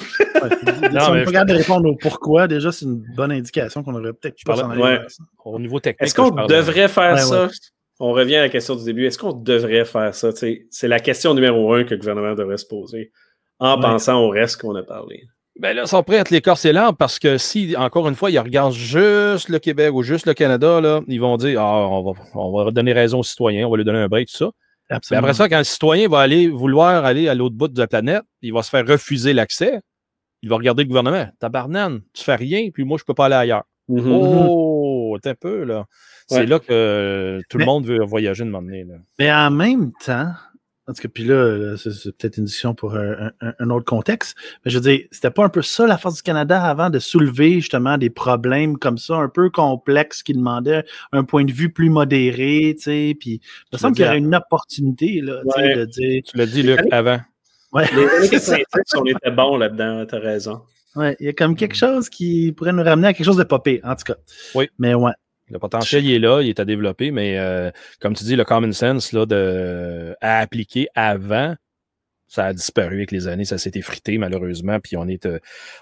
non, 0.91 0.99
si 0.99 1.09
on 1.09 1.13
mais... 1.13 1.23
regarde 1.23 1.47
de 1.49 1.53
répondre 1.53 1.89
au 1.89 1.95
pourquoi, 1.95 2.47
déjà, 2.47 2.71
c'est 2.71 2.85
une 2.85 3.03
bonne 3.15 3.31
indication 3.31 3.81
qu'on 3.81 3.95
aurait 3.95 4.11
peut-être 4.11 4.35
pu 4.35 4.43
pas 4.43 4.61
ouais. 4.67 4.99
Au 5.45 5.59
niveau 5.59 5.79
technique. 5.79 6.01
Est-ce 6.01 6.15
qu'on 6.15 6.31
devrait 6.47 6.89
faire 6.89 7.17
ça? 7.19 7.49
On 8.05 8.11
revient 8.13 8.35
à 8.35 8.41
la 8.41 8.49
question 8.49 8.75
du 8.75 8.83
début. 8.83 9.05
Est-ce 9.05 9.17
qu'on 9.17 9.31
devrait 9.33 9.85
faire 9.85 10.13
ça? 10.13 10.29
C'est 10.33 10.87
la 10.87 10.99
question 10.99 11.33
numéro 11.33 11.73
un 11.73 11.83
que 11.83 11.91
le 11.91 11.97
gouvernement 11.97 12.35
devrait 12.35 12.57
se 12.57 12.65
poser. 12.65 13.11
en 13.59 13.75
Ouais. 13.75 13.81
pensant 13.81 14.19
au 14.21 14.29
reste 14.29 14.59
qu'on 14.59 14.75
a 14.75 14.83
parlé. 14.83 15.23
Ben 15.59 15.73
là, 15.75 15.83
ils 15.83 15.87
sont 15.87 16.03
prêts 16.03 16.17
à 16.17 16.21
être 16.21 16.31
les 16.31 16.41
corps 16.41 16.57
et 16.65 16.73
parce 16.97 17.17
que 17.19 17.37
si, 17.37 17.75
encore 17.77 18.09
une 18.09 18.15
fois, 18.15 18.29
ils 18.31 18.39
regardent 18.39 18.73
juste 18.73 19.47
le 19.47 19.59
Québec 19.59 19.91
ou 19.93 20.01
juste 20.03 20.25
le 20.25 20.33
Canada, 20.33 20.81
là, 20.81 21.01
ils 21.07 21.21
vont 21.21 21.37
dire 21.37 21.61
Ah, 21.61 21.87
on 21.87 22.11
va, 22.11 22.19
on 22.33 22.63
va 22.65 22.71
donner 22.71 22.91
raison 22.91 23.19
aux 23.19 23.23
citoyens, 23.23 23.67
on 23.67 23.71
va 23.71 23.77
lui 23.77 23.85
donner 23.85 23.99
un 23.99 24.07
break, 24.09 24.27
tout 24.27 24.35
ça. 24.37 24.49
Mais 24.89 24.95
Absolument. 24.97 25.23
après 25.23 25.33
ça, 25.35 25.47
quand 25.47 25.59
le 25.59 25.63
citoyen 25.63 26.09
va 26.09 26.19
aller 26.19 26.49
vouloir 26.49 27.05
aller 27.05 27.29
à 27.29 27.35
l'autre 27.35 27.55
bout 27.55 27.67
de 27.69 27.79
la 27.79 27.87
planète, 27.87 28.23
il 28.41 28.51
va 28.51 28.63
se 28.63 28.69
faire 28.69 28.85
refuser 28.85 29.31
l'accès. 29.33 29.79
Il 30.41 30.49
va 30.49 30.57
regarder 30.57 30.83
le 30.83 30.87
gouvernement. 30.89 31.27
Tabarnane, 31.39 32.01
tu 32.13 32.23
fais 32.23 32.35
rien, 32.35 32.69
puis 32.73 32.83
moi, 32.83 32.97
je 32.99 33.05
peux 33.05 33.13
pas 33.13 33.27
aller 33.27 33.35
ailleurs. 33.35 33.63
Mhm. 33.87 34.11
Oh, 34.11 34.72
un 35.25 35.35
peu, 35.35 35.63
là. 35.63 35.85
C'est 36.27 36.39
Ouais. 36.39 36.45
là 36.45 36.59
que 36.59 36.65
euh, 36.71 37.41
tout 37.49 37.57
Mais- 37.57 37.65
le 37.65 37.71
monde 37.71 37.85
veut 37.85 38.03
voyager 38.03 38.43
de 38.45 38.49
m'emmener. 38.49 38.85
Mais 39.19 39.31
en 39.33 39.51
même 39.51 39.91
temps, 40.05 40.31
parce 40.85 40.99
que 40.99 41.07
puis 41.07 41.23
là, 41.23 41.57
là, 41.57 41.77
c'est 41.77 41.91
c'est 41.91 42.11
peut-être 42.17 42.37
une 42.37 42.43
discussion 42.45 42.75
pour 42.75 42.95
un, 42.95 43.31
un- 43.41 43.53
un 43.57 43.69
autre 43.69 43.85
contexte, 43.85 44.35
mais 44.65 44.71
je 44.71 44.77
veux 44.77 44.81
dire, 44.83 45.01
c'était 45.11 45.31
pas 45.31 45.45
un 45.45 45.49
peu 45.49 45.61
ça 45.61 45.87
la 45.87 45.97
force 45.97 46.15
du 46.17 46.21
Canada 46.23 46.61
avant 46.61 46.89
de 46.89 46.99
soulever 46.99 47.53
justement 47.61 47.97
des 47.97 48.09
problèmes 48.09 48.77
comme 48.77 48.97
ça, 48.97 49.15
un 49.15 49.29
peu 49.29 49.49
complexes 49.49 50.23
qui 50.23 50.33
demandaient 50.33 50.83
un 51.13 51.23
point 51.23 51.45
de 51.45 51.53
vue 51.53 51.71
plus 51.71 51.89
modéré, 51.89 52.73
tu 52.77 52.83
sais, 52.83 53.15
puis 53.17 53.39
il 53.71 53.75
me 53.75 53.77
semble 53.77 53.95
qu'il 53.95 54.03
y 54.03 54.07
aurait 54.09 54.17
une 54.17 54.35
opportunité 54.35 55.21
là, 55.21 55.41
tu 55.43 55.51
sais, 55.51 55.67
Ouais. 55.67 55.75
de 55.77 55.85
dire, 55.85 56.21
Tu 56.25 56.37
l'as 56.37 56.45
dit, 56.47 56.63
Luc, 56.63 56.79
avant. 56.91 57.19
ouais, 57.71 57.85
Les 57.95 58.03
années 58.03 58.27
c'est 58.27 58.39
ça. 58.39 58.57
90, 58.57 58.95
on 58.97 59.05
était 59.05 59.31
bons 59.31 59.55
là-dedans, 59.57 60.05
t'as 60.05 60.19
raison. 60.19 60.61
Ouais, 60.95 61.15
il 61.19 61.25
y 61.25 61.29
a 61.29 61.33
comme 61.33 61.55
quelque 61.55 61.75
chose 61.75 62.09
qui 62.09 62.51
pourrait 62.51 62.73
nous 62.73 62.83
ramener 62.83 63.07
à 63.07 63.13
quelque 63.13 63.25
chose 63.25 63.37
de 63.37 63.43
popé, 63.43 63.81
en 63.83 63.95
tout 63.95 64.03
cas. 64.05 64.15
Oui. 64.55 64.69
Mais 64.77 64.93
ouais. 64.93 65.13
Le 65.49 65.59
potentiel, 65.59 66.05
il 66.05 66.13
est 66.13 66.19
là, 66.19 66.41
il 66.41 66.49
est 66.49 66.59
à 66.59 66.65
développer, 66.65 67.11
mais 67.11 67.37
euh, 67.37 67.69
comme 67.99 68.13
tu 68.13 68.23
dis, 68.23 68.35
le 68.35 68.45
common 68.45 68.71
sense 68.71 69.11
là, 69.11 69.25
de, 69.25 70.15
à 70.21 70.39
appliquer 70.39 70.87
avant, 70.95 71.55
ça 72.33 72.45
a 72.45 72.53
disparu 72.53 72.95
avec 72.95 73.11
les 73.11 73.27
années, 73.27 73.45
ça 73.45 73.59
s'est 73.59 73.71
effrité 73.75 74.17
malheureusement, 74.17 74.79
puis 74.79 74.97
on 74.97 75.07
est, 75.07 75.27
euh, 75.27 75.37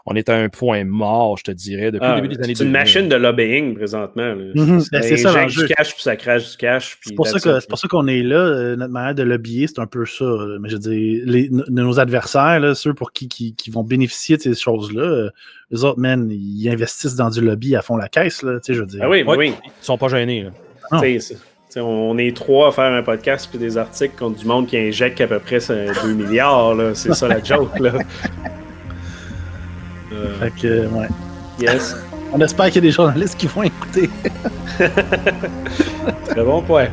on 0.05 0.15
est 0.15 0.27
à 0.27 0.35
un 0.35 0.49
point 0.49 0.83
mort, 0.83 1.37
je 1.37 1.43
te 1.45 1.51
dirais, 1.51 1.91
depuis 1.91 2.05
Ah, 2.05 2.15
le 2.15 2.21
début 2.21 2.35
des 2.35 2.43
années 2.43 2.55
c'est 2.55 2.63
une 2.65 2.71
2000. 2.71 2.79
machine 2.81 3.07
de 3.09 3.15
lobbying 3.15 3.75
présentement. 3.75 4.35
Mhm, 4.35 4.81
Ça 4.81 4.89
ben, 4.91 5.01
c'est 5.01 5.15
ça, 5.17 5.31
l'enjeu. 5.31 5.65
du 5.67 5.73
cash, 5.73 5.93
puis 5.93 6.03
ça 6.03 6.15
crache 6.17 6.51
du 6.51 6.57
cash. 6.57 6.97
C'est 7.01 7.15
pour, 7.15 7.25
ça 7.25 7.39
pour 7.69 7.79
qu'on 7.89 8.07
est 8.07 8.21
là. 8.21 8.35
euh, 8.35 8.75
notre 8.75 8.91
manière 8.91 9.15
de 9.15 9.23
lobbyer, 9.23 9.67
c'est 9.67 9.79
un 9.79 9.87
peu 9.87 10.05
ça. 10.05 10.25
là. 10.25 10.57
Mais 10.59 10.67
je 10.69 10.75
veux 10.75 10.79
dire, 10.81 11.23
les- 11.25 11.49
nos 11.69 11.99
adversaires, 12.01 12.59
là, 12.59 12.75
ceux 12.75 12.93
pour 12.93 13.13
qui, 13.13 13.29
qui, 13.29 13.55
qui 13.55 13.71
vont 13.71 13.83
bénéficier 13.83 14.35
de 14.35 14.41
ces 14.41 14.53
choses-là, 14.55 15.01
euh, 15.03 15.29
les 15.71 15.85
autres, 15.85 15.99
man, 15.99 16.29
ils 16.29 16.67
investissent 16.69 17.15
dans 17.15 17.29
du 17.29 17.39
lobby 17.39 17.75
à 17.77 17.81
fond 17.81 17.95
la 17.95 18.09
caisse. 18.09 18.43
Là, 18.43 18.55
tu 18.59 18.65
sais, 18.65 18.73
je 18.73 18.81
veux 18.81 18.87
dire. 18.87 18.99
Ah 19.03 19.09
oui, 19.09 19.23
Ouais, 19.23 19.37
oui. 19.37 19.53
Ils 19.65 19.71
sont 19.85 19.97
pas 19.97 20.09
gênés. 20.09 20.43
là. 20.43 20.49
On 21.77 22.17
est 22.17 22.35
trois 22.35 22.67
à 22.67 22.71
faire 22.71 22.91
un 22.91 23.01
podcast 23.01 23.47
puis 23.49 23.57
des 23.57 23.77
articles 23.77 24.15
contre 24.19 24.37
du 24.39 24.45
monde 24.45 24.67
qui 24.67 24.77
injecte 24.77 25.21
à 25.21 25.27
peu 25.27 25.39
près 25.39 25.59
2 25.59 26.13
milliards. 26.13 26.73
là. 26.75 26.91
C'est 26.93 27.13
ça 27.13 27.27
la 27.27 27.41
joke. 27.43 27.79
Là. 27.79 27.91
Euh, 30.13 30.27
Fait 30.41 30.51
que, 30.61 30.67
euh, 30.67 30.87
ouais. 30.89 31.07
yes. 31.61 31.95
On 32.33 32.41
espère 32.41 32.65
qu'il 32.65 32.75
y 32.75 32.77
a 32.79 32.81
des 32.81 32.91
journalistes 32.91 33.37
qui 33.39 33.47
vont 33.47 33.63
écouter. 33.63 34.09
Très 36.27 36.43
bon 36.43 36.61
point. 36.61 36.87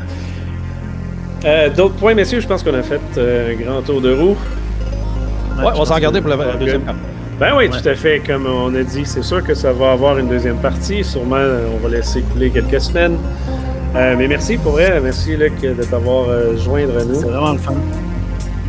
Euh, 1.44 1.68
D'autres 1.68 1.96
points, 1.96 2.14
messieurs, 2.14 2.38
je 2.38 2.46
pense 2.46 2.62
qu'on 2.62 2.74
a 2.74 2.82
fait 2.82 3.00
euh, 3.16 3.52
un 3.52 3.56
grand 3.60 3.82
tour 3.82 4.00
de 4.00 4.12
roue. 4.14 4.36
Ouais, 5.58 5.64
on 5.74 5.80
va 5.80 5.84
s'en 5.84 5.98
garder 5.98 6.20
pour 6.20 6.30
la, 6.30 6.36
la 6.36 6.54
deuxième 6.54 6.82
partie. 6.82 7.00
Ben 7.40 7.54
oui, 7.56 7.68
Ouais. 7.68 7.70
tout 7.70 7.88
à 7.88 7.94
fait. 7.96 8.20
Comme 8.24 8.46
on 8.46 8.72
a 8.76 8.82
dit, 8.84 9.04
c'est 9.04 9.22
sûr 9.24 9.42
que 9.42 9.54
ça 9.54 9.72
va 9.72 9.90
avoir 9.92 10.16
une 10.18 10.28
deuxième 10.28 10.58
partie. 10.58 11.02
Sûrement, 11.02 11.44
on 11.74 11.78
va 11.78 11.88
laisser 11.88 12.22
couler 12.22 12.50
quelques 12.50 12.80
semaines. 12.80 13.18
Euh, 13.98 14.14
mais 14.16 14.28
merci 14.28 14.56
pour 14.56 14.72
vrai. 14.72 15.00
Merci, 15.02 15.36
Luc, 15.36 15.60
de 15.60 15.82
t'avoir 15.82 16.28
euh, 16.28 16.56
joindre 16.56 16.96
à 16.96 17.00
C'est 17.00 17.06
nous. 17.06 17.20
vraiment 17.20 17.52
le 17.52 17.58
fun. 17.58 17.74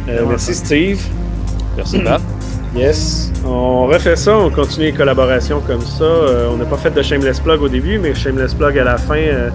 Euh, 0.07 0.25
merci, 0.27 0.55
Steve. 0.55 1.01
Merci, 1.77 1.99
Pat. 1.99 2.21
Yes. 2.75 3.32
On 3.47 3.88
refait 3.88 4.15
ça. 4.15 4.38
On 4.38 4.51
continue 4.51 4.86
les 4.86 4.91
collaborations 4.93 5.59
comme 5.65 5.82
ça. 5.82 6.03
Euh, 6.03 6.49
on 6.53 6.57
n'a 6.57 6.65
pas 6.65 6.77
fait 6.77 6.91
de 6.91 7.01
Shameless 7.01 7.39
Plug 7.39 7.63
au 7.63 7.67
début, 7.67 7.97
mais 7.97 8.13
Shameless 8.13 8.53
Plug 8.53 8.77
à 8.77 8.84
la 8.84 8.97
fin. 8.97 9.15
euh, 9.17 9.49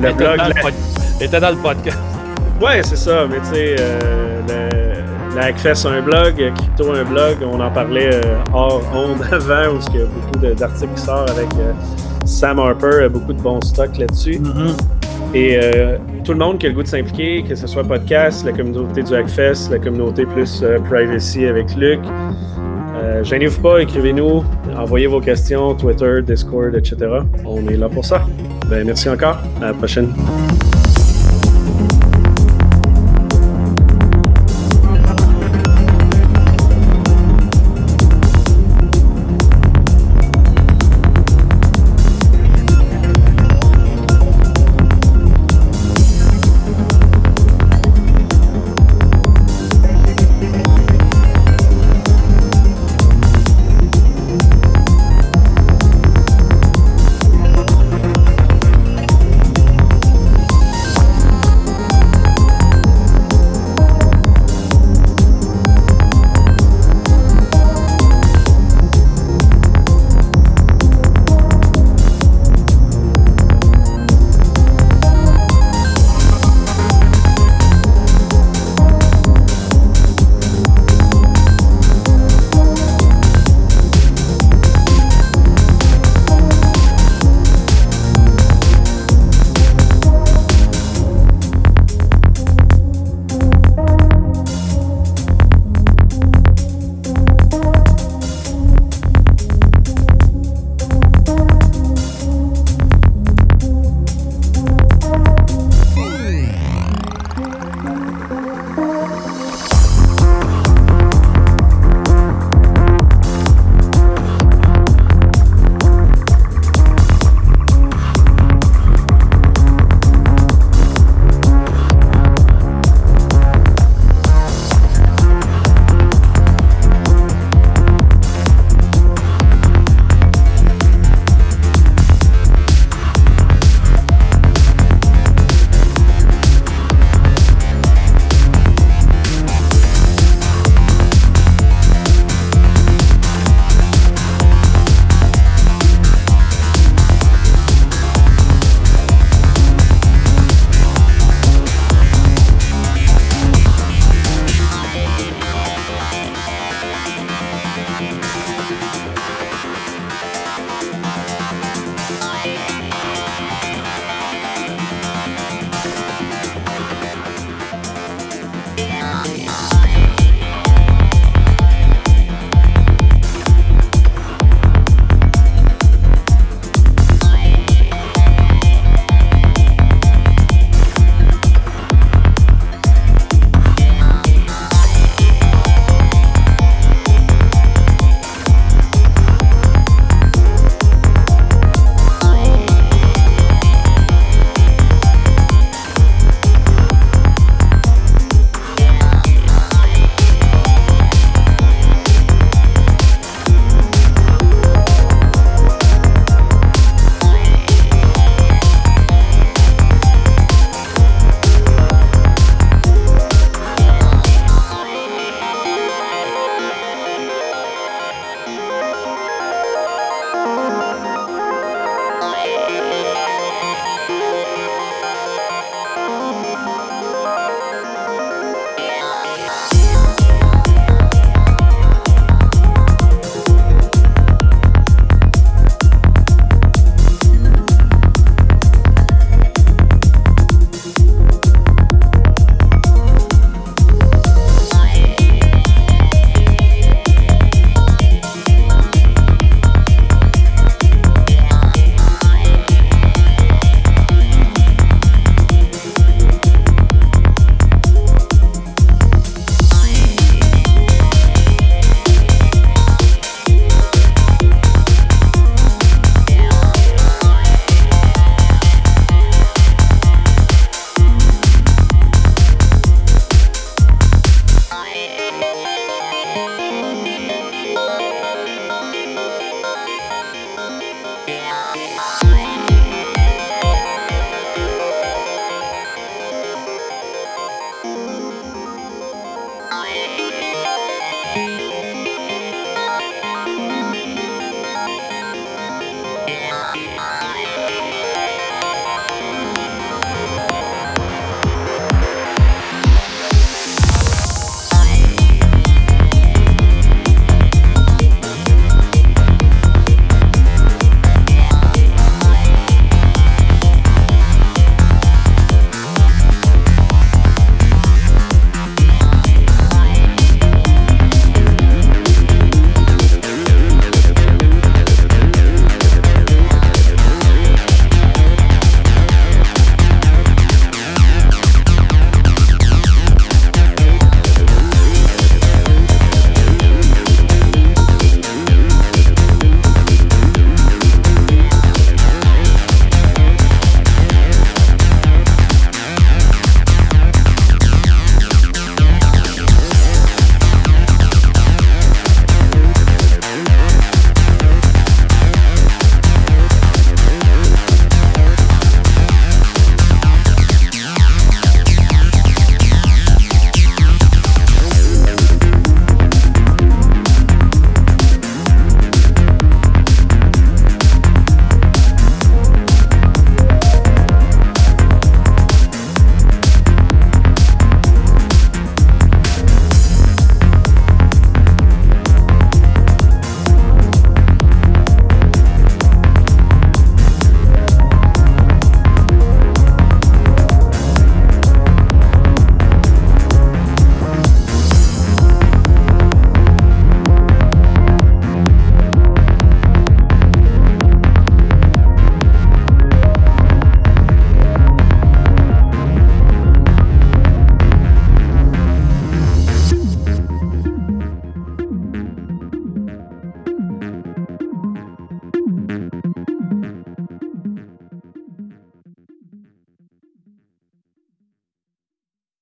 le 0.00 0.10
était 0.10 0.14
blog. 0.16 0.36
dans 0.38 0.44
la- 0.44 1.24
était 1.24 1.40
dans 1.40 1.50
le 1.50 1.56
podcast. 1.56 1.98
Ouais, 2.62 2.82
c'est 2.84 2.96
ça. 2.96 3.26
Mais 3.28 3.38
tu 3.40 3.46
sais, 3.56 3.76
euh, 3.80 4.40
la 5.34 5.46
Hackfest 5.46 5.86
a 5.86 5.90
un 5.90 6.02
blog, 6.02 6.34
Crypto 6.36 6.92
a 6.94 6.98
un 6.98 7.04
blog. 7.04 7.36
On 7.52 7.60
en 7.60 7.70
parlait 7.72 8.14
euh, 8.14 8.20
hors 8.54 8.80
onde 8.94 9.20
avant, 9.32 9.74
où 9.74 9.80
il 9.92 10.00
y 10.00 10.02
a 10.02 10.06
beaucoup 10.06 10.54
d'articles 10.54 10.94
qui 10.94 11.02
sortent 11.02 11.30
avec 11.30 11.52
euh, 11.58 11.72
Sam 12.24 12.60
Harper, 12.60 13.08
beaucoup 13.10 13.32
de 13.32 13.42
bons 13.42 13.60
stocks 13.60 13.98
là-dessus. 13.98 14.38
Mhm. 14.38 14.68
Et 15.36 15.58
euh, 15.62 15.98
tout 16.24 16.32
le 16.32 16.38
monde 16.38 16.56
qui 16.56 16.64
a 16.64 16.70
le 16.70 16.74
goût 16.74 16.82
de 16.82 16.88
s'impliquer, 16.88 17.42
que 17.42 17.54
ce 17.54 17.66
soit 17.66 17.84
podcast, 17.84 18.42
la 18.46 18.52
communauté 18.52 19.02
du 19.02 19.14
Hackfest, 19.14 19.70
la 19.70 19.78
communauté 19.78 20.24
plus 20.24 20.62
euh, 20.62 20.78
privacy 20.78 21.44
avec 21.44 21.76
Luc. 21.76 22.00
Euh, 22.96 23.22
Gênez-vous 23.22 23.60
pas, 23.60 23.82
écrivez-nous, 23.82 24.42
envoyez 24.74 25.08
vos 25.08 25.20
questions, 25.20 25.74
Twitter, 25.74 26.22
Discord, 26.22 26.74
etc. 26.74 26.96
On 27.44 27.68
est 27.68 27.76
là 27.76 27.90
pour 27.90 28.06
ça. 28.06 28.24
Ben, 28.70 28.86
merci 28.86 29.10
encore. 29.10 29.36
À 29.60 29.66
la 29.66 29.74
prochaine. 29.74 30.08